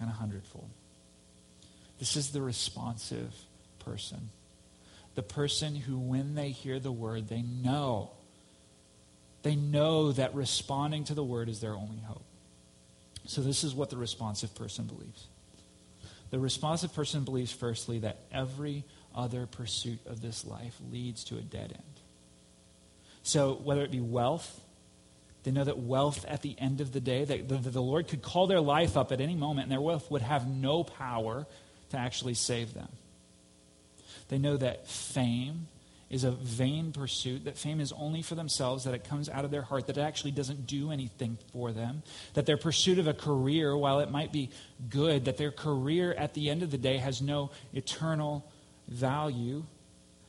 and 0.00 0.08
a 0.08 0.12
hundredfold. 0.12 0.68
This 1.98 2.16
is 2.16 2.30
the 2.30 2.42
responsive 2.42 3.32
person. 3.78 4.30
The 5.14 5.22
person 5.22 5.76
who, 5.76 5.98
when 5.98 6.34
they 6.34 6.50
hear 6.50 6.78
the 6.78 6.92
word, 6.92 7.28
they 7.28 7.42
know 7.42 8.10
they 9.46 9.54
know 9.54 10.10
that 10.10 10.34
responding 10.34 11.04
to 11.04 11.14
the 11.14 11.22
word 11.22 11.48
is 11.48 11.60
their 11.60 11.74
only 11.74 12.00
hope. 12.00 12.24
So, 13.26 13.42
this 13.42 13.62
is 13.62 13.76
what 13.76 13.90
the 13.90 13.96
responsive 13.96 14.52
person 14.56 14.86
believes. 14.86 15.28
The 16.30 16.40
responsive 16.40 16.92
person 16.92 17.22
believes, 17.22 17.52
firstly, 17.52 18.00
that 18.00 18.18
every 18.32 18.82
other 19.14 19.46
pursuit 19.46 20.00
of 20.06 20.20
this 20.20 20.44
life 20.44 20.76
leads 20.90 21.22
to 21.24 21.36
a 21.36 21.42
dead 21.42 21.70
end. 21.72 22.00
So, 23.22 23.54
whether 23.54 23.82
it 23.82 23.92
be 23.92 24.00
wealth, 24.00 24.60
they 25.44 25.52
know 25.52 25.64
that 25.64 25.78
wealth 25.78 26.24
at 26.26 26.42
the 26.42 26.56
end 26.58 26.80
of 26.80 26.92
the 26.92 27.00
day, 27.00 27.24
that 27.24 27.48
the, 27.48 27.56
the 27.56 27.80
Lord 27.80 28.08
could 28.08 28.22
call 28.22 28.48
their 28.48 28.60
life 28.60 28.96
up 28.96 29.12
at 29.12 29.20
any 29.20 29.36
moment 29.36 29.66
and 29.66 29.72
their 29.72 29.80
wealth 29.80 30.10
would 30.10 30.22
have 30.22 30.48
no 30.48 30.82
power 30.82 31.46
to 31.90 31.96
actually 31.96 32.34
save 32.34 32.74
them. 32.74 32.88
They 34.28 34.38
know 34.38 34.56
that 34.56 34.88
fame 34.88 35.68
is 36.08 36.22
a 36.22 36.30
vain 36.30 36.92
pursuit, 36.92 37.44
that 37.44 37.58
fame 37.58 37.80
is 37.80 37.92
only 37.92 38.22
for 38.22 38.36
themselves, 38.36 38.84
that 38.84 38.94
it 38.94 39.04
comes 39.04 39.28
out 39.28 39.44
of 39.44 39.50
their 39.50 39.62
heart, 39.62 39.88
that 39.88 39.96
it 39.96 40.00
actually 40.00 40.30
doesn't 40.30 40.66
do 40.66 40.92
anything 40.92 41.36
for 41.52 41.72
them, 41.72 42.02
that 42.34 42.46
their 42.46 42.56
pursuit 42.56 42.98
of 42.98 43.08
a 43.08 43.14
career, 43.14 43.76
while 43.76 43.98
it 43.98 44.10
might 44.10 44.32
be 44.32 44.50
good, 44.88 45.24
that 45.24 45.36
their 45.36 45.50
career 45.50 46.12
at 46.12 46.34
the 46.34 46.48
end 46.48 46.62
of 46.62 46.70
the 46.70 46.78
day 46.78 46.98
has 46.98 47.20
no 47.20 47.50
eternal 47.72 48.48
value. 48.86 49.64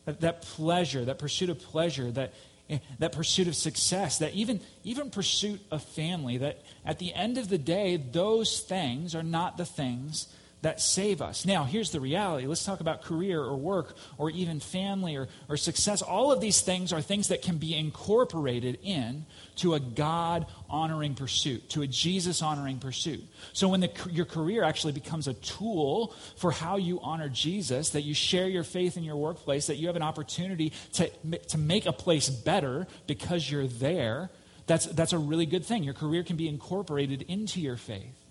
That, 0.05 0.21
that 0.21 0.41
pleasure, 0.41 1.05
that 1.05 1.19
pursuit 1.19 1.49
of 1.49 1.59
pleasure, 1.59 2.09
that, 2.11 2.33
eh, 2.69 2.79
that 2.97 3.11
pursuit 3.11 3.47
of 3.47 3.55
success, 3.55 4.17
that 4.19 4.33
even, 4.33 4.61
even 4.83 5.11
pursuit 5.11 5.61
of 5.69 5.83
family, 5.83 6.37
that 6.37 6.63
at 6.85 6.97
the 6.97 7.13
end 7.13 7.37
of 7.37 7.49
the 7.49 7.57
day, 7.57 7.97
those 7.97 8.61
things 8.61 9.13
are 9.13 9.23
not 9.23 9.57
the 9.57 9.65
things 9.65 10.27
that 10.63 10.81
save 10.81 11.21
us. 11.21 11.45
Now, 11.45 11.65
here's 11.65 11.91
the 11.91 11.99
reality. 11.99 12.47
Let's 12.47 12.65
talk 12.65 12.79
about 12.79 13.03
career 13.03 13.39
or 13.39 13.55
work 13.55 13.95
or 14.17 14.31
even 14.31 14.59
family 14.59 15.15
or, 15.15 15.27
or 15.47 15.55
success. 15.55 16.01
All 16.01 16.31
of 16.31 16.41
these 16.41 16.61
things 16.61 16.91
are 16.91 17.01
things 17.01 17.27
that 17.27 17.43
can 17.43 17.57
be 17.57 17.75
incorporated 17.75 18.79
in 18.81 19.25
to 19.57 19.75
a 19.75 19.79
God 19.79 20.47
honoring 20.67 21.13
pursuit, 21.13 21.69
to 21.69 21.83
a 21.83 21.87
Jesus 21.87 22.41
honoring 22.41 22.79
pursuit. 22.79 23.23
So 23.53 23.67
when 23.67 23.81
the, 23.81 23.91
your 24.11 24.25
career 24.25 24.63
actually 24.63 24.93
becomes 24.93 25.27
a 25.27 25.35
tool 25.35 26.15
for 26.37 26.51
how 26.51 26.77
you 26.77 26.99
honor 27.01 27.29
Jesus, 27.29 27.91
that 27.91 28.01
you 28.01 28.15
share 28.15 28.47
your 28.47 28.63
faith 28.63 28.97
in 28.97 29.03
your 29.03 29.15
workplace, 29.15 29.67
that 29.67 29.75
you 29.75 29.87
have 29.87 29.95
an 29.95 30.01
opportunity 30.01 30.73
to, 30.93 31.09
to 31.49 31.57
make 31.57 31.85
a 31.85 31.93
place 31.93 32.29
better 32.29 32.87
because 33.05 33.49
you're 33.49 33.67
there, 33.67 34.31
that's, 34.65 34.85
that's 34.87 35.13
a 35.13 35.17
really 35.17 35.45
good 35.45 35.65
thing. 35.65 35.83
Your 35.83 35.93
career 35.93 36.23
can 36.23 36.35
be 36.35 36.47
incorporated 36.47 37.21
into 37.23 37.61
your 37.61 37.77
faith. 37.77 38.26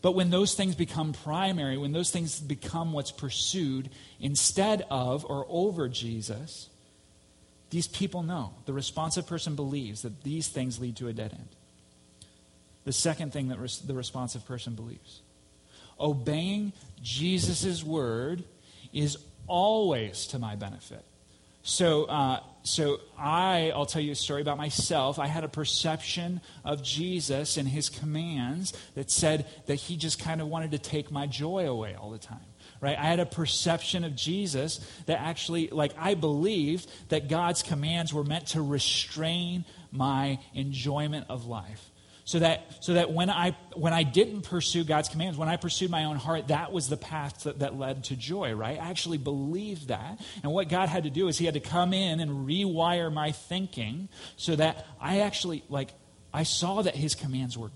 But 0.00 0.12
when 0.12 0.30
those 0.30 0.54
things 0.54 0.74
become 0.74 1.12
primary, 1.12 1.76
when 1.76 1.92
those 1.92 2.10
things 2.10 2.38
become 2.38 2.92
what's 2.92 3.10
pursued 3.10 3.90
instead 4.20 4.86
of 4.90 5.24
or 5.24 5.44
over 5.48 5.88
Jesus, 5.88 6.68
these 7.70 7.88
people 7.88 8.22
know. 8.22 8.54
The 8.66 8.72
responsive 8.72 9.26
person 9.26 9.56
believes 9.56 10.02
that 10.02 10.22
these 10.22 10.48
things 10.48 10.78
lead 10.78 10.96
to 10.96 11.08
a 11.08 11.12
dead 11.12 11.32
end. 11.32 11.48
The 12.84 12.92
second 12.92 13.32
thing 13.32 13.48
that 13.48 13.58
res- 13.58 13.80
the 13.80 13.94
responsive 13.94 14.46
person 14.46 14.74
believes 14.74 15.20
obeying 16.00 16.72
Jesus' 17.02 17.82
word 17.82 18.44
is 18.92 19.18
always 19.48 20.26
to 20.28 20.38
my 20.38 20.54
benefit. 20.54 21.04
So, 21.62 22.04
uh, 22.04 22.40
so 22.62 23.00
I, 23.18 23.72
I'll 23.74 23.86
tell 23.86 24.02
you 24.02 24.12
a 24.12 24.16
story 24.16 24.42
about 24.42 24.58
myself. 24.58 25.18
I 25.18 25.26
had 25.26 25.44
a 25.44 25.48
perception 25.48 26.40
of 26.64 26.82
Jesus 26.82 27.56
and 27.56 27.68
his 27.68 27.88
commands 27.88 28.72
that 28.94 29.10
said 29.10 29.46
that 29.66 29.76
he 29.76 29.96
just 29.96 30.18
kind 30.18 30.40
of 30.40 30.48
wanted 30.48 30.72
to 30.72 30.78
take 30.78 31.10
my 31.10 31.26
joy 31.26 31.68
away 31.68 31.94
all 31.94 32.10
the 32.10 32.18
time. 32.18 32.40
Right? 32.80 32.96
I 32.96 33.06
had 33.06 33.18
a 33.18 33.26
perception 33.26 34.04
of 34.04 34.14
Jesus 34.14 34.78
that 35.06 35.20
actually, 35.20 35.68
like, 35.68 35.92
I 35.98 36.14
believed 36.14 36.88
that 37.08 37.28
God's 37.28 37.62
commands 37.62 38.14
were 38.14 38.22
meant 38.22 38.48
to 38.48 38.62
restrain 38.62 39.64
my 39.90 40.38
enjoyment 40.54 41.26
of 41.28 41.46
life 41.46 41.90
so 42.28 42.40
that, 42.40 42.84
so 42.84 42.92
that 42.92 43.10
when, 43.10 43.30
I, 43.30 43.56
when 43.74 43.94
I 43.94 44.02
didn't 44.02 44.42
pursue 44.42 44.84
God's 44.84 45.08
commands, 45.08 45.38
when 45.38 45.48
I 45.48 45.56
pursued 45.56 45.90
my 45.90 46.04
own 46.04 46.16
heart, 46.16 46.48
that 46.48 46.72
was 46.72 46.90
the 46.90 46.98
path 46.98 47.44
that, 47.44 47.60
that 47.60 47.78
led 47.78 48.04
to 48.04 48.16
joy, 48.16 48.52
right? 48.52 48.78
I 48.78 48.90
actually 48.90 49.16
believed 49.16 49.88
that. 49.88 50.20
And 50.42 50.52
what 50.52 50.68
God 50.68 50.90
had 50.90 51.04
to 51.04 51.10
do 51.10 51.28
is 51.28 51.38
He 51.38 51.46
had 51.46 51.54
to 51.54 51.60
come 51.60 51.94
in 51.94 52.20
and 52.20 52.46
rewire 52.46 53.10
my 53.10 53.32
thinking 53.32 54.10
so 54.36 54.54
that 54.56 54.84
I 55.00 55.20
actually, 55.20 55.64
like, 55.70 55.88
I 56.30 56.42
saw 56.42 56.82
that 56.82 56.94
His 56.94 57.14
commands 57.14 57.56
were 57.56 57.70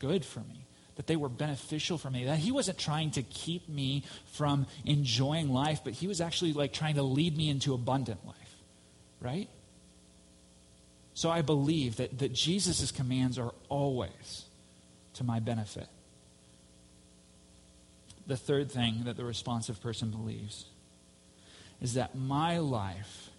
good 0.00 0.24
for 0.24 0.40
me 0.40 0.66
that 0.96 1.06
they 1.06 1.14
were 1.14 1.28
beneficial 1.28 1.96
for 1.96 2.10
me 2.10 2.24
that 2.24 2.38
he 2.38 2.52
wasn't 2.52 2.76
trying 2.76 3.10
to 3.12 3.22
keep 3.22 3.66
me 3.66 4.04
from 4.32 4.66
enjoying 4.84 5.48
life 5.48 5.80
but 5.82 5.94
he 5.94 6.06
was 6.06 6.20
actually 6.20 6.52
like 6.52 6.70
trying 6.70 6.96
to 6.96 7.02
lead 7.02 7.34
me 7.34 7.48
into 7.48 7.72
abundant 7.72 8.18
life 8.26 8.56
right 9.20 9.48
so 11.14 11.30
I 11.30 11.42
believe 11.42 11.96
that, 11.96 12.18
that 12.18 12.32
Jesus' 12.32 12.90
commands 12.90 13.38
are 13.38 13.52
always 13.68 14.44
to 15.14 15.24
my 15.24 15.40
benefit. 15.40 15.88
The 18.26 18.36
third 18.36 18.70
thing 18.70 19.04
that 19.04 19.16
the 19.16 19.24
responsive 19.24 19.80
person 19.82 20.10
believes 20.10 20.66
is 21.80 21.94
that 21.94 22.14
my 22.14 22.58
life 22.58 23.30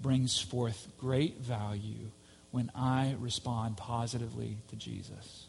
brings 0.00 0.40
forth 0.40 0.88
great 0.98 1.40
value 1.40 2.10
when 2.50 2.70
I 2.74 3.14
respond 3.20 3.76
positively 3.76 4.56
to 4.68 4.76
Jesus. 4.76 5.46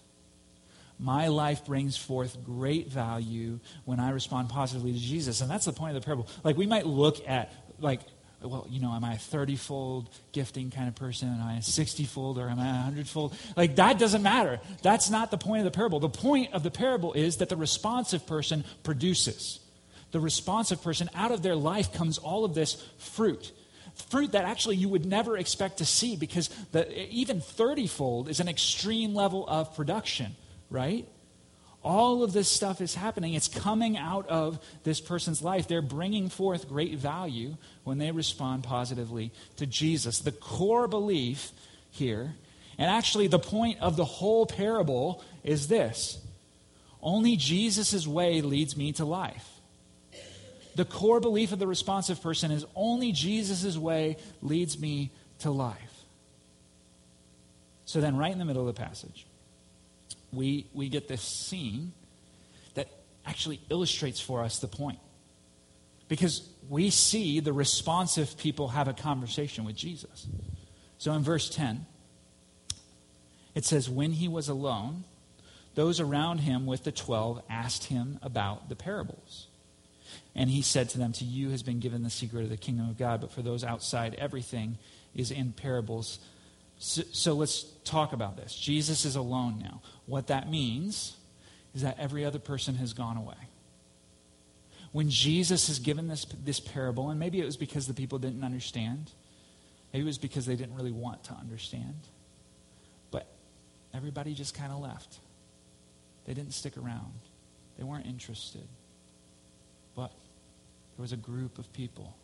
My 1.00 1.28
life 1.28 1.66
brings 1.66 1.98
forth 1.98 2.38
great 2.46 2.90
value 2.90 3.60
when 3.86 4.00
I 4.00 4.12
respond 4.12 4.50
positively 4.50 4.94
to 4.94 5.00
Jesus. 5.00 5.42
And 5.42 5.50
that's 5.50 5.66
the 5.66 5.74
point 5.74 5.96
of 5.96 6.02
the 6.02 6.06
parable. 6.06 6.28
Like, 6.44 6.58
we 6.58 6.68
might 6.68 6.86
look 6.86 7.28
at, 7.28 7.52
like, 7.80 8.02
well, 8.42 8.68
you 8.70 8.80
know, 8.80 8.94
am 8.94 9.04
I 9.04 9.14
a 9.14 9.18
30 9.18 9.56
fold 9.56 10.10
gifting 10.32 10.72
kind 10.72 10.88
of 10.88 10.96
person? 10.96 11.30
Am 11.30 11.42
I 11.42 11.58
a 11.58 11.62
60 11.62 12.04
fold 12.06 12.38
or 12.38 12.50
am 12.50 12.60
I 12.60 12.68
a 12.68 12.74
100 12.74 13.08
fold? 13.08 13.36
Like, 13.56 13.76
that 13.78 13.98
doesn't 13.98 14.24
matter. 14.24 14.60
That's 14.82 15.10
not 15.10 15.32
the 15.32 15.38
point 15.38 15.66
of 15.66 15.72
the 15.72 15.76
parable. 15.76 16.00
The 16.00 16.10
point 16.10 16.54
of 16.54 16.64
the 16.64 16.72
parable 16.72 17.14
is 17.14 17.38
that 17.38 17.50
the 17.50 17.56
responsive 17.56 18.28
person 18.28 18.64
produces. 18.84 19.60
The 20.12 20.20
responsive 20.20 20.82
person, 20.82 21.10
out 21.14 21.32
of 21.32 21.42
their 21.42 21.56
life 21.56 21.94
comes 21.94 22.18
all 22.18 22.46
of 22.46 22.54
this 22.54 22.82
fruit. 22.98 23.52
Fruit 24.10 24.34
that 24.34 24.46
actually 24.46 24.76
you 24.76 24.90
would 24.90 25.06
never 25.06 25.38
expect 25.38 25.78
to 25.78 25.86
see 25.86 26.16
because 26.16 26.50
the, 26.72 27.06
even 27.10 27.42
30 27.42 27.88
fold 27.88 28.30
is 28.30 28.40
an 28.40 28.48
extreme 28.48 29.14
level 29.14 29.48
of 29.48 29.76
production, 29.76 30.36
right? 30.70 31.08
All 31.86 32.24
of 32.24 32.34
this 32.34 32.50
stuff 32.50 32.82
is 32.82 32.96
happening. 32.96 33.36
It's 33.36 33.48
coming 33.48 33.96
out 33.96 34.28
of 34.28 34.60
this 34.84 35.00
person's 35.00 35.44
life. 35.44 35.68
They're 35.68 35.84
bringing 35.84 36.30
forth 36.30 36.68
great 36.68 36.98
value 36.98 37.58
when 37.84 38.00
they 38.00 38.10
respond 38.10 38.64
positively 38.64 39.32
to 39.58 39.68
Jesus. 39.68 40.18
The 40.18 40.32
core 40.32 40.88
belief 40.88 41.52
here, 41.92 42.34
and 42.80 42.90
actually 42.90 43.28
the 43.28 43.38
point 43.38 43.82
of 43.82 43.98
the 43.98 44.04
whole 44.04 44.48
parable, 44.48 45.24
is 45.44 45.68
this 45.68 46.20
only 47.04 47.36
Jesus' 47.36 48.08
way 48.08 48.42
leads 48.42 48.76
me 48.76 48.92
to 48.94 49.06
life. 49.06 49.48
The 50.74 50.86
core 50.86 51.20
belief 51.20 51.52
of 51.52 51.60
the 51.60 51.68
responsive 51.68 52.20
person 52.20 52.50
is 52.50 52.66
only 52.76 53.12
Jesus' 53.12 53.78
way 53.78 54.18
leads 54.42 54.80
me 54.80 55.12
to 55.40 55.52
life. 55.52 56.04
So 57.86 58.02
then, 58.02 58.18
right 58.18 58.32
in 58.32 58.40
the 58.40 58.46
middle 58.46 58.68
of 58.68 58.76
the 58.76 58.82
passage, 58.82 59.28
we, 60.32 60.68
we 60.74 60.90
get 60.90 61.08
this 61.08 61.22
scene 61.22 61.94
that 62.74 62.88
actually 63.26 63.62
illustrates 63.70 64.20
for 64.20 64.44
us 64.44 64.60
the 64.60 64.68
point. 64.68 65.00
Because 66.08 66.48
we 66.70 66.90
see 66.90 67.40
the 67.40 67.54
responsive 67.54 68.38
people 68.38 68.70
have 68.70 68.88
a 68.88 68.94
conversation 68.94 69.66
with 69.66 69.76
Jesus. 69.76 70.28
So 70.98 71.14
in 71.14 71.24
verse 71.24 71.50
10, 71.50 71.86
it 73.56 73.66
says, 73.66 73.90
When 73.90 74.12
he 74.12 74.28
was 74.28 74.50
alone, 74.50 75.06
those 75.76 76.00
around 76.00 76.40
him 76.40 76.66
with 76.66 76.84
the 76.84 76.92
twelve 76.92 77.42
asked 77.50 77.86
him 77.86 78.20
about 78.22 78.70
the 78.70 78.76
parables. 78.76 79.48
And 80.34 80.50
he 80.50 80.62
said 80.62 80.90
to 80.90 80.98
them, 80.98 81.12
To 81.14 81.26
you 81.26 81.50
has 81.50 81.64
been 81.64 81.80
given 81.80 82.04
the 82.04 82.10
secret 82.10 82.44
of 82.44 82.50
the 82.50 82.58
kingdom 82.58 82.90
of 82.90 82.98
God, 82.98 83.22
but 83.22 83.32
for 83.32 83.42
those 83.42 83.64
outside, 83.64 84.16
everything 84.16 84.78
is 85.14 85.32
in 85.32 85.54
parables 85.54 86.20
so, 86.78 87.04
so, 87.12 87.34
let's 87.34 87.64
talk 87.86 88.12
about 88.12 88.36
this. 88.36 88.54
Jesus 88.54 89.06
is 89.06 89.16
alone 89.16 89.60
now. 89.62 89.82
What 90.06 90.28
that 90.28 90.50
means 90.50 91.16
is 91.74 91.82
that 91.84 91.98
every 92.00 92.26
other 92.26 92.40
person 92.40 92.76
has 92.76 92.94
gone 92.94 93.18
away. 93.18 93.36
When 94.92 95.10
Jesus 95.10 95.68
has 95.68 95.80
given 95.80 96.08
this, 96.08 96.26
this 96.44 96.60
parable, 96.60 97.10
and 97.10 97.20
maybe 97.20 97.40
it 97.40 97.46
was 97.46 97.58
because 97.58 97.88
the 97.88 97.94
people 97.94 98.20
didn't 98.20 98.44
understand, 98.44 99.12
maybe 99.94 100.04
it 100.04 100.06
was 100.06 100.18
because 100.18 100.46
they 100.46 100.56
didn't 100.56 100.76
really 100.76 100.92
want 100.92 101.24
to 101.26 101.34
understand, 101.34 102.00
but 103.12 103.28
everybody 103.94 104.34
just 104.34 104.54
kind 104.54 104.72
of 104.72 104.80
left. 104.80 105.20
They 106.26 106.34
didn't 106.34 106.54
stick 106.54 106.78
around, 106.78 107.14
they 107.78 107.84
weren't 107.84 108.06
interested. 108.06 108.68
But 109.96 110.12
there 110.98 111.02
was 111.02 111.14
a 111.14 111.18
group 111.18 111.58
of 111.58 111.72
people 111.72 112.16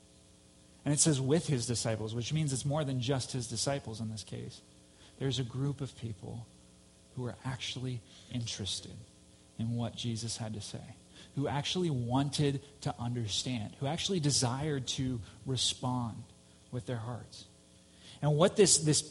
and 0.84 0.94
it 0.94 1.00
says 1.00 1.22
with 1.22 1.48
his 1.48 1.66
disciples, 1.66 2.16
which 2.16 2.34
means 2.34 2.52
it's 2.54 2.66
more 2.66 2.84
than 2.84 3.02
just 3.02 3.32
his 3.32 3.48
disciples 3.48 4.02
in 4.02 4.10
this 4.10 4.24
case. 4.24 4.62
There's 5.20 5.40
a 5.40 5.44
group 5.44 5.82
of 5.82 5.96
people 5.98 6.48
who 7.16 7.26
are 7.28 7.36
actually 7.46 8.02
interested 8.34 8.96
in 9.60 9.76
what 9.76 9.96
Jesus 9.96 10.38
had 10.38 10.54
to 10.56 10.62
say, 10.62 10.80
who 11.36 11.48
actually 11.48 11.92
wanted 11.92 12.62
to 12.82 12.96
understand, 13.00 13.76
who 13.80 13.86
actually 13.86 14.20
desired 14.20 14.88
to 14.88 15.20
respond 15.46 16.24
with 16.72 16.88
their 16.88 16.98
hearts. 16.98 17.46
And 18.22 18.36
what 18.36 18.56
this, 18.56 18.80
this 18.80 19.04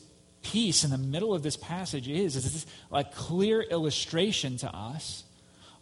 piece 0.43 0.83
in 0.83 0.91
the 0.91 0.99
middle 0.99 1.35
of 1.35 1.43
this 1.43 1.57
passage 1.57 2.09
is, 2.09 2.35
is 2.35 2.53
this 2.53 2.66
a 2.91 3.05
clear 3.05 3.61
illustration 3.61 4.57
to 4.59 4.75
us 4.75 5.25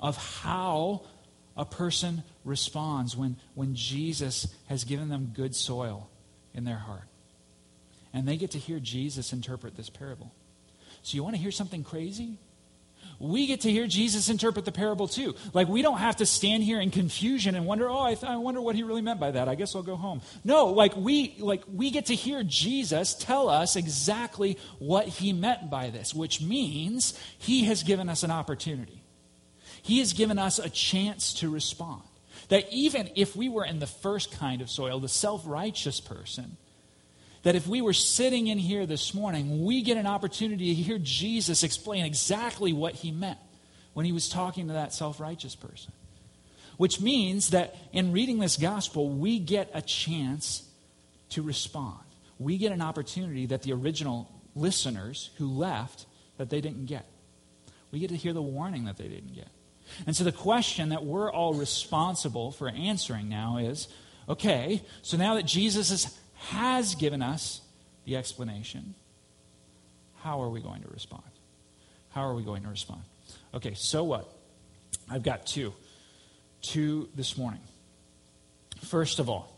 of 0.00 0.16
how 0.16 1.02
a 1.58 1.64
person 1.64 2.22
responds 2.44 3.16
when, 3.16 3.36
when 3.54 3.74
Jesus 3.74 4.54
has 4.68 4.84
given 4.84 5.08
them 5.08 5.32
good 5.34 5.54
soil 5.54 6.08
in 6.54 6.64
their 6.64 6.78
heart. 6.78 7.08
And 8.14 8.26
they 8.26 8.36
get 8.36 8.52
to 8.52 8.58
hear 8.58 8.78
Jesus 8.78 9.32
interpret 9.32 9.76
this 9.76 9.90
parable. 9.90 10.32
So, 11.02 11.16
you 11.16 11.22
want 11.22 11.36
to 11.36 11.42
hear 11.42 11.50
something 11.50 11.84
crazy? 11.84 12.38
We 13.20 13.46
get 13.46 13.62
to 13.62 13.70
hear 13.70 13.88
Jesus 13.88 14.28
interpret 14.28 14.64
the 14.64 14.72
parable 14.72 15.08
too. 15.08 15.34
Like, 15.52 15.68
we 15.68 15.82
don't 15.82 15.98
have 15.98 16.16
to 16.16 16.26
stand 16.26 16.62
here 16.62 16.80
in 16.80 16.90
confusion 16.90 17.56
and 17.56 17.66
wonder, 17.66 17.88
oh, 17.88 18.00
I, 18.00 18.14
th- 18.14 18.30
I 18.30 18.36
wonder 18.36 18.60
what 18.60 18.76
he 18.76 18.84
really 18.84 19.02
meant 19.02 19.18
by 19.18 19.32
that. 19.32 19.48
I 19.48 19.56
guess 19.56 19.74
I'll 19.74 19.82
go 19.82 19.96
home. 19.96 20.20
No, 20.44 20.66
like, 20.66 20.96
we, 20.96 21.34
like, 21.38 21.64
we 21.72 21.90
get 21.90 22.06
to 22.06 22.14
hear 22.14 22.44
Jesus 22.44 23.14
tell 23.14 23.48
us 23.48 23.74
exactly 23.74 24.56
what 24.78 25.08
he 25.08 25.32
meant 25.32 25.68
by 25.68 25.90
this, 25.90 26.14
which 26.14 26.40
means 26.40 27.18
he 27.38 27.64
has 27.64 27.82
given 27.82 28.08
us 28.08 28.22
an 28.22 28.30
opportunity. 28.30 28.97
He 29.82 29.98
has 29.98 30.12
given 30.12 30.38
us 30.38 30.58
a 30.58 30.70
chance 30.70 31.34
to 31.34 31.50
respond. 31.50 32.02
That 32.48 32.66
even 32.72 33.10
if 33.14 33.36
we 33.36 33.48
were 33.48 33.64
in 33.64 33.78
the 33.78 33.86
first 33.86 34.32
kind 34.32 34.62
of 34.62 34.70
soil, 34.70 35.00
the 35.00 35.08
self 35.08 35.42
righteous 35.46 36.00
person, 36.00 36.56
that 37.42 37.54
if 37.54 37.66
we 37.66 37.80
were 37.80 37.92
sitting 37.92 38.46
in 38.46 38.58
here 38.58 38.86
this 38.86 39.14
morning, 39.14 39.64
we 39.64 39.82
get 39.82 39.96
an 39.96 40.06
opportunity 40.06 40.74
to 40.74 40.82
hear 40.82 40.98
Jesus 40.98 41.62
explain 41.62 42.04
exactly 42.04 42.72
what 42.72 42.94
he 42.94 43.10
meant 43.10 43.38
when 43.94 44.06
he 44.06 44.12
was 44.12 44.28
talking 44.28 44.68
to 44.68 44.74
that 44.74 44.92
self 44.92 45.20
righteous 45.20 45.54
person. 45.54 45.92
Which 46.76 47.00
means 47.00 47.50
that 47.50 47.76
in 47.92 48.12
reading 48.12 48.38
this 48.38 48.56
gospel, 48.56 49.08
we 49.08 49.38
get 49.38 49.70
a 49.74 49.82
chance 49.82 50.62
to 51.30 51.42
respond. 51.42 51.98
We 52.38 52.56
get 52.56 52.72
an 52.72 52.80
opportunity 52.80 53.46
that 53.46 53.62
the 53.62 53.72
original 53.72 54.30
listeners 54.54 55.30
who 55.38 55.48
left 55.48 56.06
that 56.36 56.50
they 56.50 56.60
didn't 56.60 56.86
get. 56.86 57.04
We 57.90 57.98
get 57.98 58.10
to 58.10 58.16
hear 58.16 58.32
the 58.32 58.42
warning 58.42 58.84
that 58.84 58.96
they 58.96 59.08
didn't 59.08 59.34
get. 59.34 59.48
And 60.06 60.14
so 60.14 60.24
the 60.24 60.32
question 60.32 60.90
that 60.90 61.04
we're 61.04 61.32
all 61.32 61.54
responsible 61.54 62.50
for 62.50 62.68
answering 62.68 63.28
now 63.28 63.58
is 63.58 63.88
okay, 64.28 64.82
so 65.02 65.16
now 65.16 65.34
that 65.34 65.46
Jesus 65.46 66.18
has 66.36 66.94
given 66.94 67.22
us 67.22 67.60
the 68.04 68.16
explanation, 68.16 68.94
how 70.22 70.42
are 70.42 70.48
we 70.50 70.60
going 70.60 70.82
to 70.82 70.88
respond? 70.88 71.22
How 72.10 72.22
are 72.22 72.34
we 72.34 72.42
going 72.42 72.62
to 72.62 72.68
respond? 72.68 73.02
Okay, 73.54 73.74
so 73.74 74.04
what? 74.04 74.32
I've 75.10 75.22
got 75.22 75.46
two. 75.46 75.72
Two 76.60 77.08
this 77.14 77.36
morning. 77.36 77.60
First 78.84 79.18
of 79.18 79.28
all, 79.28 79.54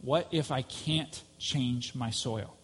what 0.00 0.28
if 0.32 0.50
I 0.50 0.62
can't 0.62 1.22
change 1.38 1.94
my 1.94 2.10
soil? 2.10 2.56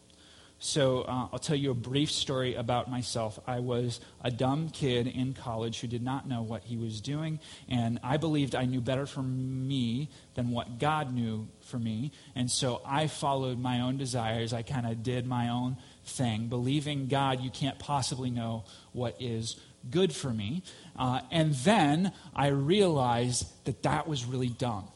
So 0.61 1.03
uh, 1.03 1.29
I'll 1.33 1.39
tell 1.39 1.57
you 1.57 1.71
a 1.71 1.75
brief 1.75 2.11
story 2.11 2.57
about 2.57 2.91
myself. 2.91 3.39
I 3.47 3.61
was 3.61 4.01
a 4.23 4.31
dumb 4.31 4.71
kid 4.71 5.07
in 5.07 5.33
college 5.33 5.81
who 5.81 5.87
did 5.87 6.03
not 6.03 6.29
know 6.29 6.43
what 6.43 6.65
he 6.65 6.77
was 6.77 7.01
doing, 7.01 7.39
and 7.69 8.01
I 8.03 8.17
believed 8.17 8.57
I 8.57 8.65
knew 8.65 8.81
better 8.81 9.07
for 9.07 9.23
me 9.23 10.11
than 10.35 10.51
what 10.51 10.81
God 10.81 11.13
knew 11.15 11.47
for 11.61 11.79
me. 11.79 12.11
And 12.35 12.51
so 12.51 12.83
I 12.85 13.07
followed 13.07 13.59
my 13.59 13.81
own 13.81 13.99
desires. 13.99 14.53
I 14.53 14.63
kind 14.63 14.87
of 14.87 15.05
did 15.05 15.27
my 15.27 15.49
own 15.49 15.77
thing, 16.05 16.49
believing 16.49 17.07
God, 17.07 17.41
you 17.41 17.51
can't 17.51 17.79
possibly 17.79 18.31
know 18.31 18.65
what 18.93 19.15
is 19.21 19.61
good 19.91 20.13
for 20.13 20.31
me. 20.31 20.63
Uh, 20.97 21.21
and 21.31 21.55
then 21.55 22.13
I 22.35 22.49
realized 22.49 23.47
that 23.65 23.85
that 23.85 24.09
was 24.09 24.25
really 24.25 24.49
dumb. 24.49 24.89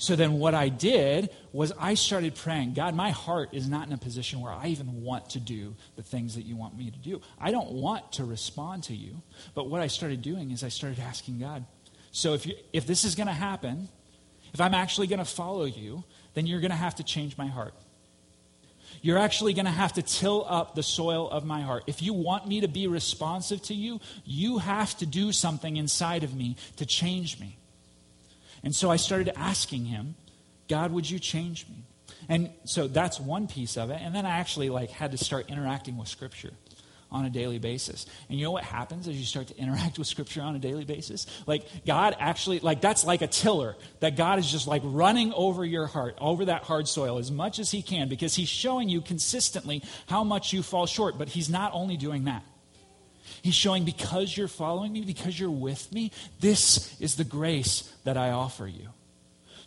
So 0.00 0.16
then 0.16 0.38
what 0.38 0.54
I 0.54 0.70
did 0.70 1.28
was 1.52 1.74
I 1.78 1.92
started 1.92 2.34
praying, 2.34 2.72
God, 2.72 2.94
my 2.94 3.10
heart 3.10 3.50
is 3.52 3.68
not 3.68 3.86
in 3.86 3.92
a 3.92 3.98
position 3.98 4.40
where 4.40 4.50
I 4.50 4.68
even 4.68 5.02
want 5.02 5.28
to 5.30 5.38
do 5.38 5.76
the 5.96 6.02
things 6.02 6.36
that 6.36 6.46
you 6.46 6.56
want 6.56 6.74
me 6.74 6.90
to 6.90 6.98
do. 6.98 7.20
I 7.38 7.50
don't 7.50 7.72
want 7.72 8.12
to 8.12 8.24
respond 8.24 8.84
to 8.84 8.96
you. 8.96 9.20
But 9.54 9.68
what 9.68 9.82
I 9.82 9.88
started 9.88 10.22
doing 10.22 10.52
is 10.52 10.64
I 10.64 10.70
started 10.70 11.00
asking 11.00 11.40
God, 11.40 11.66
so 12.12 12.32
if, 12.32 12.46
you, 12.46 12.54
if 12.72 12.86
this 12.86 13.04
is 13.04 13.14
going 13.14 13.26
to 13.26 13.34
happen, 13.34 13.90
if 14.54 14.60
I'm 14.62 14.72
actually 14.72 15.06
going 15.06 15.18
to 15.18 15.24
follow 15.26 15.66
you, 15.66 16.02
then 16.32 16.46
you're 16.46 16.60
going 16.60 16.70
to 16.70 16.78
have 16.78 16.94
to 16.94 17.04
change 17.04 17.36
my 17.36 17.48
heart. 17.48 17.74
You're 19.02 19.18
actually 19.18 19.52
going 19.52 19.66
to 19.66 19.70
have 19.70 19.92
to 19.92 20.02
till 20.02 20.46
up 20.48 20.74
the 20.74 20.82
soil 20.82 21.28
of 21.28 21.44
my 21.44 21.60
heart. 21.60 21.84
If 21.86 22.00
you 22.00 22.14
want 22.14 22.48
me 22.48 22.62
to 22.62 22.68
be 22.68 22.86
responsive 22.86 23.60
to 23.64 23.74
you, 23.74 24.00
you 24.24 24.56
have 24.56 24.96
to 24.96 25.04
do 25.04 25.30
something 25.30 25.76
inside 25.76 26.24
of 26.24 26.34
me 26.34 26.56
to 26.76 26.86
change 26.86 27.38
me. 27.38 27.58
And 28.62 28.74
so 28.74 28.90
I 28.90 28.96
started 28.96 29.32
asking 29.36 29.86
him, 29.86 30.14
God, 30.68 30.92
would 30.92 31.08
you 31.08 31.18
change 31.18 31.66
me? 31.68 31.84
And 32.28 32.50
so 32.64 32.86
that's 32.86 33.18
one 33.18 33.48
piece 33.48 33.76
of 33.76 33.90
it. 33.90 34.00
And 34.00 34.14
then 34.14 34.26
I 34.26 34.38
actually 34.38 34.70
like 34.70 34.90
had 34.90 35.12
to 35.12 35.18
start 35.18 35.50
interacting 35.50 35.96
with 35.96 36.08
Scripture 36.08 36.52
on 37.12 37.24
a 37.24 37.30
daily 37.30 37.58
basis. 37.58 38.06
And 38.28 38.38
you 38.38 38.44
know 38.44 38.52
what 38.52 38.64
happens 38.64 39.08
as 39.08 39.16
you 39.16 39.24
start 39.24 39.48
to 39.48 39.56
interact 39.56 39.98
with 39.98 40.06
Scripture 40.06 40.42
on 40.42 40.54
a 40.54 40.58
daily 40.58 40.84
basis? 40.84 41.26
Like, 41.46 41.66
God 41.84 42.16
actually, 42.18 42.60
like, 42.60 42.80
that's 42.80 43.04
like 43.04 43.22
a 43.22 43.26
tiller 43.26 43.76
that 44.00 44.16
God 44.16 44.38
is 44.38 44.50
just 44.50 44.66
like 44.66 44.82
running 44.84 45.32
over 45.32 45.64
your 45.64 45.86
heart, 45.86 46.16
over 46.20 46.44
that 46.44 46.62
hard 46.62 46.86
soil 46.86 47.18
as 47.18 47.30
much 47.30 47.58
as 47.58 47.70
He 47.70 47.82
can 47.82 48.08
because 48.08 48.34
He's 48.34 48.48
showing 48.48 48.88
you 48.88 49.00
consistently 49.00 49.82
how 50.06 50.24
much 50.24 50.52
you 50.52 50.62
fall 50.62 50.86
short. 50.86 51.18
But 51.18 51.28
He's 51.28 51.50
not 51.50 51.72
only 51.74 51.96
doing 51.96 52.24
that, 52.24 52.44
He's 53.42 53.54
showing 53.54 53.84
because 53.84 54.36
you're 54.36 54.48
following 54.48 54.92
me, 54.92 55.02
because 55.02 55.38
you're 55.38 55.50
with 55.50 55.92
me, 55.92 56.12
this 56.40 57.00
is 57.00 57.16
the 57.16 57.24
grace 57.24 57.92
that 58.04 58.16
I 58.16 58.30
offer 58.30 58.66
you. 58.66 58.88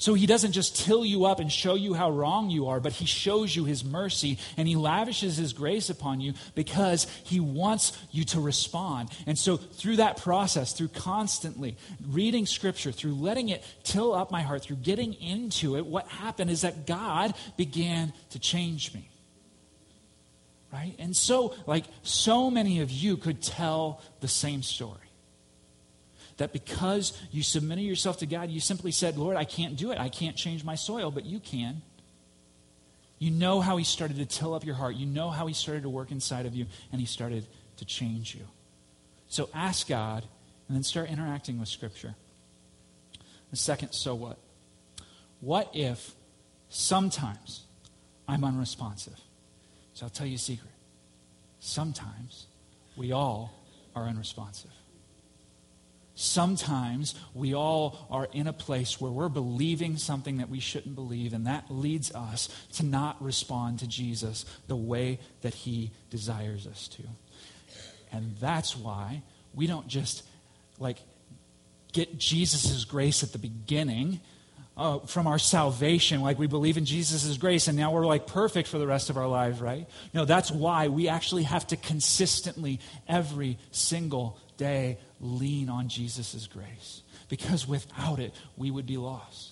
So 0.04 0.16
he 0.16 0.26
doesn't 0.26 0.52
just 0.52 0.76
till 0.76 1.06
you 1.06 1.24
up 1.24 1.40
and 1.40 1.50
show 1.50 1.76
you 1.76 1.94
how 1.94 2.12
wrong 2.12 2.50
you 2.50 2.68
are, 2.68 2.82
but 2.82 2.92
he 2.92 3.06
shows 3.06 3.56
you 3.56 3.64
his 3.64 3.86
mercy 3.86 4.38
and 4.58 4.68
he 4.68 4.76
lavishes 4.76 5.38
his 5.38 5.54
grace 5.54 5.90
upon 5.90 6.20
you 6.20 6.34
because 6.56 7.08
he 7.24 7.40
wants 7.40 7.98
you 8.12 8.26
to 8.26 8.42
respond. 8.42 9.12
And 9.26 9.40
so 9.40 9.56
through 9.56 9.96
that 9.96 10.18
process, 10.18 10.74
through 10.74 10.90
constantly 10.90 11.78
reading 12.06 12.46
scripture, 12.46 12.92
through 12.92 13.14
letting 13.14 13.48
it 13.48 13.64
till 13.86 14.14
up 14.14 14.30
my 14.30 14.42
heart, 14.42 14.64
through 14.64 14.76
getting 14.76 15.14
into 15.14 15.78
it, 15.78 15.86
what 15.86 16.06
happened 16.10 16.52
is 16.52 16.64
that 16.64 16.86
God 16.86 17.34
began 17.56 18.12
to 18.32 18.40
change 18.40 18.94
me 18.94 19.08
right? 20.74 20.96
And 20.98 21.16
so, 21.16 21.56
like, 21.68 21.86
so 22.02 22.50
many 22.50 22.82
of 22.82 22.90
you 22.90 23.16
could 23.16 23.42
tell 23.42 24.02
the 24.22 24.28
same 24.28 24.64
story. 24.64 24.98
That 26.38 26.52
because 26.52 27.16
you 27.32 27.44
submitted 27.44 27.84
yourself 27.84 28.18
to 28.18 28.26
God, 28.26 28.50
you 28.50 28.60
simply 28.60 28.92
said, 28.92 29.16
Lord, 29.16 29.38
I 29.38 29.44
can't 29.44 29.76
do 29.76 29.92
it. 29.92 30.00
I 30.00 30.10
can't 30.10 30.36
change 30.36 30.64
my 30.64 30.74
soil, 30.74 31.12
but 31.12 31.26
you 31.26 31.40
can. 31.40 31.84
You 33.20 33.30
know 33.30 33.62
how 33.62 33.78
He 33.78 33.84
started 33.84 34.18
to 34.18 34.26
till 34.26 34.56
up 34.56 34.66
your 34.66 34.74
heart. 34.74 34.96
You 34.96 35.06
know 35.06 35.30
how 35.30 35.46
He 35.46 35.54
started 35.54 35.84
to 35.84 35.90
work 35.90 36.12
inside 36.12 36.48
of 36.48 36.56
you, 36.56 36.66
and 36.92 37.00
He 37.00 37.06
started 37.06 37.46
to 37.78 37.86
change 37.86 38.34
you. 38.34 38.42
So 39.28 39.50
ask 39.54 39.88
God, 39.88 40.26
and 40.68 40.76
then 40.76 40.84
start 40.84 41.10
interacting 41.10 41.60
with 41.60 41.70
Scripture. 41.70 42.16
The 43.52 43.58
second, 43.58 43.92
so 43.92 44.16
what? 44.16 44.40
What 45.40 45.70
if 45.74 46.16
sometimes 46.70 47.66
I'm 48.28 48.44
unresponsive? 48.44 49.20
So 49.94 50.06
I'll 50.06 50.10
tell 50.10 50.28
you 50.28 50.36
a 50.36 50.40
secret. 50.40 50.72
Sometimes 51.60 52.48
we 52.96 53.12
all 53.12 53.54
are 53.96 54.06
unresponsive. 54.06 54.72
Sometimes 56.16 57.16
we 57.34 57.56
all 57.56 58.08
are 58.12 58.28
in 58.34 58.46
a 58.46 58.54
place 58.54 59.02
where 59.02 59.12
we're 59.12 59.30
believing 59.30 59.98
something 59.98 60.38
that 60.38 60.50
we 60.50 60.60
shouldn't 60.60 60.94
believe, 60.94 61.34
and 61.34 61.48
that 61.48 61.66
leads 61.72 62.14
us 62.14 62.50
to 62.74 62.86
not 62.86 63.22
respond 63.24 63.80
to 63.80 63.88
Jesus 63.88 64.46
the 64.68 64.76
way 64.76 65.20
that 65.42 65.56
he 65.56 65.92
desires 66.12 66.68
us 66.68 66.88
to. 66.90 67.04
And 68.12 68.36
that's 68.40 68.78
why 68.78 69.24
we 69.56 69.66
don't 69.66 69.88
just 69.88 70.24
like 70.78 71.00
get 71.94 72.18
Jesus' 72.20 72.86
grace 72.86 73.24
at 73.24 73.32
the 73.32 73.40
beginning 73.40 74.20
uh, 74.76 75.00
from 75.00 75.28
our 75.28 75.40
salvation, 75.40 76.22
like 76.22 76.40
we 76.40 76.48
believe 76.48 76.78
in 76.78 76.86
Jesus' 76.86 77.38
grace, 77.38 77.68
and 77.68 77.78
now 77.78 77.92
we're 77.92 78.06
like 78.06 78.26
perfect 78.26 78.68
for 78.68 78.80
the 78.80 78.88
rest 78.88 79.10
of 79.10 79.18
our 79.18 79.28
lives, 79.28 79.62
right? 79.62 79.88
No, 80.14 80.26
that's 80.26 80.50
why 80.50 80.88
we 80.88 81.08
actually 81.08 81.44
have 81.44 81.68
to 81.68 81.78
consistently, 81.78 82.80
every 83.08 83.58
single 83.72 84.38
day, 84.58 84.98
lean 85.20 85.70
on 85.70 85.90
Jesus' 85.90 86.48
grace. 86.48 87.02
Because 87.30 87.68
without 87.68 88.20
it, 88.20 88.34
we 88.58 88.72
would 88.72 88.86
be 88.86 88.98
lost. 88.98 89.52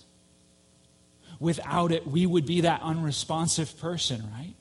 Without 1.40 1.92
it, 1.92 2.06
we 2.06 2.26
would 2.26 2.46
be 2.46 2.62
that 2.62 2.82
unresponsive 2.82 3.80
person, 3.80 4.22
right? 4.34 4.54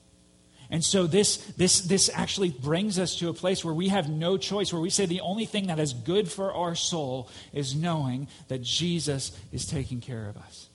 And 0.71 0.85
so 0.85 1.07
this, 1.07 1.39
this, 1.57 1.81
this 1.81 2.09
actually 2.15 2.51
brings 2.51 2.99
us 2.99 3.17
to 3.17 3.29
a 3.29 3.35
place 3.35 3.65
where 3.65 3.75
we 3.75 3.89
have 3.89 4.09
no 4.09 4.37
choice, 4.37 4.73
where 4.73 4.81
we 4.81 4.91
say 4.91 5.05
the 5.05 5.21
only 5.21 5.45
thing 5.45 5.67
that 5.67 5.81
is 5.81 5.93
good 5.93 6.31
for 6.31 6.53
our 6.53 6.77
soul 6.77 7.29
is 7.53 7.75
knowing 7.75 8.29
that 8.49 8.63
Jesus 8.63 9.37
is 9.53 9.67
taking 9.67 10.01
care 10.01 10.29
of 10.29 10.37
us. 10.37 10.69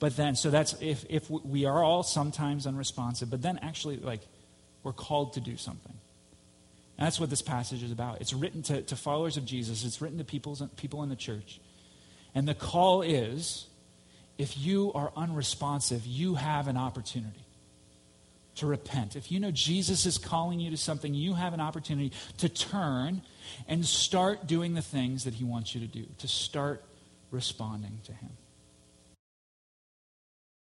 But 0.00 0.16
then, 0.16 0.34
so 0.34 0.50
that's 0.50 0.74
if, 0.80 1.04
if 1.08 1.30
we 1.30 1.64
are 1.64 1.82
all 1.82 2.02
sometimes 2.02 2.66
unresponsive, 2.66 3.30
but 3.30 3.40
then 3.40 3.58
actually, 3.62 3.98
like, 3.98 4.22
we're 4.82 4.92
called 4.92 5.34
to 5.34 5.40
do 5.40 5.56
something. 5.56 5.94
And 6.98 7.06
that's 7.06 7.20
what 7.20 7.30
this 7.30 7.42
passage 7.42 7.82
is 7.82 7.92
about. 7.92 8.20
It's 8.20 8.32
written 8.32 8.62
to, 8.64 8.82
to 8.82 8.96
followers 8.96 9.36
of 9.36 9.44
Jesus, 9.44 9.84
it's 9.84 10.00
written 10.00 10.18
to 10.18 10.24
people, 10.24 10.56
people 10.76 11.02
in 11.04 11.08
the 11.08 11.16
church. 11.16 11.60
And 12.34 12.48
the 12.48 12.54
call 12.54 13.02
is 13.02 13.66
if 14.38 14.58
you 14.58 14.92
are 14.94 15.12
unresponsive, 15.16 16.04
you 16.06 16.34
have 16.34 16.66
an 16.66 16.76
opportunity 16.76 17.44
to 18.56 18.66
repent. 18.66 19.16
If 19.16 19.30
you 19.30 19.40
know 19.40 19.50
Jesus 19.50 20.06
is 20.06 20.18
calling 20.18 20.60
you 20.60 20.70
to 20.70 20.76
something, 20.76 21.14
you 21.14 21.34
have 21.34 21.54
an 21.54 21.60
opportunity 21.60 22.12
to 22.38 22.48
turn 22.48 23.22
and 23.68 23.84
start 23.86 24.46
doing 24.46 24.74
the 24.74 24.82
things 24.82 25.24
that 25.24 25.34
he 25.34 25.44
wants 25.44 25.74
you 25.74 25.80
to 25.80 25.86
do, 25.86 26.06
to 26.18 26.28
start 26.28 26.84
responding 27.30 28.00
to 28.04 28.12
him. 28.12 28.30